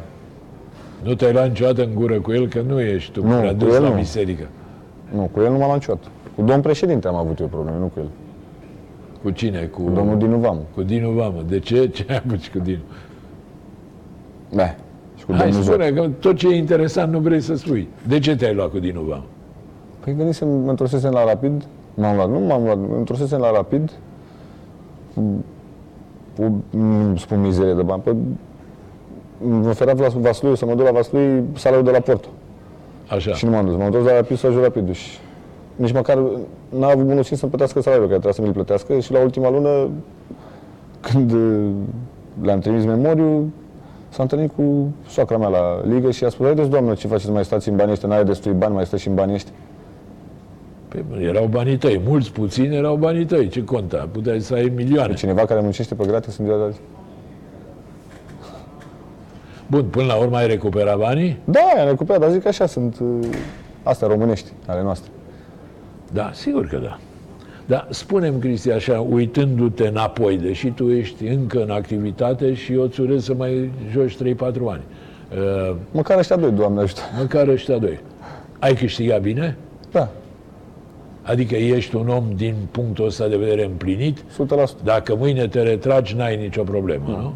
Nu 1.10 1.16
te-ai 1.16 1.34
luat 1.34 1.48
niciodată 1.48 1.84
în 1.84 1.94
gură 1.96 2.20
cu 2.20 2.32
el, 2.32 2.48
că 2.48 2.62
nu 2.68 2.80
ești 2.82 3.12
tu 3.12 3.28
Nu, 3.28 3.38
prea 3.38 3.50
cu 3.52 3.56
dus 3.56 3.76
el 3.76 3.82
la 3.82 3.90
nu. 3.90 3.96
biserică. 3.96 4.48
Nu, 5.14 5.30
cu 5.34 5.40
el 5.42 5.46
nu 5.52 5.58
m-am 5.58 5.60
luat 5.66 5.74
niciodată. 5.74 6.08
Cu 6.36 6.42
domn 6.42 6.62
președinte 6.62 7.08
am 7.08 7.16
avut 7.16 7.40
eu 7.40 7.48
probleme, 7.48 7.78
nu 7.80 7.86
cu 7.86 8.00
el. 8.00 8.08
Cu 9.24 9.30
cine? 9.30 9.60
Cu, 9.74 9.82
Cu 9.82 9.90
domnul 9.92 10.18
Dinu 10.18 10.38
Vamu. 10.38 10.62
cu 10.76 10.82
Dinu 10.82 11.10
Vamă. 11.10 11.44
De 11.48 11.60
ce? 11.60 11.88
Ce 11.96 12.06
ai 12.10 12.22
avut 12.26 12.42
și 12.42 12.52
cu 12.52 12.60
Dinu? 12.60 12.80
Da. 14.50 14.76
Și 15.26 15.32
cu 15.32 15.38
Hai 15.38 15.46
domnul 15.46 15.64
Zor. 15.64 15.74
spune 15.74 15.90
că 15.92 16.10
tot 16.20 16.36
ce 16.36 16.48
e 16.48 16.56
interesant 16.56 17.12
nu 17.12 17.20
vrei 17.20 17.42
să 17.42 17.56
spui. 17.56 17.88
De 18.08 18.20
ce 18.20 18.36
te-ai 18.36 18.54
luat 18.54 18.70
cu 18.70 18.80
Dinu 18.80 19.02
Vamă? 19.02 19.24
Păi 20.00 20.14
venisem, 20.14 20.48
mă 20.48 20.70
întorsesem 20.70 21.12
la 21.12 21.24
Rapid, 21.26 21.66
m-am 21.94 22.16
luat, 22.16 22.30
nu 22.30 22.40
m-am 22.40 22.64
luat, 22.64 22.78
mă 22.78 22.96
întorsesem 22.98 23.40
la 23.40 23.52
Rapid, 23.52 23.92
cu, 25.14 26.64
nu 26.70 27.16
spun 27.18 27.42
mizerie 27.42 27.74
de 27.74 27.82
bani, 27.82 28.02
păi 28.02 28.16
îmi 29.50 29.68
oferea 29.68 29.94
Vas- 29.94 30.14
Vaslui 30.14 30.58
să 30.58 30.66
mă 30.66 30.76
duc 30.76 30.86
la 30.86 30.92
Vaslui 30.92 31.44
salariul 31.56 31.86
de 31.86 31.92
la 31.92 32.00
Porto. 32.00 32.28
Așa. 33.10 33.34
Și 33.34 33.46
nu 33.46 33.52
m-am 33.52 33.66
dus, 33.66 33.76
m-am 33.76 33.92
dus 33.92 34.04
la 34.06 34.14
Rapid 34.16 34.38
să 34.38 34.48
ajut 34.48 34.62
Rapidul 34.64 34.94
și 34.94 35.18
nici 35.76 35.94
măcar 35.94 36.18
n-a 36.70 36.88
avut 36.90 37.06
bunul 37.06 37.24
simț 37.24 37.40
să-mi 37.40 37.52
plătească 37.52 37.82
salariul 37.82 38.08
care 38.08 38.20
trebuia 38.20 38.34
să 38.34 38.42
mi-l 38.42 38.52
plătească 38.66 39.00
și 39.00 39.12
la 39.12 39.20
ultima 39.20 39.50
lună, 39.50 39.90
când 41.02 41.32
uh, 41.32 41.70
le-am 42.42 42.60
trimis 42.60 42.86
memoriu, 42.86 43.52
s-a 44.16 44.22
întâlnit 44.22 44.52
cu 44.56 44.94
soacra 45.08 45.38
mea 45.38 45.48
la 45.48 45.82
ligă 45.88 46.12
și 46.12 46.24
a 46.24 46.30
spus, 46.30 46.46
haideți 46.46 46.70
doamnă, 46.70 46.94
ce 46.94 47.08
faceți, 47.08 47.32
mai 47.32 47.46
stați 47.46 47.70
în 47.70 47.76
banii 47.76 47.92
ăștia, 47.92 48.08
n-are 48.08 48.24
destui 48.24 48.52
bani, 48.52 48.74
mai 48.74 48.86
stați 48.86 49.02
și 49.02 49.08
în 49.08 49.16
banii 49.16 49.34
ăștia. 49.34 49.54
Păi, 50.88 51.24
erau 51.24 51.46
banii 51.46 51.78
tăi. 51.78 52.02
Mulți, 52.06 52.32
puțini 52.32 52.76
erau 52.76 52.96
banii 52.96 53.26
tăi. 53.26 53.48
Ce 53.48 53.64
conta? 53.64 54.10
Puteai 54.12 54.40
să 54.40 54.54
ai 54.54 54.72
milioane. 54.76 55.14
Cineva 55.14 55.46
care 55.46 55.62
muncește 55.62 55.96
pe 55.96 56.06
gratis 56.06 56.38
în 56.38 56.46
ziua 56.46 56.58
de 56.58 56.64
azi. 56.64 56.80
Bun, 59.68 59.84
până 59.84 60.06
la 60.06 60.16
urmă 60.16 60.38
ai 60.38 60.48
recuperat 60.48 60.98
banii? 60.98 61.40
Da, 61.44 61.60
am 61.80 61.88
recuperat, 61.88 62.22
dar 62.22 62.30
zic 62.30 62.46
așa, 62.46 62.66
sunt 62.66 63.00
uh, 63.00 63.28
astea 63.84 64.08
românești 64.08 64.52
ale 64.66 64.82
noastre. 64.82 65.12
Da, 66.14 66.30
sigur 66.34 66.68
că 66.68 66.78
da. 66.78 67.00
Dar 67.66 67.88
spunem, 67.90 68.40
Cristi, 68.40 68.72
așa, 68.72 69.00
uitându-te 69.00 69.88
înapoi, 69.88 70.38
deși 70.38 70.70
tu 70.70 70.90
ești 70.92 71.26
încă 71.28 71.64
în 71.64 71.70
activitate 71.70 72.54
și 72.54 72.74
eu 72.74 72.82
îți 72.82 73.02
urez 73.02 73.24
să 73.24 73.34
mai 73.34 73.72
joci 73.92 74.16
3-4 74.16 74.18
ani. 74.68 74.84
Uh, 75.70 75.76
Măcar 75.92 76.18
ăștia 76.18 76.36
doi, 76.36 76.52
Doamne 76.52 76.82
ajută. 76.82 77.02
măcar 77.20 77.48
ăștia 77.48 77.78
doi. 77.78 78.00
Ai 78.60 78.74
câștigat 78.74 79.22
bine? 79.22 79.58
Da, 79.92 80.10
Adică 81.26 81.56
ești 81.56 81.96
un 81.96 82.08
om 82.10 82.24
din 82.36 82.56
punctul 82.72 83.06
ăsta 83.06 83.28
de 83.28 83.38
vedere 83.38 83.66
împlinit? 83.66 84.20
100%. 84.20 84.24
Dacă 84.84 85.16
mâine 85.16 85.48
te 85.48 85.62
retragi, 85.62 86.16
n-ai 86.16 86.38
nicio 86.38 86.64
problemă, 86.64 87.08
nu? 87.08 87.34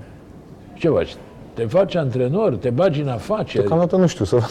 Ce 0.73 0.89
faci? 0.89 1.15
Te 1.53 1.65
faci 1.65 1.95
antrenor? 1.95 2.55
Te 2.55 2.69
bagi 2.69 3.01
în 3.01 3.07
afaceri? 3.07 3.57
Deocamdată 3.63 3.95
nu 3.95 4.07
știu 4.07 4.25
să... 4.25 4.37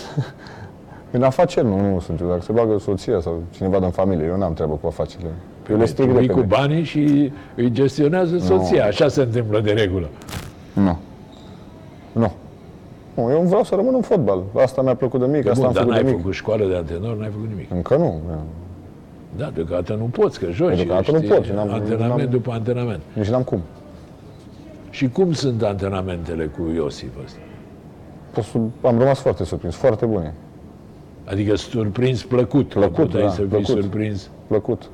În 1.10 1.22
afaceri 1.22 1.66
nu, 1.66 1.90
nu 1.92 2.00
sunt 2.00 2.20
eu. 2.20 2.28
Dacă 2.28 2.40
se 2.42 2.52
bagă 2.52 2.78
soția 2.78 3.20
sau 3.20 3.42
cineva 3.50 3.78
din 3.78 3.90
familie, 3.90 4.26
eu 4.26 4.36
n-am 4.36 4.52
treabă 4.54 4.74
cu 4.80 4.86
afacerile. 4.86 5.30
Eu 5.70 5.76
le 5.76 5.83
Tu 5.85 5.88
stric 5.88 6.09
vii 6.09 6.28
cu 6.28 6.38
repede. 6.38 6.54
banii 6.54 6.83
și 6.83 7.33
îi 7.57 7.70
gestionează 7.72 8.38
soția. 8.38 8.85
Așa 8.87 9.09
se 9.09 9.22
întâmplă 9.22 9.61
de 9.61 9.70
regulă. 9.72 10.09
Nu. 10.72 10.98
Nu. 12.12 12.33
Nu, 13.14 13.31
eu 13.31 13.40
vreau 13.46 13.64
să 13.64 13.74
rămân 13.74 13.94
în 13.94 14.00
fotbal. 14.00 14.42
Asta 14.57 14.83
mi-a 14.83 14.94
plăcut 14.94 15.20
de 15.20 15.26
mic, 15.26 15.46
asta 15.48 15.52
Bun, 15.54 15.64
am 15.66 15.72
dar 15.72 15.83
făcut 15.83 15.90
n-ai 15.94 16.02
de 16.04 16.09
mic. 16.11 16.18
făcut 16.18 16.35
școală 16.35 16.64
de 16.66 16.74
antrenor, 16.76 17.16
n-ai 17.16 17.28
făcut 17.33 17.48
nimic. 17.48 17.70
Încă 17.70 17.96
nu. 17.96 18.20
Da, 19.37 19.50
deocamdată 19.54 19.94
nu 19.94 20.04
poți, 20.04 20.38
că 20.38 20.46
joci. 20.50 20.74
Deocamdată 20.76 21.11
nu 21.11 21.16
știi, 21.18 21.28
pot, 21.28 21.46
n-am- 21.46 21.70
Antrenament 21.72 22.18
n-am- 22.20 22.31
după 22.31 22.50
antrenament. 22.52 23.00
Nici 23.12 23.26
n-am 23.28 23.42
cum. 23.42 23.61
Și 24.90 25.09
cum 25.09 25.33
sunt 25.33 25.62
antrenamentele 25.62 26.44
cu 26.44 26.70
Iosif 26.74 27.11
ăsta? 27.24 27.38
Pot 28.35 28.44
să- 28.44 28.59
Am 28.88 28.98
rămas 28.98 29.18
foarte 29.20 29.44
surprins, 29.44 29.74
foarte 29.74 30.07
bune. 30.07 30.35
Adică 31.24 31.54
surprins 31.57 32.22
plăcut. 32.24 32.72
că 32.72 32.78
Plăcut, 32.78 33.04
puteai 33.04 33.22
da, 33.22 33.28
să 33.28 33.37
fii 33.37 33.46
plăcut. 33.46 33.66
surprins. 33.66 34.31
Plăcut. 34.46 34.90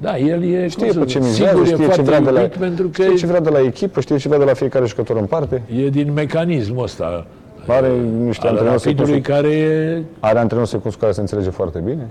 Da, 0.00 0.18
el 0.18 0.42
e, 0.42 0.68
Știe 0.68 0.84
cum 0.84 0.92
să 0.92 0.98
pe 0.98 1.04
ce 1.04 1.18
zic, 1.20 1.28
mizează, 1.28 1.50
sigur 1.50 1.62
e 1.62 1.66
știe 1.66 1.76
ce 1.78 1.84
foarte 1.84 2.02
vrea 2.02 2.20
de 2.20 2.30
la, 2.30 2.40
iubit 2.40 2.56
pentru 2.56 2.88
că 2.88 3.02
știe 3.02 3.14
ce 3.14 3.26
vrea 3.26 3.40
de 3.40 3.50
la 3.50 3.60
echipă, 3.60 4.00
știe 4.00 4.16
ce 4.16 4.28
vrea 4.28 4.40
de 4.40 4.44
la 4.44 4.52
fiecare 4.54 4.86
jucător 4.86 5.16
în 5.16 5.24
parte. 5.26 5.62
e 5.76 5.88
din 5.88 6.12
mecanismul 6.12 6.82
ăsta 6.82 7.26
Are 7.66 7.92
niște 8.24 8.46
al 8.46 8.52
antrenori 8.52 8.82
rapidului 8.82 9.12
secunzi- 9.20 9.26
care 9.26 9.48
e... 9.48 10.02
Are 10.20 10.38
antrenor 10.38 10.66
secunzi 10.66 10.96
cu 10.96 11.02
care 11.02 11.14
se 11.14 11.20
înțelege 11.20 11.50
foarte 11.50 11.78
bine. 11.78 12.06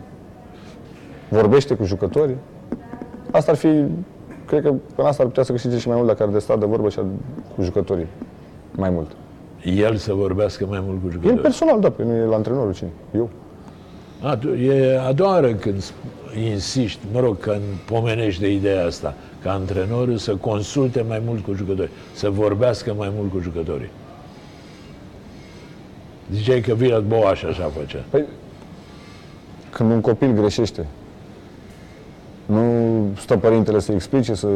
Vorbește 1.29 1.73
cu 1.73 1.83
jucătorii. 1.83 2.35
Asta 3.31 3.51
ar 3.51 3.57
fi, 3.57 3.67
cred 4.45 4.61
că 4.61 4.67
în 4.95 5.05
asta 5.05 5.21
ar 5.23 5.27
putea 5.29 5.43
să 5.43 5.51
câștige 5.51 5.77
și 5.77 5.87
mai 5.87 5.95
mult 5.97 6.07
dacă 6.07 6.23
ar 6.23 6.29
de 6.29 6.39
stat 6.39 6.59
de 6.59 6.65
vorbă 6.65 6.89
și 6.89 6.99
ar- 6.99 7.05
cu 7.55 7.61
jucătorii. 7.61 8.07
Mai 8.71 8.89
mult. 8.89 9.11
El 9.63 9.95
să 9.95 10.13
vorbească 10.13 10.65
mai 10.69 10.83
mult 10.85 10.97
cu 10.99 11.05
El 11.05 11.11
jucătorii. 11.11 11.41
personal, 11.41 11.79
da, 11.79 11.89
pe 11.89 12.03
nu 12.03 12.13
e 12.13 12.25
la 12.25 12.35
antrenorul 12.35 12.73
cine? 12.73 12.89
Eu. 13.15 13.29
A, 14.21 14.37
tu, 14.37 14.53
e 14.53 14.99
a 14.99 15.11
doua 15.11 15.31
oară 15.31 15.53
când 15.53 15.81
sp- 15.81 16.37
insiști, 16.51 16.99
mă 17.11 17.19
rog, 17.19 17.39
când 17.39 17.61
pomenești 17.85 18.41
de 18.41 18.51
ideea 18.51 18.85
asta, 18.85 19.13
ca 19.43 19.51
antrenorul 19.51 20.17
să 20.17 20.35
consulte 20.35 21.01
mai 21.07 21.21
mult 21.25 21.43
cu 21.43 21.53
jucătorii, 21.53 21.91
să 22.13 22.29
vorbească 22.29 22.93
mai 22.97 23.11
mult 23.15 23.31
cu 23.31 23.39
jucătorii. 23.39 23.89
Ziceai 26.31 26.61
că 26.61 26.73
Virat 26.73 27.03
Boaș 27.03 27.43
așa 27.43 27.71
făcea. 27.79 28.03
Păi, 28.09 28.25
când 29.69 29.91
un 29.91 30.01
copil 30.01 30.31
greșește, 30.31 30.85
nu 32.45 32.63
stă 33.19 33.37
părintele 33.37 33.79
să 33.79 33.91
explice 33.91 34.33
să, 34.33 34.47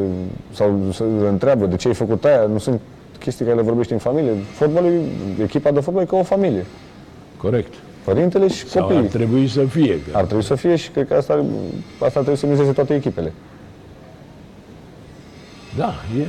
sau 0.53 0.79
să 0.93 1.03
îl 1.03 1.25
întreabă 1.25 1.65
de 1.65 1.75
ce 1.75 1.87
ai 1.87 1.93
făcut 1.93 2.25
aia, 2.25 2.45
nu 2.45 2.57
sunt 2.57 2.81
chestii 3.19 3.45
care 3.45 3.57
le 3.57 3.63
vorbești 3.63 3.93
în 3.93 3.99
familie. 3.99 4.31
Fotbalul, 4.31 5.01
echipa 5.41 5.71
de 5.71 5.79
fotbal 5.79 6.03
e 6.03 6.05
ca 6.05 6.15
o 6.17 6.23
familie. 6.23 6.65
Corect. 7.37 7.73
Părintele 8.03 8.47
și 8.47 8.67
Sau 8.67 8.87
ar 8.87 8.93
copiii. 8.93 9.09
trebui 9.09 9.47
să 9.47 9.65
fie. 9.65 9.99
Că 10.01 10.17
Ar 10.17 10.23
trebui 10.25 10.43
să 10.43 10.55
fie 10.55 10.75
și 10.75 10.89
cred 10.89 11.07
că 11.07 11.13
asta, 11.13 11.45
asta 11.93 12.09
trebuie 12.09 12.35
să 12.35 12.45
mizeze 12.45 12.71
toate 12.71 12.93
echipele. 12.95 13.33
Da, 15.77 15.93
e 16.19 16.25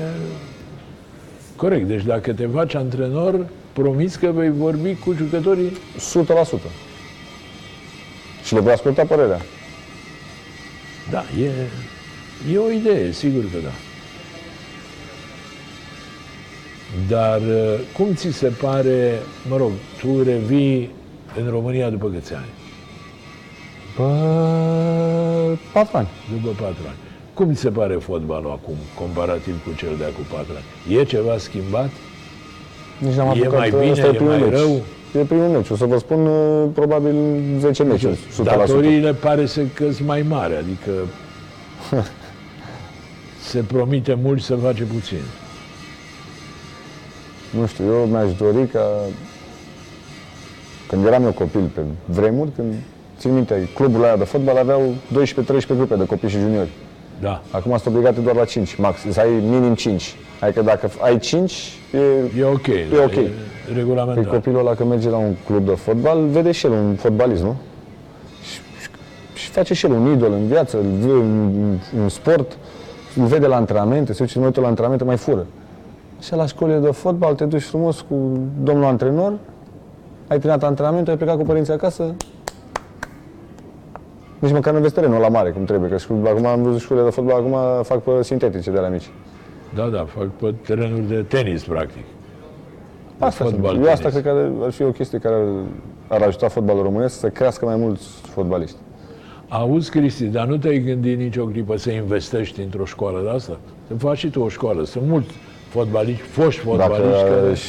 corect. 1.57 1.87
Deci 1.87 2.05
dacă 2.05 2.33
te 2.33 2.47
faci 2.47 2.75
antrenor, 2.75 3.47
promiți 3.73 4.19
că 4.19 4.31
vei 4.35 4.51
vorbi 4.51 4.95
cu 4.95 5.13
jucătorii 5.13 5.73
100%. 5.99 6.59
Și 8.45 8.55
le 8.55 8.61
voi 8.61 8.73
asculta 8.73 9.05
părerea. 9.05 9.41
Da, 11.11 11.25
e, 11.43 11.51
e 12.53 12.59
o 12.59 12.71
idee, 12.71 13.13
sigur 13.13 13.43
că 13.43 13.59
da. 13.63 13.71
Dar 17.09 17.41
uh, 17.41 17.81
cum 17.97 18.15
ți 18.15 18.31
se 18.31 18.47
pare, 18.49 19.19
mă 19.49 19.57
rog, 19.57 19.71
tu 20.01 20.23
revii 20.23 20.91
în 21.37 21.51
România 21.51 21.91
după 21.91 22.09
câți 22.09 22.35
ani? 22.35 22.53
Bă, 23.97 25.57
patru 25.73 25.97
ani. 25.97 26.09
După 26.33 26.49
patru 26.63 26.83
ani. 26.87 26.97
Cum 27.35 27.55
ți 27.55 27.61
se 27.61 27.71
pare 27.71 27.95
fotbalul 27.95 28.51
acum, 28.51 28.75
comparativ 28.99 29.65
cu 29.65 29.71
cel 29.77 29.95
de 29.99 30.05
acum 30.05 30.25
patru 30.33 30.53
ani? 30.57 30.99
E 30.99 31.05
ceva 31.05 31.39
schimbat? 31.39 31.91
Nici 32.99 33.15
n-am 33.15 33.27
E 33.27 33.31
apucat, 33.31 33.59
mai 33.59 33.71
bine, 33.71 33.91
ăsta 33.91 34.07
e 34.07 34.11
primul 34.11 34.33
mai 34.33 34.41
meci. 34.41 34.59
rău? 34.59 34.83
E 35.19 35.19
primul 35.19 35.49
meci. 35.49 35.71
O 35.71 35.77
să 35.77 35.85
vă 35.85 35.99
spun 35.99 36.27
uh, 36.27 36.69
probabil 36.75 37.15
10 37.59 37.83
meciuri, 37.83 38.19
100%. 38.41 38.43
Datoriile 38.43 39.13
pare 39.13 39.47
să 39.47 39.61
că 39.75 39.93
sunt 39.93 40.07
mai 40.07 40.23
mari, 40.29 40.57
adică 40.57 40.91
se 43.51 43.61
promite 43.61 44.19
mult 44.23 44.43
să 44.43 44.55
face 44.55 44.83
puțin. 44.83 45.23
Nu 47.51 47.67
știu, 47.67 47.85
eu 47.85 48.07
mi-aș 48.07 48.33
dori 48.35 48.67
ca... 48.67 48.81
Când 50.93 51.07
eram 51.07 51.25
eu 51.25 51.31
copil, 51.31 51.71
pe 51.75 51.81
vremuri, 52.05 52.51
când 52.57 52.75
țin 53.19 53.35
minte, 53.35 53.69
cluburile 53.75 54.05
alea 54.07 54.19
de 54.19 54.25
fotbal 54.25 54.57
aveau 54.57 54.83
12-13 54.83 55.67
grupe 55.77 55.95
de 55.95 56.07
copii 56.07 56.29
și 56.29 56.39
juniori. 56.39 56.69
Da, 57.21 57.43
Acum 57.51 57.71
sunt 57.79 57.95
obligate 57.95 58.21
doar 58.21 58.35
la 58.37 58.45
5, 58.45 58.77
max. 58.77 58.99
Să 59.11 59.21
ai 59.21 59.31
minim 59.49 59.75
5. 59.75 60.15
Adică 60.41 60.63
dacă 60.63 60.91
ai 61.01 61.19
5, 61.19 61.53
e... 61.93 61.99
e 62.41 62.45
ok. 62.45 62.67
E 62.67 62.87
ok. 63.05 63.15
E 63.15 63.31
Pe 63.67 63.73
regulamentar. 63.75 64.25
copilul 64.25 64.59
ăla 64.59 64.75
când 64.75 64.89
merge 64.89 65.09
la 65.09 65.17
un 65.17 65.35
club 65.47 65.67
de 65.67 65.75
fotbal, 65.75 66.27
vede 66.27 66.51
și 66.53 66.67
el 66.67 66.73
un 66.73 66.95
fotbalist, 66.95 67.43
nu? 67.43 67.57
Și, 68.43 68.61
și, 68.81 68.89
și 69.35 69.49
face 69.51 69.75
și 69.75 69.87
el 69.87 69.93
un 69.93 70.13
idol 70.13 70.33
în 70.33 70.47
viață, 70.47 70.77
îl 70.77 70.85
vede 71.01 71.13
în, 71.13 71.53
în 72.03 72.09
sport, 72.09 72.57
îl 73.17 73.25
vede 73.27 73.47
la 73.47 73.57
antrenamente, 73.57 74.13
se 74.13 74.25
duce 74.25 74.39
mai 74.39 74.47
uită 74.47 74.61
la 74.61 74.67
antrenamente, 74.67 75.05
mai 75.05 75.17
fură. 75.17 75.47
Și 76.21 76.35
la 76.35 76.47
școlile 76.47 76.79
de 76.79 76.91
fotbal 76.91 77.35
te 77.35 77.45
duci 77.45 77.63
frumos 77.63 78.01
cu 78.01 78.39
domnul 78.63 78.85
antrenor, 78.85 79.33
ai 80.33 80.39
terminat 80.39 80.63
antrenamentul, 80.69 81.13
ai 81.13 81.19
plecat 81.19 81.37
cu 81.37 81.43
părinții 81.45 81.73
acasă, 81.73 82.15
nici 84.39 84.53
măcar 84.53 84.73
nu 84.75 84.81
vezi 84.81 84.95
terenul 84.95 85.21
la 85.21 85.29
mare, 85.29 85.51
cum 85.51 85.65
trebuie, 85.65 85.91
că 85.91 85.97
școl- 85.97 86.27
acum 86.27 86.47
am 86.47 86.63
văzut 86.63 86.81
școlile 86.81 87.05
de 87.05 87.11
fotbal, 87.11 87.37
acum 87.37 87.83
fac 87.83 88.03
pe 88.03 88.23
sintetice 88.23 88.71
de 88.71 88.79
la 88.79 88.89
mici. 88.89 89.11
Da, 89.75 89.87
da, 89.87 90.05
fac 90.17 90.27
pe 90.29 90.55
terenuri 90.67 91.09
de 91.09 91.23
tenis, 91.29 91.63
practic. 91.65 92.05
Asta 93.19 93.45
fotbal, 93.45 93.73
sunt. 93.75 93.85
Eu 93.87 93.93
asta 93.93 94.09
tenis. 94.09 94.23
cred 94.23 94.35
că 94.35 94.65
ar 94.65 94.71
fi 94.71 94.83
o 94.83 94.91
chestie 94.91 95.19
care 95.19 95.35
ar- 95.35 96.21
ar 96.21 96.23
ajuta 96.27 96.49
fotbalul 96.49 96.83
românesc 96.83 97.19
să 97.19 97.29
crească 97.29 97.65
mai 97.65 97.77
mulți 97.77 98.07
fotbaliști. 98.07 98.77
Auzi, 99.49 99.91
Cristi, 99.91 100.25
dar 100.25 100.47
nu 100.47 100.57
te-ai 100.57 100.79
gândit 100.79 101.19
nicio 101.19 101.45
clipă 101.45 101.77
să 101.77 101.91
investești 101.91 102.61
într-o 102.61 102.85
școală 102.85 103.21
de 103.23 103.31
asta? 103.31 103.59
Să 103.89 103.95
faci 103.99 104.19
și 104.19 104.31
tu 104.31 104.41
o 104.41 104.49
școală. 104.49 104.85
Sunt 104.85 105.05
mulți 105.07 105.31
fotbaliști, 105.69 106.23
foști 106.23 106.65
Dacă 106.65 106.79
fotbaliști 106.93 107.23
care... 107.25 107.51
aș 107.51 107.61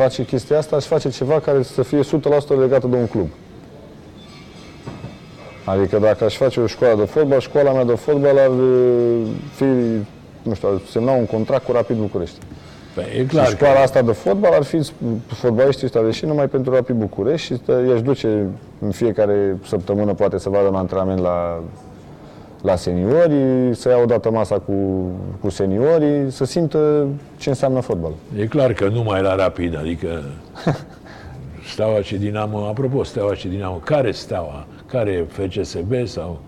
face 0.00 0.24
chestia 0.24 0.58
asta, 0.58 0.76
aș 0.76 0.84
face 0.84 1.08
ceva 1.08 1.40
care 1.40 1.62
să 1.62 1.82
fie 1.82 2.00
100% 2.00 2.02
legată 2.58 2.86
de 2.86 2.96
un 2.96 3.06
club. 3.06 3.28
Adică 5.64 5.98
dacă 5.98 6.24
aș 6.24 6.36
face 6.36 6.60
o 6.60 6.66
școală 6.66 6.94
de 6.96 7.04
fotbal, 7.04 7.40
școala 7.40 7.72
mea 7.72 7.84
de 7.84 7.94
fotbal 7.94 8.38
ar 8.38 8.48
uh, 8.48 9.26
fi, 9.54 9.64
nu 10.42 10.54
știu, 10.54 10.68
ar 10.68 10.80
semna 10.90 11.12
un 11.12 11.26
contract 11.26 11.64
cu 11.64 11.72
Rapid 11.72 11.96
București. 11.96 12.38
Păi, 12.94 13.04
e 13.16 13.20
Și 13.20 13.24
clar 13.24 13.44
că... 13.44 13.50
școala 13.50 13.80
asta 13.80 14.02
de 14.02 14.12
fotbal 14.12 14.52
ar 14.52 14.62
fi 14.62 14.90
fotbaliștii 15.26 15.84
ăștia 15.86 16.02
de 16.02 16.10
și 16.10 16.24
numai 16.24 16.48
pentru 16.48 16.74
Rapid 16.74 16.96
București 16.96 17.46
și 17.46 17.56
stă- 17.56 17.84
i-aș 17.88 18.02
duce 18.02 18.46
în 18.78 18.90
fiecare 18.90 19.58
săptămână 19.66 20.14
poate 20.14 20.38
să 20.38 20.48
vadă 20.48 20.68
un 20.68 20.74
antrenament 20.74 21.20
la, 21.20 21.62
la 22.62 22.76
seniorii, 22.76 23.74
să 23.74 23.88
ia 23.88 23.98
odată 24.02 24.30
masa 24.30 24.58
cu, 24.58 24.72
cu 25.40 25.48
seniorii, 25.48 26.30
să 26.30 26.44
simtă 26.44 27.06
ce 27.36 27.48
înseamnă 27.48 27.80
fotbal. 27.80 28.12
E 28.38 28.46
clar 28.46 28.72
că 28.72 28.88
numai 28.88 29.22
la 29.22 29.34
rapid, 29.34 29.78
adică 29.78 30.08
Steaua 31.72 32.00
și 32.00 32.16
Dinamo, 32.16 32.58
apropo, 32.58 33.04
Steaua 33.04 33.34
și 33.34 33.48
Dinamo, 33.48 33.80
care 33.84 34.10
Steaua? 34.10 34.66
Care 34.86 35.10
e 35.10 35.24
FCSB 35.28 36.06
sau 36.06 36.38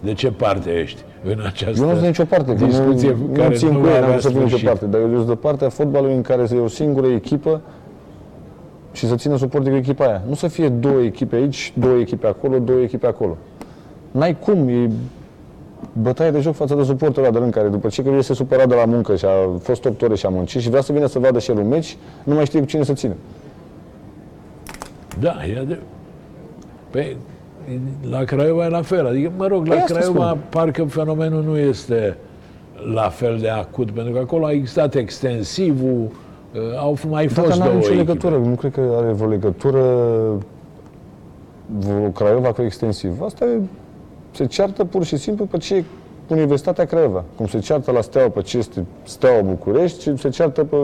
de 0.00 0.12
ce 0.12 0.30
parte 0.30 0.70
ești 0.70 1.02
în 1.24 1.42
această 1.46 1.80
Eu 1.80 1.88
nu 1.88 1.94
sunt 1.94 2.06
nicio 2.06 2.24
parte, 2.24 2.54
că 2.54 2.64
discuție 2.64 3.10
nu, 3.10 3.34
care 3.34 3.48
nu 3.48 3.54
țin 3.54 3.68
nu 3.68 3.78
cu 3.78 3.84
va 3.84 3.90
ei, 3.90 3.96
avea 3.96 4.14
nu 4.14 4.20
să 4.20 4.28
fiu 4.28 4.36
nicio 4.36 4.48
sfârșit? 4.48 4.68
parte, 4.68 4.84
dar 4.84 5.00
eu 5.00 5.14
sunt 5.14 5.26
de 5.26 5.34
partea 5.34 5.68
fotbalului 5.68 6.14
în 6.14 6.22
care 6.22 6.46
să 6.46 6.54
e 6.54 6.58
o 6.58 6.68
singură 6.68 7.06
echipă 7.06 7.60
și 8.92 9.06
să 9.06 9.14
țină 9.14 9.36
suportul 9.36 9.70
cu 9.70 9.76
echipa 9.76 10.04
aia. 10.04 10.22
Nu 10.28 10.34
să 10.34 10.48
fie 10.48 10.68
două 10.68 11.00
echipe 11.00 11.36
aici, 11.36 11.72
două 11.76 11.98
echipe 11.98 12.26
acolo, 12.26 12.58
două 12.58 12.80
echipe 12.80 13.06
acolo. 13.06 13.36
N-ai 14.10 14.38
cum, 14.38 14.68
e 14.68 14.90
bătaie 15.92 16.30
de 16.30 16.40
joc 16.40 16.54
față 16.54 16.74
de 16.74 16.82
suportul 16.82 17.22
ăla 17.22 17.32
de 17.32 17.38
rând 17.38 17.52
care 17.52 17.68
după 17.68 17.88
ce 17.88 18.02
că 18.02 18.08
el 18.08 18.18
este 18.18 18.34
supărat 18.34 18.68
de 18.68 18.74
la 18.74 18.84
muncă 18.84 19.16
și 19.16 19.24
a 19.24 19.58
fost 19.60 19.84
8 19.84 20.02
ore 20.02 20.14
și 20.14 20.26
a 20.26 20.28
muncit 20.28 20.60
și 20.60 20.68
vrea 20.68 20.80
să 20.80 20.92
vină 20.92 21.06
să 21.06 21.18
vadă 21.18 21.38
și 21.38 21.50
el 21.50 21.58
un 21.58 21.68
meci, 21.68 21.96
nu 22.24 22.34
mai 22.34 22.44
știe 22.46 22.60
cu 22.60 22.66
cine 22.66 22.82
să 22.84 22.92
țină. 22.92 23.14
Da, 25.20 25.34
e 25.46 25.64
de... 25.68 25.78
Păi, 26.90 27.16
la 28.10 28.24
Craiova 28.24 28.64
e 28.64 28.68
la 28.68 28.82
fel. 28.82 29.06
Adică, 29.06 29.32
mă 29.36 29.46
rog, 29.46 29.66
la 29.66 29.74
Păi 29.74 29.82
asta 29.82 29.94
Craiova 29.94 30.26
spun. 30.28 30.40
parcă 30.48 30.84
fenomenul 30.84 31.42
nu 31.42 31.58
este 31.58 32.16
la 32.94 33.08
fel 33.08 33.38
de 33.40 33.48
acut, 33.48 33.90
pentru 33.90 34.12
că 34.12 34.18
acolo 34.18 34.46
a 34.46 34.50
existat 34.50 34.94
extensivul, 34.94 36.08
uh, 36.54 36.60
au 36.78 36.96
mai 37.08 37.26
Dar 37.26 37.44
fost 37.44 37.56
nu 37.56 37.62
are 37.62 37.70
două 37.70 37.74
nicio 37.74 37.92
echipe. 37.92 38.06
legătură, 38.06 38.36
nu 38.36 38.54
cred 38.54 38.72
că 38.72 38.80
are 38.96 39.12
vreo 39.12 39.28
legătură 39.28 39.80
vreo 41.78 42.08
Craiova 42.08 42.52
cu 42.52 42.62
extensiv. 42.62 43.20
Asta 43.20 43.44
e, 43.44 43.60
se 44.34 44.46
ceartă 44.46 44.84
pur 44.84 45.04
și 45.04 45.16
simplu 45.16 45.44
pe 45.44 45.56
ce 45.56 45.74
e 45.74 45.84
Universitatea 46.28 46.84
Craiova. 46.84 47.24
Cum 47.36 47.46
se 47.46 47.58
ceartă 47.58 47.90
la 47.90 48.00
Steaua 48.00 48.28
pe 48.28 48.42
ce 48.42 48.58
este 48.58 48.84
Steaua 49.02 49.40
București 49.40 50.02
și 50.02 50.16
se 50.16 50.28
ceartă 50.28 50.64
pe 50.64 50.76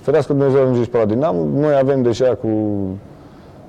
Ferească 0.00 0.32
Dumnezeu 0.32 0.60
ajunge 0.60 0.82
și 0.82 0.88
pe 0.88 0.98
la 0.98 1.04
Dinamo. 1.04 1.44
Noi 1.44 1.74
avem 1.74 2.02
deja 2.02 2.34
cu 2.34 2.48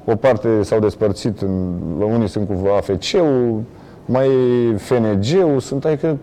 o 0.06 0.16
parte 0.16 0.64
s-au 0.64 0.80
despărțit, 0.80 1.42
în, 1.42 1.78
unii 2.00 2.28
sunt 2.28 2.48
cu 2.48 2.68
AFC-ul, 2.78 3.62
mai 4.06 4.28
e 4.28 4.78
FNG-ul, 4.78 5.60
sunt 5.60 5.86
adică, 5.86 6.18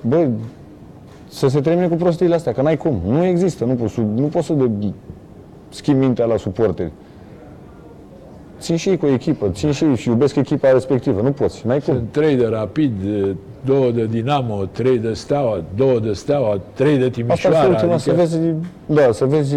băi, 0.00 0.30
să 1.28 1.48
se 1.48 1.60
termine 1.60 1.88
cu 1.88 1.94
prostiile 1.94 2.34
astea, 2.34 2.52
că 2.52 2.62
n-ai 2.62 2.76
cum. 2.76 3.00
Nu 3.06 3.24
există, 3.24 3.64
nu 3.64 3.74
poți, 3.74 4.00
nu 4.00 4.26
poți 4.26 4.46
să 4.46 4.52
de, 4.52 4.92
schimbi 5.68 6.04
mintea 6.04 6.24
la 6.24 6.36
suporteri. 6.36 6.92
Țin 8.64 8.76
și 8.76 8.88
ei 8.88 8.96
cu 8.96 9.06
o 9.06 9.08
echipă, 9.08 9.48
țin 9.52 9.70
și 9.70 9.84
ei 9.84 9.96
și 9.96 10.08
iubesc 10.08 10.36
echipa 10.36 10.72
respectivă. 10.72 11.20
Nu 11.20 11.30
poți, 11.30 11.66
n-ai 11.66 11.80
cum. 11.80 11.94
Sunt 11.94 12.08
trei 12.10 12.34
de 12.36 12.46
Rapid, 12.46 12.92
două 13.64 13.90
de 13.90 14.04
Dinamo, 14.06 14.64
trei 14.72 14.98
de 14.98 15.12
Steaua, 15.12 15.62
două 15.76 15.98
de 15.98 16.12
Steaua, 16.12 16.60
trei 16.74 16.96
de 16.96 17.04
Asta 17.04 17.10
Timișoara. 17.22 17.58
ar 17.58 17.64
fi 17.64 17.70
ultima, 17.70 17.92
adică... 17.94 18.10
să 18.10 18.16
vezi, 18.16 18.38
da, 18.86 19.12
să 19.12 19.24
vezi 19.24 19.56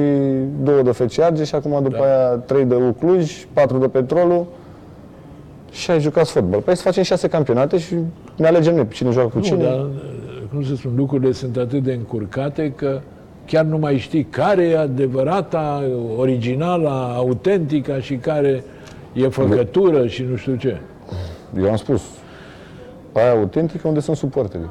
două 0.63 0.81
de 0.81 0.91
FC 0.91 1.19
Argeș 1.19 1.47
și 1.47 1.55
acum 1.55 1.79
după 1.83 1.97
Da. 1.97 2.03
aia 2.03 2.27
trei 2.27 2.65
de 2.65 2.75
U 2.75 2.95
Cluj, 2.99 3.45
patru 3.53 3.77
de 3.77 3.87
Petrolul 3.87 4.45
și 5.71 5.91
ai 5.91 5.99
jucat 5.99 6.27
fotbal. 6.27 6.59
Păi 6.59 6.75
să 6.75 6.81
facem 6.81 7.03
șase 7.03 7.27
campionate 7.27 7.77
și 7.77 7.95
ne 8.35 8.47
alegem 8.47 8.75
noi 8.75 8.83
pe 8.85 8.93
cine 8.93 9.09
joacă 9.11 9.27
cu 9.27 9.37
Nu, 9.37 9.43
cine. 9.43 9.63
dar, 9.63 9.85
cum 10.53 10.63
să 10.63 10.75
spun, 10.75 10.91
lucrurile 10.95 11.31
sunt 11.31 11.57
atât 11.57 11.83
de 11.83 11.93
încurcate 11.93 12.73
că 12.75 12.99
chiar 13.45 13.63
nu 13.65 13.77
mai 13.77 13.97
știi 13.97 14.23
care 14.23 14.63
e 14.63 14.77
adevărata, 14.77 15.83
originala, 16.17 17.13
autentica 17.15 17.99
și 17.99 18.15
care 18.15 18.63
e 19.17 19.27
făcătură 19.27 20.07
și 20.07 20.23
nu 20.23 20.35
știu 20.35 20.55
ce. 20.55 20.81
Eu 21.57 21.69
am 21.69 21.75
spus, 21.75 22.01
aia 23.13 23.31
autentică 23.31 23.87
unde 23.87 23.99
sunt 23.99 24.17
suporterii. 24.17 24.69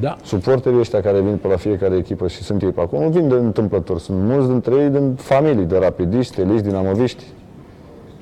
Da, 0.00 0.16
Suporterii 0.24 0.78
ăștia 0.78 1.00
care 1.00 1.20
vin 1.20 1.36
pe 1.36 1.48
la 1.48 1.56
fiecare 1.56 1.96
echipă 1.96 2.28
și 2.28 2.42
sunt 2.42 2.62
ei 2.62 2.70
pe 2.70 2.80
acolo, 2.80 3.02
nu 3.02 3.08
vin 3.08 3.28
de 3.28 3.34
întâmplător. 3.34 3.98
Sunt 3.98 4.18
mulți 4.22 4.48
dintre 4.48 4.74
ei 4.74 4.88
din 4.88 5.14
familii, 5.14 5.64
de 5.64 5.78
rapidiști, 5.78 6.40
eliști, 6.40 6.62
dinamoviști. 6.66 7.24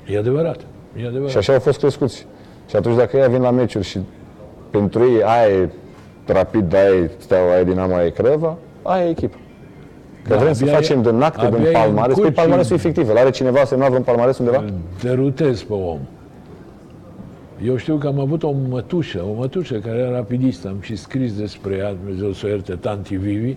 e 0.07 0.17
adevărat. 0.17 0.59
E 1.01 1.05
adevărat. 1.07 1.29
Și 1.29 1.37
așa 1.37 1.53
au 1.53 1.59
fost 1.59 1.79
crescuți. 1.79 2.27
Și 2.69 2.75
atunci 2.75 2.95
dacă 2.95 3.17
ei 3.17 3.29
vin 3.29 3.41
la 3.41 3.51
meciuri 3.51 3.85
și 3.85 3.99
pentru 4.69 5.03
ei 5.03 5.23
aia 5.23 5.47
e 5.47 5.69
rapid, 6.25 6.73
aia 6.73 6.89
e 6.89 7.11
steaua, 7.17 7.51
aia 7.51 7.59
e 7.59 7.63
dinamo, 7.63 7.93
aia 7.93 8.05
e 8.05 8.09
creva, 8.09 8.57
aia 8.81 9.05
e 9.05 9.09
echipă. 9.09 9.37
Că 10.27 10.33
Da, 10.33 10.35
vrem 10.39 10.53
să 10.53 10.63
abia 10.63 10.73
facem 10.75 10.99
e- 10.99 11.09
din 11.11 11.21
acte, 11.21 11.45
abia 11.45 11.57
din 11.57 11.67
e 11.67 11.71
palmares, 11.71 12.15
în 12.15 12.21
păi 12.21 12.31
cuci. 12.31 12.39
palmaresul 12.41 12.75
e 12.75 12.79
fictiv. 12.79 13.09
Îl 13.09 13.17
are 13.17 13.29
cineva 13.29 13.63
semnat 13.63 13.87
vreun 13.87 14.03
palmares 14.03 14.37
undeva? 14.37 14.63
derutez 15.01 15.61
pe 15.61 15.73
om. 15.73 15.99
Eu 17.65 17.75
știu 17.77 17.95
că 17.95 18.07
am 18.07 18.19
avut 18.19 18.43
o 18.43 18.53
mătușă, 18.69 19.23
o 19.29 19.33
mătușă 19.39 19.75
care 19.75 19.97
era 19.97 20.11
rapidistă, 20.11 20.67
am 20.67 20.75
și 20.81 20.95
scris 20.95 21.33
despre 21.37 21.75
ea, 21.75 21.93
Dumnezeu 22.03 22.31
să 22.31 22.45
o 22.45 22.49
ierte, 22.49 22.73
tanti 22.73 23.15
Vivi, 23.15 23.55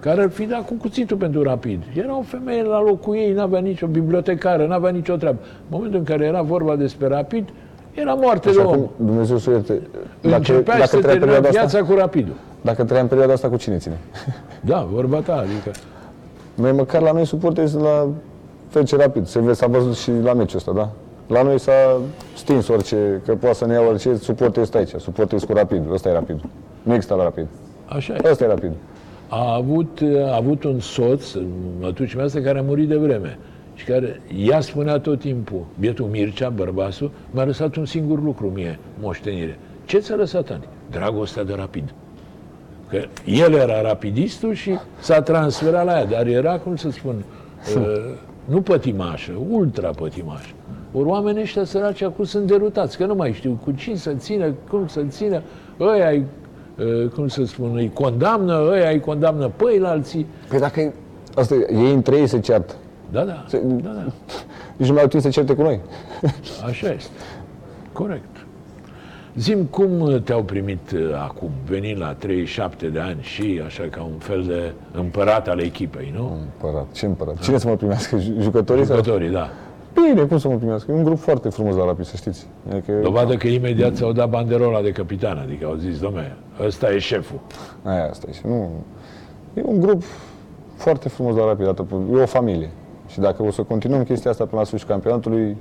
care 0.00 0.22
ar 0.22 0.30
fi 0.30 0.44
dat 0.44 0.66
cu 0.66 0.74
cuțitul 0.74 1.16
pentru 1.16 1.42
rapid. 1.42 1.82
Era 1.94 2.18
o 2.18 2.22
femeie 2.22 2.62
la 2.62 2.82
locul 2.82 3.14
ei, 3.16 3.32
n-avea 3.32 3.60
nicio 3.60 3.86
bibliotecară, 3.86 4.66
n-avea 4.66 4.90
nicio 4.90 5.14
treabă. 5.16 5.38
În 5.42 5.66
momentul 5.68 5.98
în 5.98 6.04
care 6.04 6.24
era 6.24 6.42
vorba 6.42 6.76
despre 6.76 7.06
rapid, 7.08 7.48
era 7.94 8.14
moarte 8.14 8.50
de 8.50 8.58
Așa 8.60 8.68
om. 8.68 8.74
cum 8.76 8.90
Dumnezeu 9.06 9.36
să 9.36 9.50
o 9.50 9.52
ierte. 9.52 9.80
Începea 10.20 10.74
și 10.76 10.80
să 10.86 10.86
trăia 10.96 11.00
termina 11.00 11.18
perioada 11.24 11.48
viața 11.48 11.78
asta, 11.78 11.92
cu 11.92 11.98
rapidul. 11.98 12.34
dacă 12.60 12.84
trăia 12.84 13.02
în 13.02 13.08
perioada 13.08 13.32
asta, 13.32 13.48
cu 13.48 13.56
cine 13.56 13.76
ține? 13.76 13.98
Da, 14.60 14.86
vorba 14.92 15.18
ta, 15.18 15.34
adică... 15.36 15.70
Noi 16.56 16.72
măcar 16.72 17.02
la 17.02 17.12
noi 17.12 17.24
suporteri 17.24 17.68
sunt 17.68 17.82
la 17.82 18.08
FC 18.68 18.90
Rapid. 18.90 19.26
Se 19.26 19.40
vede, 19.40 19.52
s-a 19.52 19.66
văzut 19.66 19.96
și 19.96 20.10
la 20.22 20.32
meciul 20.32 20.56
ăsta, 20.56 20.72
da? 20.72 20.90
La 21.26 21.42
noi 21.42 21.58
s-a 21.58 22.00
stins 22.36 22.68
orice, 22.68 23.22
că 23.24 23.34
poate 23.34 23.54
să 23.54 23.66
ne 23.66 23.72
ia 23.72 23.80
orice, 23.80 24.16
suporter 24.16 24.62
este 24.62 24.78
aici, 24.78 24.94
suporter 24.96 25.40
cu 25.40 25.52
Rapid, 25.52 25.90
ăsta 25.92 26.08
e 26.08 26.12
Rapid. 26.12 26.40
Nu 26.82 26.94
există 26.94 27.14
la 27.14 27.22
Rapid. 27.22 27.46
Așa 27.86 28.14
e. 28.14 28.30
Ăsta 28.30 28.44
e 28.44 28.46
Rapid. 28.46 28.72
a 29.28 29.54
avut, 29.54 30.00
a 30.26 30.36
avut 30.36 30.64
un 30.64 30.80
soț, 30.80 31.34
mătucii 31.80 32.16
mea 32.16 32.42
care 32.42 32.58
a 32.58 32.62
murit 32.62 32.88
de 32.88 32.96
vreme 32.96 33.38
și 33.74 33.84
care 33.84 34.20
ea 34.36 34.60
spunea 34.60 34.98
tot 34.98 35.20
timpul, 35.20 35.64
bietul 35.78 36.06
Mircea, 36.06 36.48
bărbasul, 36.48 37.10
mi-a 37.30 37.44
lăsat 37.44 37.76
un 37.76 37.84
singur 37.84 38.22
lucru 38.22 38.50
mie, 38.54 38.78
moștenire. 39.00 39.58
Ce 39.84 39.98
ți-a 39.98 40.14
lăsat, 40.16 40.50
Anti? 40.50 40.66
Dragostea 40.90 41.44
de 41.44 41.54
rapid. 41.54 41.94
Că 42.90 43.02
el 43.24 43.52
era 43.52 43.80
rapidistul 43.80 44.54
și 44.54 44.70
s-a 45.00 45.22
transferat 45.22 45.84
la 45.84 45.92
ea, 45.98 46.04
dar 46.04 46.26
era, 46.26 46.58
cum 46.58 46.76
să 46.76 46.90
spun, 46.90 47.14
uh, 47.76 47.82
nu 48.44 48.60
pătimașă, 48.60 49.32
ultra 49.50 49.88
pătimașă. 49.90 50.48
Ori 50.92 51.08
oamenii 51.08 51.42
ăștia 51.42 51.64
săraci 51.64 52.02
acum 52.02 52.24
sunt 52.24 52.46
derutați, 52.46 52.96
că 52.96 53.06
nu 53.06 53.14
mai 53.14 53.32
știu 53.32 53.60
cu 53.64 53.70
cine 53.70 53.96
să 53.96 54.12
țină, 54.12 54.54
cum 54.70 54.86
să 54.86 55.00
țină, 55.08 55.42
ăia 55.80 56.08
îi, 56.08 56.24
uh, 57.02 57.08
cum 57.08 57.28
să 57.28 57.44
spun, 57.44 57.70
îi 57.76 57.90
condamnă, 57.94 58.68
ăia 58.70 58.90
îi 58.90 59.00
condamnă 59.00 59.48
pe 59.56 59.64
ei, 59.72 59.78
la 59.78 59.88
alții. 59.88 60.26
Păi 60.48 60.58
dacă 60.58 60.80
e, 60.80 60.92
asta 61.34 61.54
e, 61.54 61.66
ei 61.74 61.92
între 61.92 62.16
ei 62.16 62.26
se 62.26 62.40
ceartă. 62.40 62.74
Da, 63.12 63.24
da, 63.24 63.44
Se- 63.48 63.62
da, 63.64 63.90
da, 63.90 64.04
Nici 64.76 64.88
nu 64.88 64.92
mai 64.94 65.02
au 65.02 65.08
timp 65.08 65.22
să 65.22 65.28
certe 65.28 65.54
cu 65.54 65.62
noi. 65.62 65.80
așa 66.66 66.92
este. 66.92 67.10
Corect. 67.92 68.35
Zim 69.38 69.64
cum 69.64 70.20
te-au 70.24 70.42
primit 70.42 70.90
uh, 70.90 71.00
acum, 71.28 71.50
venind 71.68 72.00
la 72.00 72.14
37 72.14 72.86
de 72.86 72.98
ani 73.00 73.16
și 73.20 73.60
așa 73.66 73.82
ca 73.90 74.02
un 74.02 74.18
fel 74.18 74.42
de 74.42 74.72
împărat 75.00 75.48
al 75.48 75.60
echipei, 75.60 76.12
nu? 76.16 76.36
Împărat, 76.42 76.86
ce 76.92 77.06
împărat? 77.06 77.38
Cine 77.38 77.58
să 77.58 77.68
mă 77.68 77.74
primească? 77.76 78.18
Ju- 78.18 78.32
Jucătorii? 78.40 78.84
sau- 78.84 78.96
Jucătorii, 78.96 79.30
da. 79.30 79.48
Bine, 79.94 80.22
cum 80.26 80.38
să 80.38 80.48
mă 80.48 80.54
primească? 80.56 80.92
E 80.92 80.94
un 80.94 81.04
grup 81.04 81.18
foarte 81.18 81.48
frumos 81.48 81.74
la 81.76 81.84
Rapid, 81.84 82.04
să 82.04 82.16
știți. 82.16 82.46
Adică, 82.70 82.92
Dovadă 83.02 83.36
că 83.36 83.46
imediat 83.46 83.94
ți-au 83.94 84.12
dat 84.12 84.28
banderola 84.28 84.80
de 84.80 84.90
capitan, 84.92 85.38
adică 85.38 85.66
au 85.66 85.74
zis, 85.74 85.98
domne, 85.98 86.36
ăsta 86.66 86.92
e 86.92 86.98
șeful. 86.98 87.40
Aia, 87.82 88.08
asta 88.10 88.26
e. 88.30 88.32
Și 88.32 88.40
Nu, 88.44 88.70
e 89.54 89.62
un 89.64 89.80
grup 89.80 90.02
foarte 90.76 91.08
frumos 91.08 91.36
la 91.36 91.44
Rapid, 91.44 91.68
atât, 91.68 91.90
e 91.90 92.16
o 92.22 92.26
familie. 92.26 92.70
Și 93.08 93.18
dacă 93.18 93.42
o 93.42 93.50
să 93.50 93.62
continuăm 93.62 94.02
chestia 94.04 94.30
asta 94.30 94.44
până 94.44 94.60
la 94.60 94.66
sfârșitul 94.66 94.92
campionatului, 94.94 95.56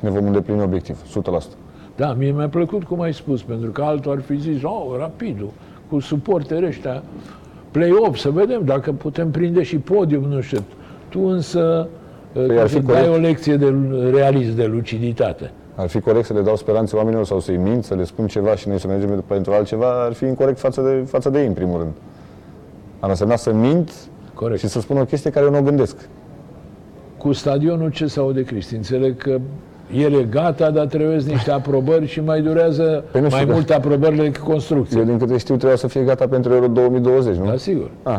ne 0.00 0.10
vom 0.10 0.26
îndeplini 0.26 0.62
obiectiv, 0.62 0.98
100%. 1.02 1.56
Da, 2.00 2.12
mie 2.12 2.30
mi-a 2.32 2.48
plăcut 2.48 2.84
cum 2.84 3.00
ai 3.00 3.14
spus, 3.14 3.42
pentru 3.42 3.70
că 3.70 3.82
altul 3.82 4.10
ar 4.10 4.20
fi 4.20 4.36
zis, 4.36 4.62
oh, 4.62 4.96
rapidul, 4.98 5.50
cu 5.88 5.98
suporteri 5.98 6.66
ăștia, 6.66 7.02
play-off, 7.70 8.18
să 8.18 8.30
vedem 8.30 8.64
dacă 8.64 8.92
putem 8.92 9.30
prinde 9.30 9.62
și 9.62 9.76
podium, 9.76 10.22
nu 10.22 10.40
știu. 10.40 10.62
Tu 11.08 11.20
însă 11.20 11.88
Păi 12.32 12.56
ar 12.56 12.58
ar 12.58 12.68
fi 12.68 12.74
fi 12.74 12.80
dai 12.82 12.94
corect. 13.02 13.16
o 13.16 13.20
lecție 13.20 13.56
de 13.56 13.74
realism, 14.12 14.54
de 14.56 14.66
luciditate. 14.66 15.50
Ar 15.74 15.88
fi 15.88 16.00
corect 16.00 16.26
să 16.26 16.32
le 16.32 16.40
dau 16.40 16.56
speranțe 16.56 16.96
oamenilor 16.96 17.24
sau 17.24 17.40
să-i 17.40 17.56
mint, 17.56 17.84
să 17.84 17.94
le 17.94 18.04
spun 18.04 18.26
ceva 18.26 18.54
și 18.56 18.68
noi 18.68 18.78
să 18.78 18.86
mergem 18.86 19.24
pentru 19.26 19.52
altceva, 19.52 20.04
ar 20.04 20.12
fi 20.12 20.24
incorrect 20.24 20.58
față 20.58 20.80
de, 20.80 21.04
față 21.06 21.30
de 21.30 21.40
ei, 21.40 21.46
în 21.46 21.52
primul 21.52 21.78
rând. 21.78 21.92
Ar 23.00 23.08
însemna 23.08 23.36
să 23.36 23.52
mint 23.52 23.92
Corect. 24.34 24.60
și 24.60 24.68
să 24.68 24.80
spun 24.80 24.96
o 24.98 25.04
chestie 25.04 25.30
care 25.30 25.44
eu 25.44 25.50
nu 25.50 25.58
o 25.58 25.62
gândesc. 25.62 25.96
Cu 27.18 27.32
stadionul 27.32 27.90
ce 27.90 28.06
s-au 28.06 28.32
de 28.32 28.42
Cristi? 28.42 28.74
Înțeleg 28.74 29.16
că 29.16 29.40
el 29.94 30.12
e 30.12 30.22
gata, 30.30 30.70
dar 30.70 30.86
trebuie 30.86 31.16
niște 31.16 31.50
aprobări 31.50 32.06
și 32.06 32.20
mai 32.20 32.40
durează 32.42 33.04
Păi 33.10 33.20
nu 33.20 33.26
știu 33.26 33.38
mai 33.38 33.46
că- 33.46 33.52
multe 33.52 33.74
aprobări 33.74 34.16
decât 34.16 34.42
construcție. 34.42 34.98
Eu, 34.98 35.04
din 35.04 35.18
câte 35.18 35.38
știu, 35.38 35.56
trebuia 35.56 35.76
să 35.76 35.86
fie 35.86 36.00
gata 36.02 36.26
pentru 36.28 36.52
Euro 36.54 36.66
2020, 36.66 37.36
nu? 37.36 37.44
Da, 37.44 37.56
sigur. 37.56 37.90
Ah. 38.02 38.18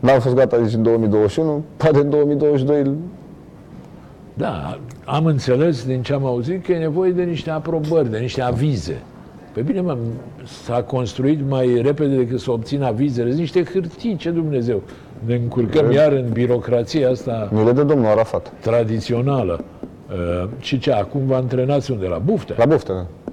N-am 0.00 0.20
fost 0.20 0.34
gata 0.34 0.56
nici 0.56 0.72
în 0.72 0.82
2021, 0.82 1.64
poate 1.76 1.98
în 1.98 2.10
2022 2.10 2.90
Da, 4.34 4.78
am 5.04 5.26
înțeles 5.26 5.86
din 5.86 6.02
ce 6.02 6.12
am 6.12 6.24
auzit 6.24 6.64
că 6.64 6.72
e 6.72 6.78
nevoie 6.78 7.10
de 7.10 7.22
niște 7.22 7.50
aprobări, 7.50 8.10
de 8.10 8.18
niște 8.18 8.40
avize. 8.42 9.02
Pe 9.52 9.60
bine, 9.60 9.80
mă, 9.80 9.96
s-a 10.44 10.82
construit 10.82 11.40
mai 11.48 11.80
repede 11.82 12.16
decât 12.16 12.40
să 12.40 12.50
obțină 12.50 12.86
avizele, 12.86 13.26
sunt 13.28 13.40
niște 13.40 13.64
hârtii, 13.64 14.16
ce 14.16 14.30
Dumnezeu. 14.30 14.82
Ne 15.26 15.34
încurcăm 15.34 15.90
iar 15.90 16.12
în 16.12 16.26
birocrația 16.32 17.10
asta 17.10 17.48
mi 17.52 17.64
le 17.64 17.72
dă 17.72 17.82
domnul 17.82 18.06
Arafat. 18.06 18.52
tradițională. 18.60 19.60
Uh, 20.12 20.48
și 20.58 20.78
ce, 20.78 20.92
acum 20.92 21.26
vă 21.26 21.34
antrenați 21.34 21.90
unde? 21.90 22.06
La 22.06 22.18
buftă? 22.18 22.54
La 22.58 22.64
buftă, 22.66 22.92
da. 22.92 23.32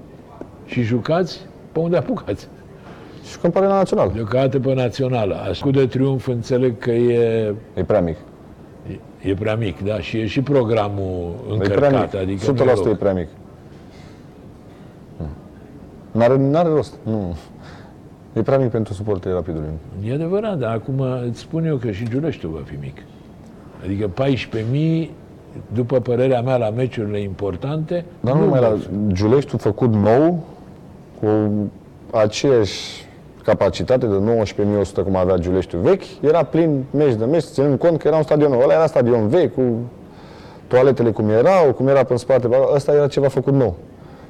Și 0.65 0.81
jucați? 0.81 1.39
Pe 1.71 1.79
unde 1.79 1.97
apucați? 1.97 2.47
Și 3.29 3.37
când 3.37 3.53
pare 3.53 3.65
la 3.65 3.75
național. 3.75 4.11
Deocamdată 4.13 4.59
pe 4.59 4.73
națională. 4.73 5.35
Așa 5.49 5.69
de 5.69 5.85
triumf 5.85 6.27
înțeleg 6.27 6.77
că 6.77 6.91
e, 6.91 7.53
E 7.73 7.83
prea 7.83 8.01
mic. 8.01 8.17
e 9.21 9.33
prea 9.33 9.55
mic, 9.55 9.81
da? 9.83 9.99
Și 9.99 10.17
e 10.17 10.25
și 10.25 10.41
programul 10.41 11.33
E 11.51 11.57
prea 11.57 11.87
încărcat, 11.89 12.11
mic. 12.13 12.21
adică 12.21 12.51
100% 12.53 12.55
nu 12.55 12.63
e 12.63 12.71
e 12.71 12.87
loc. 12.87 12.97
prea 12.97 13.13
mic. 13.13 13.27
N-are, 16.11 16.37
n-are 16.37 16.69
rost. 16.69 16.93
Nu. 17.03 17.35
E 18.33 18.41
prea 18.41 18.57
mic 18.57 18.69
pentru 18.69 18.93
suporterii 18.93 19.35
rapidului. 19.37 19.67
E 20.07 20.13
adevărat, 20.13 20.57
dar 20.57 20.73
acum 20.73 20.99
îți 21.29 21.39
spun 21.39 21.65
eu 21.65 21.75
că 21.75 21.91
și 21.91 22.09
Giuleștiul 22.09 22.51
va 22.51 22.61
fi 22.65 22.75
mic. 22.81 22.97
Adică 23.83 24.07
14.000, 24.07 25.09
după 25.73 25.99
părerea 25.99 26.41
mea, 26.41 26.57
la 26.57 26.69
meciurile 26.69 27.19
importante, 27.19 28.05
Dar 28.19 28.33
nu 28.33 28.39
numai 28.39 28.59
vor 28.59 28.69
la 28.69 28.77
fi. 28.77 29.13
Giuleștiul 29.13 29.59
făcut 29.59 29.93
nou, 29.93 30.43
cu 31.19 31.27
aceeași 32.11 33.05
capacitate 33.43 34.05
de 34.05 34.15
19.100 34.95 35.03
cum 35.03 35.15
avea 35.15 35.37
Giuleștiul 35.37 35.81
vechi, 35.81 36.03
era 36.21 36.43
plin 36.43 36.83
meci 36.91 37.13
de 37.13 37.25
meci, 37.25 37.43
ținând 37.43 37.79
cont 37.79 37.97
că 37.97 38.07
era 38.07 38.17
un 38.17 38.23
stadion 38.23 38.51
nou. 38.51 38.61
Ăla 38.61 38.73
era 38.73 38.85
stadion 38.85 39.27
vechi, 39.27 39.53
cu 39.53 39.61
toaletele 40.67 41.11
cum 41.11 41.29
erau, 41.29 41.73
cum 41.73 41.87
era 41.87 42.03
pe 42.03 42.11
în 42.11 42.17
spate. 42.17 42.49
Ăsta 42.73 42.93
era 42.93 43.07
ceva 43.07 43.27
făcut 43.27 43.53
nou. 43.53 43.75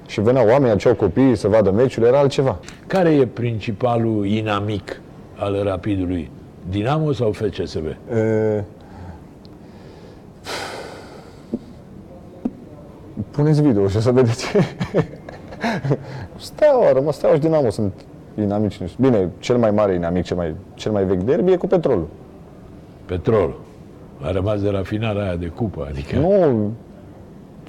Și 0.06 0.22
veneau 0.22 0.48
oameni, 0.48 0.70
aduceau 0.70 0.94
copiii 0.94 1.36
să 1.36 1.48
vadă 1.48 1.72
meciul, 1.72 2.04
era 2.04 2.20
altceva. 2.20 2.60
Care 2.88 3.10
e 3.10 3.26
principalul 3.26 4.26
inamic 4.26 5.02
al 5.36 5.62
Rapidului? 5.64 6.32
Dinamo 6.70 7.12
sau 7.12 7.32
FCSB? 7.32 7.86
E... 8.14 8.64
Puneți 13.34 13.62
video 13.62 13.88
și 13.88 13.98
o 13.98 14.00
să 14.00 14.12
vedeți. 14.12 14.46
Steaua, 16.38 16.88
a 16.88 16.92
rămas 16.92 17.16
Steaua 17.16 17.36
și 17.36 17.42
Dinamo 17.42 17.70
sunt 17.70 17.94
inamici. 18.40 18.78
nu 18.78 18.88
știu. 18.88 19.10
Bine, 19.10 19.30
cel 19.40 19.58
mai 19.58 19.72
mare 19.72 19.94
inamic, 19.94 20.24
cel 20.24 20.38
mai, 20.38 20.56
cel 20.74 20.92
mai 20.92 21.04
vechi 21.06 21.22
derby 21.22 21.52
e 21.52 21.56
cu 21.56 21.68
Petrolul. 21.68 22.08
Petrol. 23.06 23.54
A 24.22 24.32
rămas 24.32 24.62
de 24.62 24.70
la 24.70 24.82
finala 24.84 25.22
aia 25.22 25.36
de 25.36 25.46
cupă, 25.48 25.86
adică... 25.90 26.16
Nu, 26.20 26.72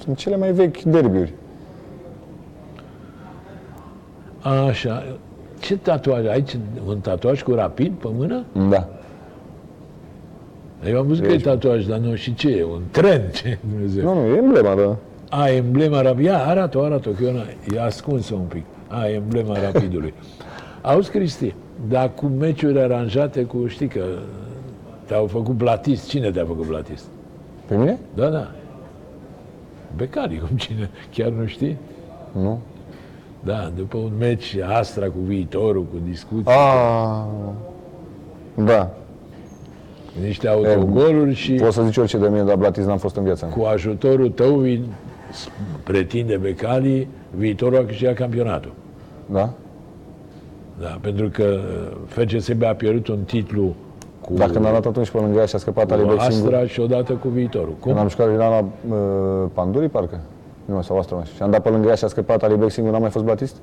sunt 0.03 0.17
cele 0.17 0.37
mai 0.37 0.51
vechi 0.51 0.81
derbiuri. 0.81 1.33
Așa. 4.67 5.03
Ce 5.59 5.77
tatuaj? 5.77 6.25
Ai 6.27 6.43
ce- 6.43 6.57
un 6.87 6.99
tatuaj 6.99 7.43
cu 7.43 7.51
rapid 7.51 7.91
pe 7.93 8.07
mână? 8.17 8.43
Da. 8.69 8.87
Eu 10.87 10.99
am 10.99 11.07
văzut 11.07 11.23
că 11.25 11.29
e 11.31 11.35
Deci- 11.35 11.43
tatuaj, 11.43 11.85
dar 11.85 11.97
nu 11.97 12.15
și 12.15 12.33
ce 12.33 12.49
e? 12.49 12.63
Un 12.63 12.81
tren? 12.91 13.21
Ce 13.33 13.57
Dumnezeu? 13.69 14.03
Nu, 14.13 14.21
nu, 14.21 14.33
e 14.33 14.37
emblema, 14.37 14.75
da. 14.75 14.95
A, 15.29 15.49
emblema 15.49 16.01
rapid. 16.01 16.25
Ia, 16.25 16.45
arată-o, 16.45 16.83
arată-o, 16.83 17.11
că 17.11 17.23
eu 17.23 17.31
n 17.31 17.45
e 17.75 17.81
ascunsă 17.81 18.33
un 18.33 18.45
pic. 18.47 18.63
A, 18.87 19.07
emblema 19.07 19.57
rapidului. 19.59 20.13
Auzi, 20.81 21.09
Cristi, 21.09 21.53
dar 21.89 22.11
cu 22.15 22.25
meciuri 22.25 22.79
aranjate 22.79 23.43
cu, 23.43 23.67
știi 23.67 23.87
că 23.87 24.03
te-au 25.05 25.25
făcut 25.27 25.55
blatist. 25.55 26.07
Cine 26.09 26.31
te-a 26.31 26.45
făcut 26.45 26.65
blatist? 26.67 27.05
Pe 27.65 27.75
mine? 27.75 27.97
Da, 28.13 28.29
da. 28.29 28.51
Becari, 29.95 30.41
cum 30.47 30.57
cine? 30.57 30.89
Chiar 31.13 31.29
nu 31.29 31.45
știi? 31.45 31.77
Nu. 32.31 32.59
Da, 33.43 33.71
după 33.75 33.97
un 33.97 34.11
meci 34.19 34.55
Astra 34.77 35.05
cu 35.05 35.17
viitorul, 35.25 35.81
cu 35.83 35.95
discuții, 36.09 36.51
A, 36.51 37.27
da. 38.55 38.89
niște 40.21 40.47
autogoluri 40.47 41.33
și 41.33 41.51
Poți 41.53 41.75
să 41.75 41.83
zici 41.83 41.97
orice 41.97 42.17
de 42.17 42.27
mine, 42.27 42.43
dar 42.43 42.55
Blatis 42.55 42.85
n-am 42.85 42.97
fost 42.97 43.15
în 43.15 43.23
viața 43.23 43.45
mea. 43.45 43.55
cu 43.55 43.63
ajutorul 43.63 44.29
tău 44.29 44.55
vi- 44.55 44.81
pretinde 45.83 46.37
Becali, 46.37 47.07
viitorul 47.35 47.77
a 47.77 47.85
câștigat 47.85 48.13
campionatul. 48.13 48.71
Da? 49.25 49.49
Da, 50.79 50.97
pentru 51.01 51.29
că 51.29 51.43
uh, 51.43 51.97
FCSB 52.05 52.63
a 52.63 52.73
pierdut 52.73 53.07
un 53.07 53.19
titlu 53.23 53.75
cu, 54.21 54.33
Dacă 54.33 54.59
n-a 54.59 54.71
dat 54.71 54.85
atunci 54.85 55.09
pe 55.09 55.17
lângă 55.17 55.39
ea 55.39 55.45
și 55.45 55.55
a 55.55 55.57
scăpat 55.57 55.87
cu 55.87 55.93
Alibec 55.93 56.21
singur. 56.31 56.53
Astra 56.53 56.67
și 56.67 56.79
odată 56.79 57.13
cu 57.13 57.27
viitorul. 57.27 57.75
Când 57.81 57.95
Cum? 57.95 57.97
am 57.97 58.09
jucat 58.09 58.27
era 58.29 58.47
la 58.49 58.65
uh, 58.95 59.49
Pandurii, 59.53 59.89
parcă? 59.89 60.19
Nu, 60.65 60.81
sau 60.81 60.97
Astra, 60.97 61.15
mai 61.15 61.25
știu. 61.25 61.37
Și 61.37 61.43
am 61.43 61.51
dat 61.51 61.61
pe 61.61 61.69
lângă 61.69 61.87
ea 61.87 61.95
și 61.95 62.03
a 62.03 62.07
scăpat 62.07 62.43
Alibec 62.43 62.69
singur, 62.69 62.91
n-a 62.93 62.99
mai 62.99 63.09
fost 63.09 63.25
Batist? 63.25 63.55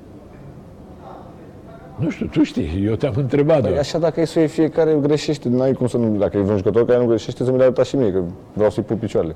Nu 1.95 2.09
știu, 2.09 2.25
tu 2.25 2.43
știi, 2.43 2.83
eu 2.85 2.95
te-am 2.95 3.13
întrebat 3.17 3.59
Păi 3.59 3.67
doar. 3.69 3.79
așa 3.79 3.97
dacă 3.97 4.21
e 4.21 4.25
să 4.25 4.33
fie 4.33 4.47
fiecare 4.47 4.97
greșește, 5.01 5.49
n-ai 5.49 5.73
cum 5.73 5.87
să 5.87 5.97
nu, 5.97 6.17
dacă 6.17 6.37
e 6.37 6.39
un 6.39 6.57
jucător 6.57 6.85
care 6.85 6.99
nu 6.99 7.05
greșește, 7.05 7.43
să 7.43 7.51
mi 7.51 7.57
le 7.57 7.63
arăta 7.63 7.83
și 7.83 7.95
mie, 7.95 8.11
că 8.11 8.21
vreau 8.53 8.69
să-i 8.69 8.83
pup 8.83 8.99
picioarele. 8.99 9.35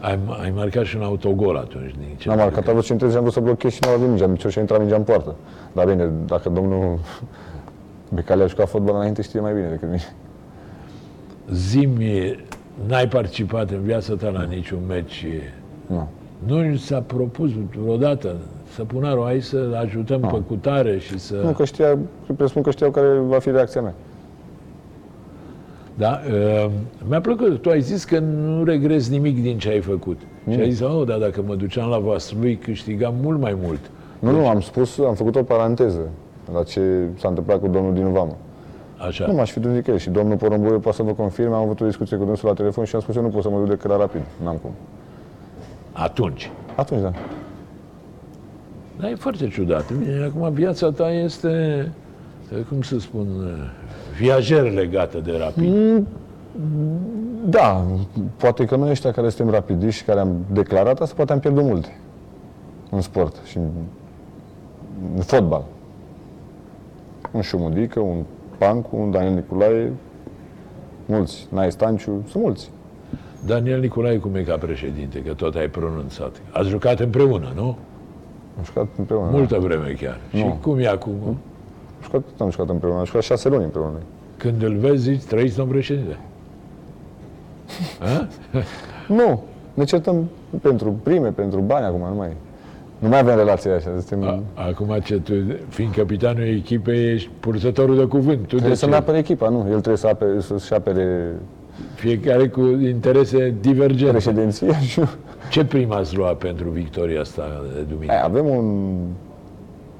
Ai, 0.00 0.18
ai 0.42 0.52
marcat 0.54 0.84
și 0.84 0.96
un 0.96 1.02
autogol 1.02 1.56
atunci. 1.56 1.90
Din 1.90 2.16
ce 2.16 2.28
N-am 2.28 2.38
marcat, 2.38 2.66
am 2.66 2.72
vrut 2.72 2.84
centrez 2.84 3.10
și 3.10 3.16
am 3.16 3.22
vrut 3.22 3.34
să 3.34 3.40
blochez 3.40 3.72
și 3.72 3.78
n-am 3.82 3.92
avut 3.94 4.08
mingea, 4.08 4.26
nici 4.26 4.46
și 4.46 4.58
a 4.58 4.60
intrat 4.60 4.78
mingea 4.78 4.96
în 4.96 5.02
poartă. 5.02 5.34
Dar 5.72 5.86
bine, 5.86 6.10
dacă 6.26 6.48
domnul 6.48 6.98
Becali 8.14 8.42
a 8.42 8.46
jucat 8.46 8.68
fotbal 8.68 8.94
înainte, 8.94 9.22
știe 9.22 9.40
mai 9.40 9.52
bine 9.52 9.68
decât 9.68 9.88
mine. 9.88 10.14
Zimi, 11.52 12.44
n-ai 12.86 13.08
participat 13.08 13.70
în 13.70 13.82
viața 13.82 14.14
ta 14.14 14.28
la 14.28 14.42
niciun 14.42 14.78
meci. 14.88 15.26
Nu. 15.86 16.08
Nu 16.46 16.76
s-a 16.76 17.00
propus 17.00 17.50
vreodată 17.70 18.36
să 18.74 18.84
pună 18.84 19.20
hai 19.24 19.40
să 19.40 19.78
ajutăm 19.82 20.20
pe 20.20 20.42
cutare 20.46 20.98
și 20.98 21.18
să... 21.18 21.34
Nu, 21.34 21.50
că 21.50 21.64
știa, 21.64 21.98
presupun 22.36 22.62
că 22.62 22.70
știau 22.70 22.90
care 22.90 23.18
va 23.18 23.38
fi 23.38 23.50
reacția 23.50 23.80
mea. 23.80 23.94
Da? 25.98 26.20
Uh, 26.64 26.70
mi-a 27.08 27.20
plăcut. 27.20 27.62
Tu 27.62 27.70
ai 27.70 27.80
zis 27.80 28.04
că 28.04 28.18
nu 28.18 28.64
regrezi 28.64 29.10
nimic 29.10 29.42
din 29.42 29.58
ce 29.58 29.68
ai 29.68 29.80
făcut. 29.80 30.20
Și 30.50 30.60
ai 30.60 30.70
zis, 30.70 30.80
oh, 30.80 31.06
dar 31.06 31.18
dacă 31.18 31.42
mă 31.46 31.54
duceam 31.54 31.88
la 31.88 31.98
Vaslui, 31.98 32.56
câștigam 32.56 33.14
mult 33.22 33.40
mai 33.40 33.56
mult. 33.62 33.80
Nu, 34.18 34.30
nu, 34.30 34.48
am 34.48 34.60
spus, 34.60 34.98
am 34.98 35.14
făcut 35.14 35.36
o 35.36 35.42
paranteză 35.42 36.08
la 36.52 36.62
ce 36.62 36.80
s-a 37.16 37.28
întâmplat 37.28 37.60
cu 37.60 37.68
domnul 37.68 37.94
din 37.94 38.12
Vamă. 38.12 38.36
Așa. 39.06 39.26
Nu 39.26 39.32
m-aș 39.32 39.50
fi 39.50 39.60
dus 39.60 39.72
nicăieri 39.72 40.02
și 40.02 40.10
domnul 40.10 40.36
Porumboiu 40.36 40.78
poate 40.78 40.96
să 40.96 41.02
vă 41.02 41.12
confirme, 41.12 41.54
am 41.54 41.62
avut 41.62 41.80
o 41.80 41.84
discuție 41.84 42.16
cu 42.16 42.24
dânsul 42.24 42.48
la 42.48 42.54
telefon 42.54 42.84
și 42.84 42.94
am 42.94 43.00
spus 43.00 43.16
eu 43.16 43.22
nu 43.22 43.28
pot 43.28 43.42
să 43.42 43.50
mă 43.50 43.58
duc 43.58 43.68
decât 43.68 43.90
la 43.90 43.96
rapid, 43.96 44.20
n-am 44.44 44.56
cum. 44.56 44.70
Atunci. 45.92 46.50
Atunci, 46.76 47.00
da. 47.00 47.12
Dar 49.00 49.10
e 49.10 49.14
foarte 49.14 49.48
ciudat. 49.48 49.92
Bine, 49.92 50.24
acum 50.24 50.52
viața 50.52 50.90
ta 50.90 51.10
este, 51.10 51.82
eh, 51.84 51.90
cum 52.68 52.82
să 52.82 52.98
spun, 52.98 53.26
eh, 53.46 53.70
viajer 54.18 54.72
legată 54.72 55.18
de 55.18 55.32
rapid. 55.38 56.04
Da, 57.44 57.84
poate 58.36 58.64
că 58.64 58.76
noi 58.76 58.90
ăștia 58.90 59.10
care 59.10 59.28
suntem 59.28 59.54
rapidiști 59.54 59.98
și 60.00 60.04
care 60.04 60.20
am 60.20 60.36
declarat 60.52 61.00
asta, 61.00 61.14
poate 61.16 61.32
am 61.32 61.38
pierdut 61.40 61.64
multe 61.64 61.98
în 62.90 63.00
sport 63.00 63.36
și 63.44 63.56
în, 63.56 63.68
în 65.16 65.22
fotbal. 65.22 65.64
Un 67.32 67.40
Șumudică, 67.40 68.00
un 68.00 68.22
Pancu, 68.58 68.96
un 68.96 69.10
Daniel 69.10 69.34
Nicolae, 69.34 69.92
mulți, 71.06 71.46
Nai 71.50 71.70
Stanciu, 71.72 72.22
sunt 72.30 72.42
mulți. 72.42 72.70
Daniel 73.46 73.80
Nicolae 73.80 74.18
cum 74.18 74.34
e 74.34 74.42
ca 74.42 74.56
președinte, 74.56 75.22
că 75.22 75.32
tot 75.32 75.54
ai 75.54 75.68
pronunțat. 75.68 76.40
Ați 76.52 76.68
jucat 76.68 77.00
împreună, 77.00 77.52
nu? 77.54 77.76
Am 78.58 78.64
jucat 78.64 78.86
împreună. 78.96 79.28
Multă 79.30 79.58
vreme 79.58 79.96
chiar. 80.00 80.18
Și 80.34 80.42
Nu. 80.42 80.58
cum 80.62 80.78
e 80.78 80.86
acum? 80.88 81.38
Am 82.00 82.04
jucat, 82.04 82.20
tot 82.30 82.40
am 82.40 82.50
jucat 82.50 82.68
împreună, 82.68 82.98
am 82.98 83.04
jucat 83.04 83.22
șase 83.22 83.48
luni 83.48 83.64
împreună. 83.64 83.96
Când 84.36 84.62
îl 84.62 84.76
vezi, 84.76 85.02
zici, 85.02 85.22
trăiți, 85.22 85.56
domn 85.56 85.70
președinte. 85.70 86.16
A? 88.14 88.26
Nu, 89.08 89.42
ne 89.74 89.84
certăm 89.84 90.28
pentru 90.62 91.00
prime, 91.02 91.28
pentru 91.28 91.60
bani 91.60 91.84
acum, 91.86 92.00
nu 92.08 92.14
mai, 92.14 92.28
nu 92.98 93.08
mai 93.08 93.18
avem 93.18 93.36
relația 93.36 93.74
așa, 93.74 93.90
suntem, 94.06 94.28
A- 94.28 94.42
Acum 94.68 94.98
ce 95.04 95.20
tu, 95.20 95.32
fiind 95.68 95.94
capitanul 95.94 96.42
echipei, 96.46 97.12
ești 97.12 97.30
purtătorul 97.40 97.96
de 97.96 98.04
cuvânt. 98.04 98.38
Tu 98.38 98.46
trebuie 98.46 98.68
de 98.68 98.74
să-mi 98.74 98.92
ce? 98.92 98.98
apere 98.98 99.18
echipa, 99.18 99.48
nu, 99.48 99.58
el 99.58 99.64
trebuie 99.70 99.96
să 99.96 100.06
apere, 100.06 100.40
să-și 100.40 100.72
apere 100.74 101.32
Fiecare 101.94 102.48
cu 102.48 102.60
interese 102.60 103.54
divergente. 103.60 104.10
președinția 104.12 104.78
și 104.78 105.00
eu. 105.00 105.08
Ce 105.50 105.64
prim 105.64 105.92
ați 105.92 106.16
luat 106.16 106.36
pentru 106.38 106.68
victoria 106.68 107.20
asta 107.20 107.42
de 107.74 107.80
duminică? 107.80 108.12
Ai, 108.12 108.20
avem 108.24 108.46
un... 108.46 108.94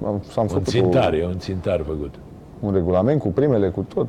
Am, 0.07 0.23
s-am 0.29 0.43
Un 0.43 0.49
făcut 0.49 0.67
țintar, 0.67 1.13
e 1.15 1.27
un 1.27 1.39
țintar 1.39 1.83
făcut. 1.87 2.15
O, 2.63 2.67
un 2.67 2.73
regulament 2.73 3.21
cu 3.21 3.29
primele, 3.29 3.69
cu 3.69 3.87
tot. 3.95 4.07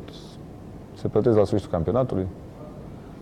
Se 0.94 1.08
plătesc 1.08 1.38
la 1.38 1.44
sfârșitul 1.44 1.72
campionatului. 1.74 2.26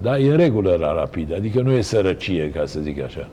Da, 0.01 0.20
e 0.20 0.30
în 0.32 0.38
regulă 0.38 0.76
la 0.80 0.93
rapid, 0.93 1.34
adică 1.34 1.61
nu 1.61 1.72
e 1.72 1.82
sărăcie, 1.82 2.49
ca 2.51 2.65
să 2.65 2.80
zic 2.80 3.03
așa. 3.03 3.28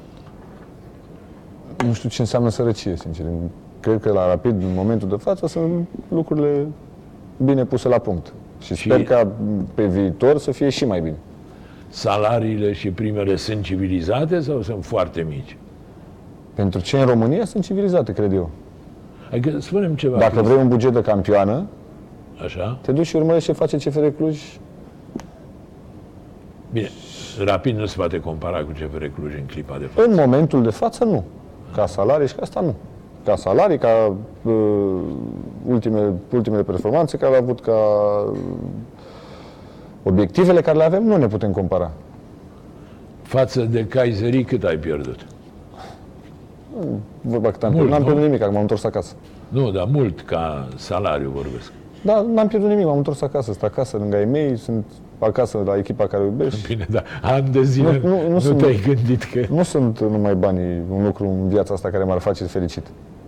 Nu 1.87 1.93
știu 1.93 2.09
ce 2.09 2.21
înseamnă 2.21 2.49
sărăcie, 2.49 2.97
sincer. 2.97 3.27
Cred 3.81 4.01
că 4.01 4.13
la 4.13 4.27
Rapid, 4.27 4.63
în 4.63 4.75
momentul 4.75 5.09
de 5.09 5.17
față, 5.17 5.47
sunt 5.47 5.89
lucrurile 6.09 6.67
bine 7.45 7.65
puse 7.65 7.89
la 7.89 7.99
punct. 7.99 8.33
Și, 8.61 8.75
Și- 8.75 8.83
sper 8.91 9.03
ca 9.05 9.29
pe 9.75 9.87
viitor 9.87 10.39
să 10.39 10.51
fie 10.51 10.69
și 10.69 10.85
mai 10.85 11.01
bine. 11.01 11.17
Salariile 11.89 12.73
și 12.73 12.91
primele 12.91 13.37
sunt 13.37 13.63
civilizate 13.63 14.41
sau 14.41 14.63
sunt 14.63 14.85
foarte 14.85 15.27
mici? 15.29 15.57
Pentru 16.55 16.81
ce 16.81 16.99
în 16.99 17.07
România 17.07 17.45
sunt 17.45 17.65
civilizate, 17.65 18.13
cred 18.13 18.33
eu. 18.33 18.51
Adică 19.35 19.61
spunem 19.61 19.95
ceva. 19.95 20.19
Dacă 20.19 20.31
Cristi, 20.33 20.49
vrei 20.49 20.63
un 20.63 20.69
buget 20.69 20.93
de 20.93 21.01
campioană, 21.01 21.67
Așa? 22.45 22.79
te 22.83 22.93
duci 22.93 23.07
și 23.07 23.17
urmărești 23.17 23.49
ce 23.49 23.53
face 23.55 23.77
CFR 23.77 24.07
Cluj. 24.07 24.59
Bine, 26.73 26.89
rapid 27.45 27.77
nu 27.77 27.87
se 27.87 27.95
poate 27.97 28.21
compara 28.21 28.59
cu 28.59 28.71
CFR 28.71 29.05
Cluj 29.05 29.35
în 29.35 29.47
clipa 29.47 29.77
de 29.79 29.85
față. 29.85 30.09
În 30.09 30.15
momentul 30.15 30.63
de 30.63 30.71
față, 30.71 31.05
nu. 31.05 31.25
Ca 31.75 31.87
salarii 31.87 32.29
și 32.29 32.35
ca 32.35 32.43
asta, 32.43 32.61
nu. 32.61 32.75
Ca 33.25 33.37
salarii, 33.37 33.79
ca 33.79 34.17
uh, 34.43 34.53
ultimele, 35.67 36.13
ultimele 36.33 36.63
performanțe 36.63 37.17
care 37.17 37.31
le-a 37.31 37.41
avut, 37.41 37.61
ca 37.61 37.73
uh, 38.33 38.39
obiectivele 40.03 40.61
care 40.61 40.77
le 40.77 40.85
avem, 40.85 41.03
nu 41.03 41.17
ne 41.17 41.27
putem 41.27 41.53
compara. 41.53 41.91
Față 43.23 43.61
de 43.61 43.87
Kaiseri, 43.87 44.45
cât 44.45 44.65
ai 44.65 44.77
pierdut? 44.77 45.27
Vorba 47.21 47.51
că 47.51 47.67
am 47.67 47.73
Mult, 47.73 47.87
pierdut, 47.87 47.91
n-am 47.91 47.99
nu? 48.01 48.05
pierdut 48.05 48.25
nimic, 48.25 48.41
acum 48.43 48.53
m-am 48.53 48.63
întors 48.63 48.85
acasă. 48.85 49.15
Nu, 49.49 49.71
dar 49.71 49.89
mult 49.93 50.21
ca 50.21 50.69
salariu 50.77 51.31
vorbesc. 51.35 51.73
Da, 52.03 52.21
n-am 52.35 52.49
pierdut 52.49 52.69
nimic, 52.71 52.85
m-am 52.85 52.97
întors 52.97 53.23
acasă, 53.23 53.51
sunt 53.51 53.63
acasă 53.63 53.97
lângă 53.97 54.17
ai 54.17 54.25
mei, 54.25 54.57
sunt 54.57 54.85
acasă 55.19 55.63
la 55.67 55.77
echipa 55.77 56.07
care 56.07 56.23
o 56.23 56.27
iubesc. 56.27 56.67
Bine, 56.67 56.87
dar 56.91 57.05
ani 57.23 57.49
de 57.49 57.63
zile 57.63 58.01
Nu, 58.03 58.09
nu, 58.09 58.17
nu, 58.17 58.23
nu 58.23 58.29
nu, 58.33 58.39
sunt- 58.39 58.59
te-ai 58.59 58.81
gândit 58.87 59.23
că... 59.25 59.41
Nu 59.51 59.63
sunt 59.63 60.01
numai 60.01 60.35
banii 60.35 60.81
un 60.91 61.05
lucru 61.05 61.25
în 61.29 61.49
viața 61.49 61.75
asta 61.75 61.91
care 61.91 62.05
m-ar 62.05 62.19
face 62.19 62.45
fericit. 62.45 62.87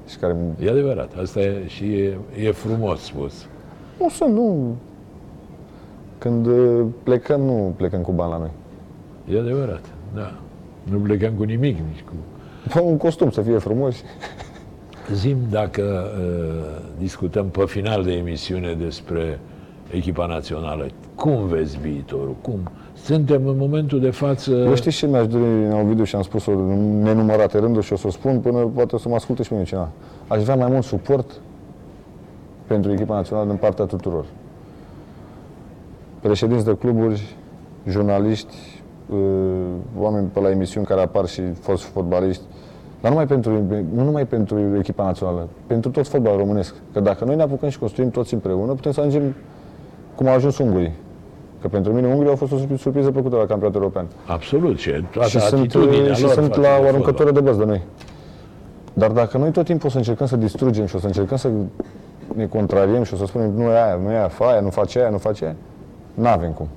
Și 0.09 0.17
care 0.17 0.37
E 0.65 0.71
adevărat, 0.71 1.13
asta 1.23 1.41
e, 1.41 1.63
și 1.67 1.85
e, 1.85 2.17
e 2.45 2.51
frumos 2.53 3.01
spus. 3.01 3.47
nu 4.01 4.09
sunt, 4.09 4.33
nu. 4.35 4.75
Când 6.19 6.47
uh, 6.47 6.85
plecăm, 7.03 7.41
nu 7.41 7.73
plecăm 7.77 8.01
cu 8.01 8.13
bani 8.13 8.31
la 8.31 8.39
noi. 8.39 8.51
E 9.35 9.39
adevărat, 9.41 9.81
da. 10.15 10.33
Nu 10.83 10.99
plecăm 10.99 11.33
cu 11.33 11.43
nimic, 11.43 11.77
nici 11.77 12.05
cu... 12.05 12.13
Fă 12.69 12.81
un 12.81 12.97
costum 12.97 13.31
să 13.31 13.41
fie 13.41 13.59
frumos. 13.59 13.97
Zim 15.13 15.37
dacă 15.51 15.83
uh, 15.83 16.83
discutăm 16.99 17.47
pe 17.47 17.65
final 17.67 18.03
de 18.03 18.13
emisiune 18.13 18.73
despre 18.73 19.39
echipa 19.91 20.27
națională. 20.27 20.87
Cum 21.15 21.47
vezi 21.47 21.79
viitorul? 21.79 22.37
Cum? 22.41 22.71
Suntem 22.93 23.47
în 23.47 23.57
momentul 23.57 24.01
de 24.01 24.11
față... 24.11 24.51
Eu 24.51 24.75
știi 24.75 24.91
ce 24.91 25.07
mi-aș 25.07 25.27
dori 25.27 25.45
în 25.45 25.73
Ovidiu 25.73 26.05
și 26.05 26.17
am 26.17 26.23
spus-o 26.23 26.51
în 26.51 27.03
nenumărate 27.03 27.59
rânduri 27.59 27.87
și 27.87 27.93
o 27.93 27.97
să 27.97 28.07
o 28.07 28.11
spun 28.11 28.41
până 28.41 28.59
poate 28.59 28.95
o 28.95 28.99
să 28.99 29.09
mă 29.09 29.15
asculte 29.15 29.43
și 29.43 29.49
pe 29.49 29.55
mine 29.55 29.67
cineva. 29.67 29.89
Aș 30.29 30.43
vrea 30.43 30.57
mai 30.57 30.71
mult 30.71 30.85
suport 30.85 31.31
pentru 32.67 32.93
echipa 32.93 33.15
națională 33.15 33.49
din 33.49 33.57
partea 33.57 33.85
tuturor. 33.85 34.25
Președinți 36.21 36.65
de 36.65 36.77
cluburi, 36.77 37.37
jurnaliști, 37.89 38.55
uh, 39.11 39.19
oameni 39.99 40.29
pe 40.33 40.41
la 40.41 40.51
emisiuni 40.51 40.87
care 40.87 41.01
apar 41.01 41.27
și 41.27 41.43
fost 41.53 41.83
fotbaliști, 41.83 42.43
dar 43.01 43.11
nu 43.13 43.17
numai 43.19 43.27
pentru, 43.27 43.51
nu 43.95 44.05
numai 44.05 44.27
pentru 44.27 44.59
echipa 44.79 45.05
națională, 45.05 45.49
pentru 45.67 45.91
tot 45.91 46.07
fotbalul 46.09 46.39
românesc. 46.39 46.75
Că 46.93 47.01
dacă 47.01 47.25
noi 47.25 47.37
ne 47.37 47.43
apucăm 47.43 47.69
și 47.69 47.79
construim 47.79 48.11
toți 48.11 48.35
împreună, 48.35 48.73
putem 48.73 48.93
să 48.93 49.01
ajungem 49.01 49.35
cum 50.15 50.27
au 50.27 50.35
ajuns 50.35 50.59
ungurii. 50.59 50.93
Că 51.61 51.69
pentru 51.69 51.93
mine 51.93 52.07
Ungurii 52.07 52.29
au 52.31 52.37
fost 52.37 52.53
o 52.53 52.57
surpri- 52.57 52.79
surpriză 52.79 53.11
plăcută 53.11 53.37
la 53.37 53.45
campionatul 53.47 53.81
european. 53.81 54.07
Absolut, 54.27 54.79
și 54.79 54.91
toată 55.11 55.29
Și 55.29 55.41
sunt, 55.41 55.61
atitudinea 55.61 56.13
și 56.13 56.23
lor 56.23 56.31
sunt 56.33 56.47
față 56.47 56.61
la 56.61 56.67
de 56.67 56.69
o 56.69 56.75
fotbal. 56.75 56.89
aruncătură 56.89 57.31
de 57.31 57.41
băți 57.41 57.59
de 57.59 57.65
noi. 57.65 57.83
Dar 58.93 59.11
dacă 59.11 59.39
noi 59.39 59.51
tot 59.51 59.65
timpul 59.65 59.87
o 59.89 59.91
să 59.91 59.97
încercăm 59.97 60.27
să 60.27 60.37
distrugem 60.37 60.87
și 60.87 60.97
o 60.97 60.99
să 60.99 61.07
încercăm 61.07 61.37
să 61.37 61.49
ne 62.35 62.47
contrariem 62.47 63.03
și 63.03 63.15
o 63.15 63.17
să 63.17 63.25
spunem 63.27 63.51
nu 63.57 63.63
e 63.63 63.83
aia, 63.83 63.99
nu 64.03 64.11
e 64.11 64.17
aia, 64.17 64.29
fa 64.29 64.45
aia, 64.51 64.61
nu 64.61 64.69
face 64.69 64.99
aia, 64.99 65.09
nu 65.11 65.19
face 65.19 65.45
aia, 65.45 65.55
nu 66.15 66.27
avem 66.29 66.51
cum. 66.51 66.69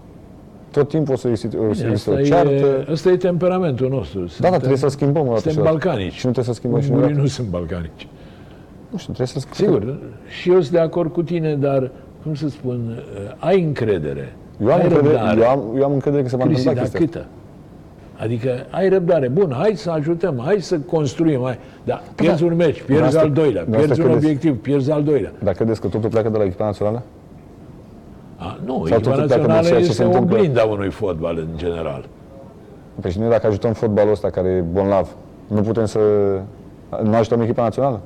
Tot 0.72 0.90
timpul 0.90 1.14
o 1.14 1.18
să 1.18 1.28
existe, 1.28 1.58
o, 1.58 1.74
să 1.74 1.86
existe 1.88 2.10
Asta 2.10 2.22
o 2.22 2.24
ceartă. 2.24 2.52
e, 2.52 2.92
asta 2.92 3.10
e 3.10 3.18
temperamentul 3.18 3.90
nostru. 3.90 4.26
Da, 4.40 4.50
da, 4.50 4.56
trebuie 4.58 4.78
să 4.78 4.88
schimbăm 4.88 5.22
o 5.28 5.34
dată 5.34 5.40
Suntem 5.40 5.52
și 5.52 5.60
o 5.60 5.64
dată. 5.64 5.76
balcanici. 5.86 6.14
Și 6.14 6.26
nu 6.26 6.32
trebuie 6.32 6.54
să 6.54 6.60
schimbăm 6.60 6.82
și 6.82 6.90
noi. 6.90 6.98
Ungurii 6.98 7.18
nu 7.22 7.26
sunt 7.28 7.48
balcanici. 7.48 8.08
Nu 8.90 8.98
știu, 8.98 9.14
trebuie 9.14 9.28
să 9.28 9.40
schimbăm. 9.40 9.80
Sigur, 9.80 9.98
și 10.42 10.50
eu 10.50 10.60
sunt 10.62 10.72
de 10.74 10.80
acord 10.80 11.12
cu 11.14 11.24
tine, 11.24 11.56
dar, 11.56 11.92
cum 12.24 12.36
să 12.36 12.50
spun, 12.50 12.80
uh, 12.98 13.36
ai 13.38 13.62
încredere. 13.64 14.34
Eu 14.62 14.68
am, 14.72 14.74
ai 14.78 14.84
încredere, 14.84 15.14
răbdare. 15.14 15.40
eu, 15.42 15.50
am, 15.50 15.64
eu 15.78 15.84
am 15.84 15.92
încredere 15.94 16.24
că 16.24 16.30
se 16.30 16.36
va 16.36 16.44
Cristi, 16.44 16.68
întâmpla 16.68 16.82
dar 16.84 16.92
chestia 17.00 17.20
asta. 17.20 17.20
câtă? 17.20 18.24
Adică 18.24 18.50
ai 18.70 18.90
răbdare. 18.90 19.28
Bun, 19.28 19.54
hai 19.58 19.74
să 19.76 19.90
ajutăm, 19.92 20.42
hai 20.46 20.62
să 20.62 20.78
construim. 20.80 21.42
Hai. 21.44 21.60
Dar 21.84 22.04
pierzi 22.16 22.44
un 22.44 22.56
meci, 22.56 22.66
pierzi 22.66 22.86
Dumneavoastră- 22.86 23.22
al 23.22 23.32
doilea, 23.32 23.64
pierzi 23.64 23.66
dumneavoastră 23.66 24.04
un 24.04 24.10
credeți? 24.10 24.26
obiectiv, 24.26 24.62
pierzi 24.62 24.92
al 24.92 25.04
doilea. 25.04 25.32
Dar 25.44 25.54
credeți 25.54 25.82
că 25.82 25.88
totul 25.88 26.10
pleacă 26.10 26.30
de 26.30 26.38
la 26.38 26.44
echipa 26.44 26.66
națională? 26.66 27.04
A, 28.40 28.60
nu, 28.66 28.74
Sau 28.74 28.98
echipa 28.98 29.00
totul 29.00 29.26
pleacă 29.26 29.42
din 29.42 29.52
națională 29.52 29.68
ceea 29.68 29.80
ce 29.80 29.84
se 29.84 29.90
este 29.90 30.04
întâmplă? 30.04 30.38
oglinda 30.38 30.64
unui 30.64 30.90
fotbal 30.90 31.38
în 31.38 31.58
general. 31.58 32.06
Păi 33.02 33.12
și 33.12 33.20
noi 33.20 33.30
dacă 33.30 33.48
ajutăm 33.48 33.74
fotbalul 33.74 34.12
ăsta 34.12 34.30
care 34.30 34.48
e 34.50 34.62
bonlav, 34.62 35.16
nu 35.48 35.62
putem 35.62 35.86
să... 35.86 36.00
Nu 37.04 37.16
ajutăm 37.16 37.42
echipa 37.42 37.62
națională? 37.64 38.02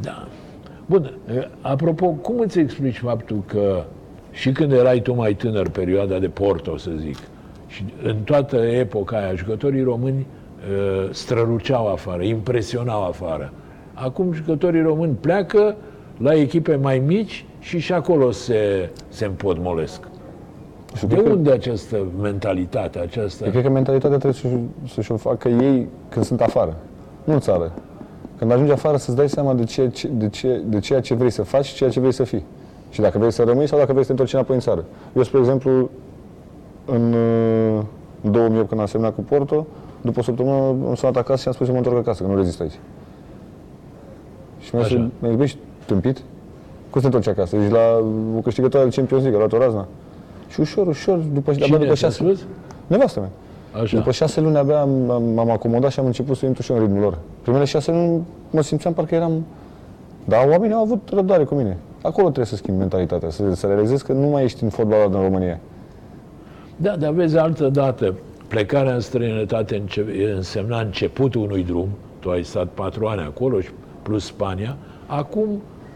Da. 0.00 0.26
Bun, 0.86 1.12
apropo, 1.60 2.06
cum 2.06 2.38
îți 2.38 2.58
explici 2.58 2.98
faptul 2.98 3.42
că 3.46 3.82
și 4.30 4.52
când 4.52 4.72
erai 4.72 5.00
tu 5.00 5.14
mai 5.14 5.34
tânăr, 5.34 5.68
perioada 5.68 6.18
de 6.18 6.28
Porto, 6.28 6.76
să 6.76 6.90
zic, 6.96 7.16
și 7.66 7.84
în 8.02 8.16
toată 8.16 8.56
epoca 8.56 9.16
aia, 9.16 9.34
jucătorii 9.34 9.82
români 9.82 10.26
uh, 10.26 11.08
străluceau 11.10 11.92
afară, 11.92 12.22
impresionau 12.22 13.04
afară. 13.04 13.52
Acum 13.94 14.32
jucătorii 14.32 14.82
români 14.82 15.16
pleacă 15.20 15.76
la 16.18 16.34
echipe 16.34 16.74
mai 16.74 16.98
mici 16.98 17.44
și 17.58 17.78
și 17.78 17.92
acolo 17.92 18.30
se, 18.30 18.90
se 19.08 19.24
împodmolesc. 19.24 20.00
Și 20.96 21.06
De 21.06 21.14
cred 21.14 21.26
că- 21.26 21.32
unde 21.32 21.50
această 21.50 21.96
mentalitate, 22.20 22.98
această... 22.98 23.44
Eu 23.44 23.50
cred 23.50 23.62
că 23.62 23.70
mentalitatea 23.70 24.18
trebuie 24.18 24.40
să-și, 24.40 24.92
să-și 24.94 25.12
o 25.12 25.16
facă 25.16 25.48
ei 25.48 25.86
când 26.08 26.24
sunt 26.24 26.40
afară, 26.40 26.76
nu 27.24 27.32
în 27.32 27.40
țară. 27.40 27.72
Când 28.38 28.50
ajungi 28.52 28.72
afară 28.72 28.96
să-ți 28.96 29.16
dai 29.16 29.28
seama 29.28 29.54
de 29.54 29.64
ceea 29.64 29.88
ce, 29.88 30.08
de, 30.08 30.28
ce, 30.28 30.62
de 30.66 30.78
ceea 30.78 31.00
ce 31.00 31.14
vrei 31.14 31.30
să 31.30 31.42
faci 31.42 31.64
și 31.64 31.74
ceea 31.74 31.90
ce 31.90 32.00
vrei 32.00 32.12
să 32.12 32.24
fii. 32.24 32.44
Și 32.90 33.00
dacă 33.00 33.18
vrei 33.18 33.32
să 33.32 33.42
rămâi 33.42 33.66
sau 33.66 33.78
dacă 33.78 33.90
vrei 33.92 34.04
să 34.04 34.06
te 34.08 34.12
întorci 34.12 34.32
înapoi 34.32 34.54
în 34.54 34.60
țară. 34.62 34.84
Eu, 35.16 35.22
spre 35.22 35.38
exemplu, 35.38 35.90
în 36.84 37.12
uh, 37.12 37.82
2008 38.30 38.68
când 38.68 38.80
am 38.80 38.86
semnat 38.86 39.14
cu 39.14 39.20
Porto, 39.20 39.66
după 40.00 40.18
o 40.18 40.22
săptămână 40.22 40.54
am 40.88 40.94
sunat 40.94 41.16
acasă 41.16 41.40
și 41.40 41.48
am 41.48 41.54
spus 41.54 41.66
să 41.66 41.72
mă 41.72 41.78
întorc 41.78 41.96
acasă, 41.96 42.22
că 42.22 42.28
nu 42.28 42.36
rezist 42.36 42.60
aici. 42.60 42.78
Și 44.60 44.74
mi-a 44.74 44.82
Așa. 44.84 44.94
spus, 44.94 45.06
mi-a 45.18 45.28
zis, 45.28 45.36
"Băi, 45.36 45.44
ești 45.44 45.58
tâmpit? 45.86 46.22
Cum 47.00 47.10
să 47.10 47.18
te 47.18 47.26
întorci 47.26 47.38
acasă? 47.38 47.56
Ești 47.56 47.72
la 47.72 48.04
o 48.36 48.40
câștigătoare 48.40 48.88
de 48.88 48.94
Champions 48.94 49.22
League, 49.22 49.40
a 49.42 49.46
luat 49.48 49.60
o 49.60 49.64
razna. 49.64 49.86
Și 50.48 50.60
ușor, 50.60 50.86
ușor, 50.86 51.16
după, 51.18 51.52
Cine 51.52 51.64
abia 51.64 51.78
după 51.78 51.92
ți-a 51.94 52.08
șase, 52.08 52.22
spus? 52.24 52.38
nevastă 52.86 53.20
mea. 53.20 53.30
Așa. 53.82 53.96
După 53.96 54.10
șase 54.10 54.40
luni 54.40 54.56
abia 54.56 54.80
am- 54.80 55.10
am- 55.10 55.22
m-am 55.22 55.50
acomodat 55.50 55.90
și 55.90 56.00
am 56.00 56.06
început 56.06 56.36
să 56.36 56.46
intru 56.46 56.62
și 56.62 56.70
eu 56.70 56.76
în 56.76 56.82
ritmul 56.84 57.00
lor. 57.02 57.18
Primele 57.42 57.64
șase 57.64 57.90
luni 57.90 58.22
mă 58.50 58.60
simțeam 58.62 58.92
parcă 58.94 59.14
eram... 59.14 59.44
Dar 60.24 60.48
oamenii 60.48 60.74
au 60.74 60.82
avut 60.82 61.08
răbdare 61.12 61.44
cu 61.44 61.54
mine. 61.54 61.76
Acolo 62.02 62.24
trebuie 62.24 62.46
să 62.46 62.56
schimbi 62.56 62.78
mentalitatea, 62.78 63.30
să, 63.30 63.54
să 63.54 63.66
realizezi 63.66 64.04
că 64.04 64.12
nu 64.12 64.26
mai 64.26 64.44
ești 64.44 64.62
în 64.62 64.68
fotbalul 64.68 65.10
din 65.10 65.20
România. 65.20 65.58
Da, 66.76 66.96
dar 66.96 67.10
vezi 67.12 67.36
altă 67.36 67.68
dată, 67.68 68.14
plecarea 68.48 68.94
în 68.94 69.00
străinătate 69.00 69.76
înce- 69.76 70.32
însemna 70.36 70.80
începutul 70.80 71.42
unui 71.42 71.62
drum, 71.62 71.88
tu 72.18 72.30
ai 72.30 72.42
stat 72.44 72.66
patru 72.74 73.06
ani 73.06 73.20
acolo 73.20 73.60
și 73.60 73.68
plus 74.02 74.24
Spania, 74.24 74.76
acum 75.06 75.48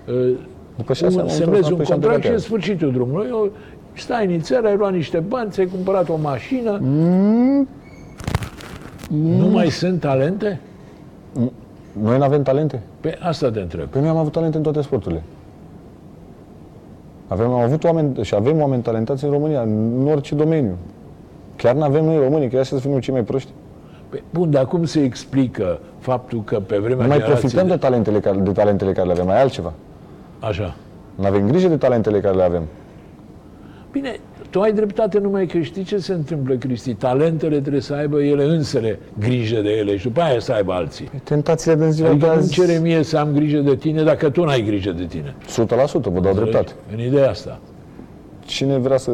uh, 0.09 0.35
După 0.77 0.93
șase 0.93 1.19
ani 1.19 1.21
am 1.21 1.29
semnezi 1.29 1.71
întors 1.71 1.71
un 1.71 1.73
înapoi 1.73 1.85
și 1.85 1.93
am 1.93 1.99
contract 1.99 2.23
și 2.23 2.29
plecat 2.29 2.41
e 2.41 2.45
sfârșitul 2.45 2.93
drumului. 2.93 3.27
Eu, 3.29 3.51
stai 3.93 4.35
în 4.35 4.41
țară, 4.41 4.67
ai 4.67 4.77
luat 4.77 4.93
niște 4.93 5.19
bani, 5.19 5.51
ți-ai 5.51 5.67
cumpărat 5.67 6.09
o 6.09 6.17
mașină. 6.17 6.79
Mm. 6.83 7.69
Nu 9.11 9.47
mai 9.47 9.69
sunt 9.69 10.01
talente? 10.01 10.61
Noi 12.03 12.19
nu 12.19 12.23
avem 12.25 12.43
talente. 12.43 12.83
Pe 13.01 13.19
asta 13.21 13.51
te 13.51 13.61
întreb. 13.61 13.87
Păi 13.87 14.01
noi 14.01 14.11
am 14.11 14.17
avut 14.17 14.33
talente 14.33 14.57
în 14.57 14.63
toate 14.63 14.81
sporturile. 14.81 15.23
Avem, 17.29 17.51
am 17.51 17.61
avut 17.61 17.85
oameni 17.85 18.23
și 18.23 18.35
avem 18.35 18.61
oameni 18.61 18.83
talentați 18.83 19.25
în 19.25 19.31
România, 19.31 19.61
în 19.61 20.09
orice 20.11 20.35
domeniu. 20.35 20.77
Chiar 21.57 21.75
nu 21.75 21.83
avem 21.83 22.05
noi 22.05 22.19
românii, 22.19 22.49
chiar 22.49 22.65
să 22.65 22.77
fim 22.77 22.91
noi 22.91 23.01
cei 23.01 23.15
mai 23.15 23.23
proști. 23.23 23.51
Pe, 24.09 24.23
bun, 24.31 24.51
dar 24.51 24.67
cum 24.67 24.85
se 24.85 25.03
explică 25.03 25.79
faptul 25.99 26.43
că 26.45 26.61
pe 26.61 26.79
vremea 26.79 27.03
Nu 27.03 27.09
mai 27.09 27.19
generației 27.19 27.41
profităm 27.41 27.67
de 27.67 27.77
talentele, 27.77 28.21
care, 28.21 28.39
de 28.39 28.51
talentele 28.51 28.93
care 28.93 29.07
le 29.07 29.13
avem, 29.13 29.27
mai 29.27 29.41
altceva. 29.41 29.73
Așa. 30.43 30.75
Nu 31.15 31.27
avem 31.27 31.47
grijă 31.49 31.69
de 31.69 31.77
talentele 31.77 32.21
care 32.21 32.37
le 32.37 32.43
avem. 32.43 32.63
Bine, 33.93 34.17
tu 34.51 34.61
ai 34.61 34.73
dreptate 34.73 35.19
numai 35.19 35.47
că 35.47 35.59
știi 35.61 35.83
ce 35.83 35.99
se 35.99 36.13
întâmplă, 36.13 36.55
Cristi. 36.55 36.95
Talentele 36.95 37.61
trebuie 37.61 37.81
să 37.81 37.95
aibă 37.95 38.23
ele 38.23 38.45
însele 38.45 38.99
grijă 39.19 39.61
de 39.61 39.71
ele 39.71 39.97
și 39.97 40.07
după 40.07 40.21
aia 40.21 40.39
să 40.41 40.53
aibă 40.53 40.73
alții. 40.73 41.11
Tentațiile 41.25 41.77
din 41.77 41.91
ziua 41.91 42.09
de 42.09 42.13
Adică 42.15 42.27
nu 42.27 42.33
azi... 42.33 42.53
cere 42.53 42.79
mie 42.79 43.03
să 43.03 43.19
am 43.19 43.33
grijă 43.33 43.59
de 43.59 43.77
tine 43.77 44.03
dacă 44.03 44.31
tu 44.31 44.45
n-ai 44.45 44.63
grijă 44.63 44.91
de 44.93 45.05
tine. 45.05 45.35
100% 45.49 46.03
vă 46.03 46.21
dau 46.21 46.35
dreptate. 46.35 46.73
În 46.93 47.01
ideea 47.01 47.31
asta. 47.31 47.61
Cine 48.45 48.79
vrea 48.79 48.97
să 48.97 49.11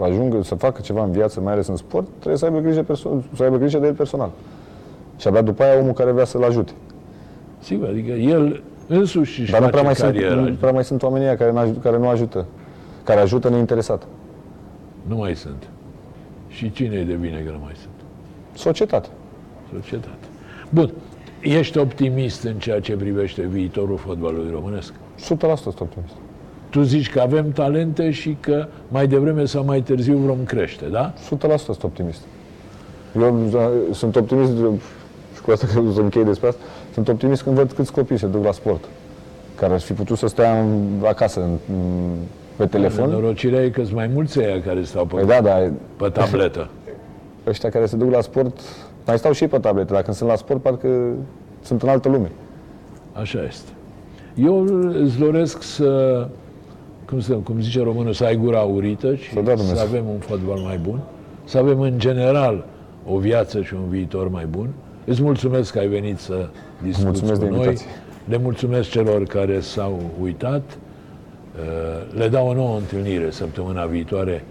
ajungă 0.00 0.42
să 0.42 0.54
facă 0.54 0.80
ceva 0.80 1.04
în 1.04 1.10
viață, 1.10 1.40
mai 1.40 1.52
ales 1.52 1.66
în 1.66 1.76
sport, 1.76 2.06
trebuie 2.18 2.36
să 2.36 2.44
aibă 2.44 2.58
grijă, 2.58 2.82
perso- 2.82 3.36
să 3.36 3.42
aibă 3.42 3.56
grijă 3.56 3.78
de 3.78 3.86
el 3.86 3.94
personal. 3.94 4.30
Și 5.16 5.28
abia 5.28 5.42
după 5.42 5.62
aia 5.62 5.78
omul 5.80 5.92
care 5.92 6.10
vrea 6.10 6.24
să-l 6.24 6.42
ajute. 6.42 6.72
Sigur, 7.58 7.88
adică 7.88 8.12
el 8.12 8.62
însuși 8.92 9.40
își 9.40 9.50
Dar 9.50 9.60
nu 9.60 9.66
face 9.66 9.76
prea, 9.76 9.84
mai 9.84 9.94
sunt, 9.94 10.12
cariera. 10.12 10.34
nu 10.34 10.54
prea 10.60 10.72
mai 10.72 10.84
sunt 10.84 11.02
oamenii 11.02 11.26
ăia 11.26 11.36
care, 11.36 11.50
n-aj- 11.52 11.82
care 11.82 11.98
nu 11.98 12.08
ajută. 12.08 12.46
Care 13.04 13.20
ajută 13.20 13.48
neinteresat. 13.48 14.02
Nu 15.08 15.16
mai 15.16 15.34
sunt. 15.36 15.68
Și 16.48 16.72
cine 16.72 16.96
e 16.96 17.04
de 17.04 17.12
bine 17.12 17.42
că 17.46 17.50
nu 17.50 17.58
mai 17.62 17.72
sunt? 17.74 17.92
Societate. 18.54 19.08
Societate. 19.72 20.26
Bun. 20.68 20.90
Ești 21.40 21.78
optimist 21.78 22.44
în 22.44 22.54
ceea 22.54 22.80
ce 22.80 22.92
privește 22.96 23.42
viitorul 23.42 23.96
fotbalului 23.96 24.50
românesc? 24.52 24.92
100% 24.92 25.22
sunt 25.62 25.80
optimist. 25.80 26.14
Tu 26.70 26.82
zici 26.82 27.10
că 27.10 27.20
avem 27.20 27.50
talente 27.52 28.10
și 28.10 28.36
că 28.40 28.66
mai 28.88 29.06
devreme 29.06 29.44
sau 29.44 29.64
mai 29.64 29.80
târziu 29.80 30.16
vom 30.16 30.44
crește, 30.44 30.84
da? 30.86 31.12
100% 31.14 31.56
sunt 31.56 31.82
optimist. 31.82 32.20
Eu 33.20 33.44
uh, 33.46 33.68
sunt 33.94 34.16
optimist, 34.16 34.52
uh, 34.58 34.68
și 35.34 35.40
cu 35.40 35.50
asta 35.50 35.66
că 35.74 35.80
o 35.88 35.92
să 35.92 36.00
închei 36.00 36.24
despre 36.24 36.48
asta, 36.48 36.60
sunt 36.92 37.08
optimist 37.08 37.42
când 37.42 37.56
văd 37.56 37.72
câți 37.72 37.92
copii 37.92 38.18
se 38.18 38.26
duc 38.26 38.44
la 38.44 38.52
sport. 38.52 38.84
Care 39.54 39.72
ar 39.72 39.80
fi 39.80 39.92
putut 39.92 40.18
să 40.18 40.26
stea 40.26 40.60
în, 40.60 40.88
acasă, 41.04 41.40
în, 41.40 41.50
în- 41.74 42.16
pe 42.56 42.66
telefon. 42.66 43.10
Norocirea 43.10 43.62
e 43.64 43.68
că 43.70 43.82
sunt 43.82 43.94
mai 43.94 44.10
mulți 44.14 44.38
aia 44.40 44.60
care 44.62 44.82
stau 44.82 45.04
pe, 45.06 45.14
Păi 45.14 45.24
da, 45.26 45.40
dar 45.40 45.70
pe 45.96 46.08
tabletă. 46.08 46.68
ăștia 47.46 47.68
care 47.70 47.86
se 47.86 47.96
duc 47.96 48.10
la 48.12 48.20
sport, 48.20 48.60
mai 49.06 49.18
stau 49.18 49.32
și 49.32 49.42
ei 49.42 49.48
pe 49.48 49.58
tablete, 49.58 49.92
dar 49.92 50.02
când 50.02 50.16
sunt 50.16 50.28
la 50.28 50.36
sport, 50.36 50.62
parcă 50.62 50.88
sunt 51.62 51.82
în 51.82 51.88
altă 51.88 52.08
lume. 52.08 52.30
Așa 53.12 53.42
este. 53.48 53.70
Eu 54.34 54.64
îți 55.04 55.18
doresc 55.18 55.62
să, 55.62 56.26
cum, 57.06 57.20
să, 57.20 57.32
cum 57.34 57.60
zice 57.60 57.82
românul, 57.82 58.12
să 58.12 58.24
ai 58.24 58.36
gura 58.36 58.58
aurită 58.58 59.14
și 59.14 59.32
Să 59.32 59.40
dea 59.40 59.54
Dumnezeu. 59.54 59.76
să 59.76 59.82
avem 59.82 60.04
un 60.08 60.18
fotbal 60.18 60.58
mai 60.58 60.80
bun, 60.82 61.00
să 61.44 61.58
avem 61.58 61.80
în 61.80 61.98
general 61.98 62.64
o 63.06 63.16
viață 63.18 63.62
și 63.62 63.74
un 63.74 63.88
viitor 63.88 64.28
mai 64.28 64.46
bun. 64.50 64.68
Îți 65.04 65.22
mulțumesc 65.22 65.72
că 65.72 65.78
ai 65.78 65.86
venit 65.86 66.18
să 66.18 66.48
discuți 66.82 67.04
Mulțumesc 67.04 67.40
cu 67.40 67.44
de 67.46 67.50
noi. 67.50 67.58
invitație. 67.58 67.90
Le 68.28 68.36
mulțumesc 68.38 68.90
celor 68.90 69.22
care 69.22 69.60
s-au 69.60 70.00
uitat. 70.20 70.62
Uh, 71.56 72.18
Le 72.18 72.28
dau 72.28 72.48
o 72.48 72.54
nouă 72.54 72.76
întâlnire 72.76 73.30
săptămâna 73.30 73.84
viitoare 73.84 74.44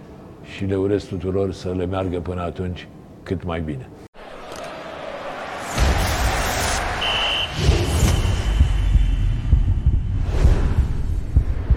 și 0.55 0.65
le 0.65 0.75
urez 0.75 1.03
tuturor 1.03 1.53
să 1.53 1.73
le 1.77 1.85
meargă 1.85 2.19
până 2.19 2.41
atunci 2.41 2.87
cât 3.23 3.43
mai 3.43 3.61
bine. 3.61 3.87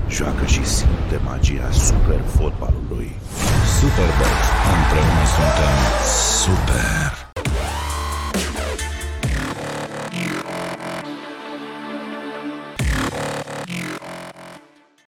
Joacă 0.08 0.44
și 0.46 0.64
simte 0.64 1.20
magia 1.24 1.70
super 1.70 2.20
fotbalului. 2.20 3.12
Superbox. 3.78 4.34
Împreună 4.74 5.24
suntem 5.36 5.76
Super! 6.42 7.23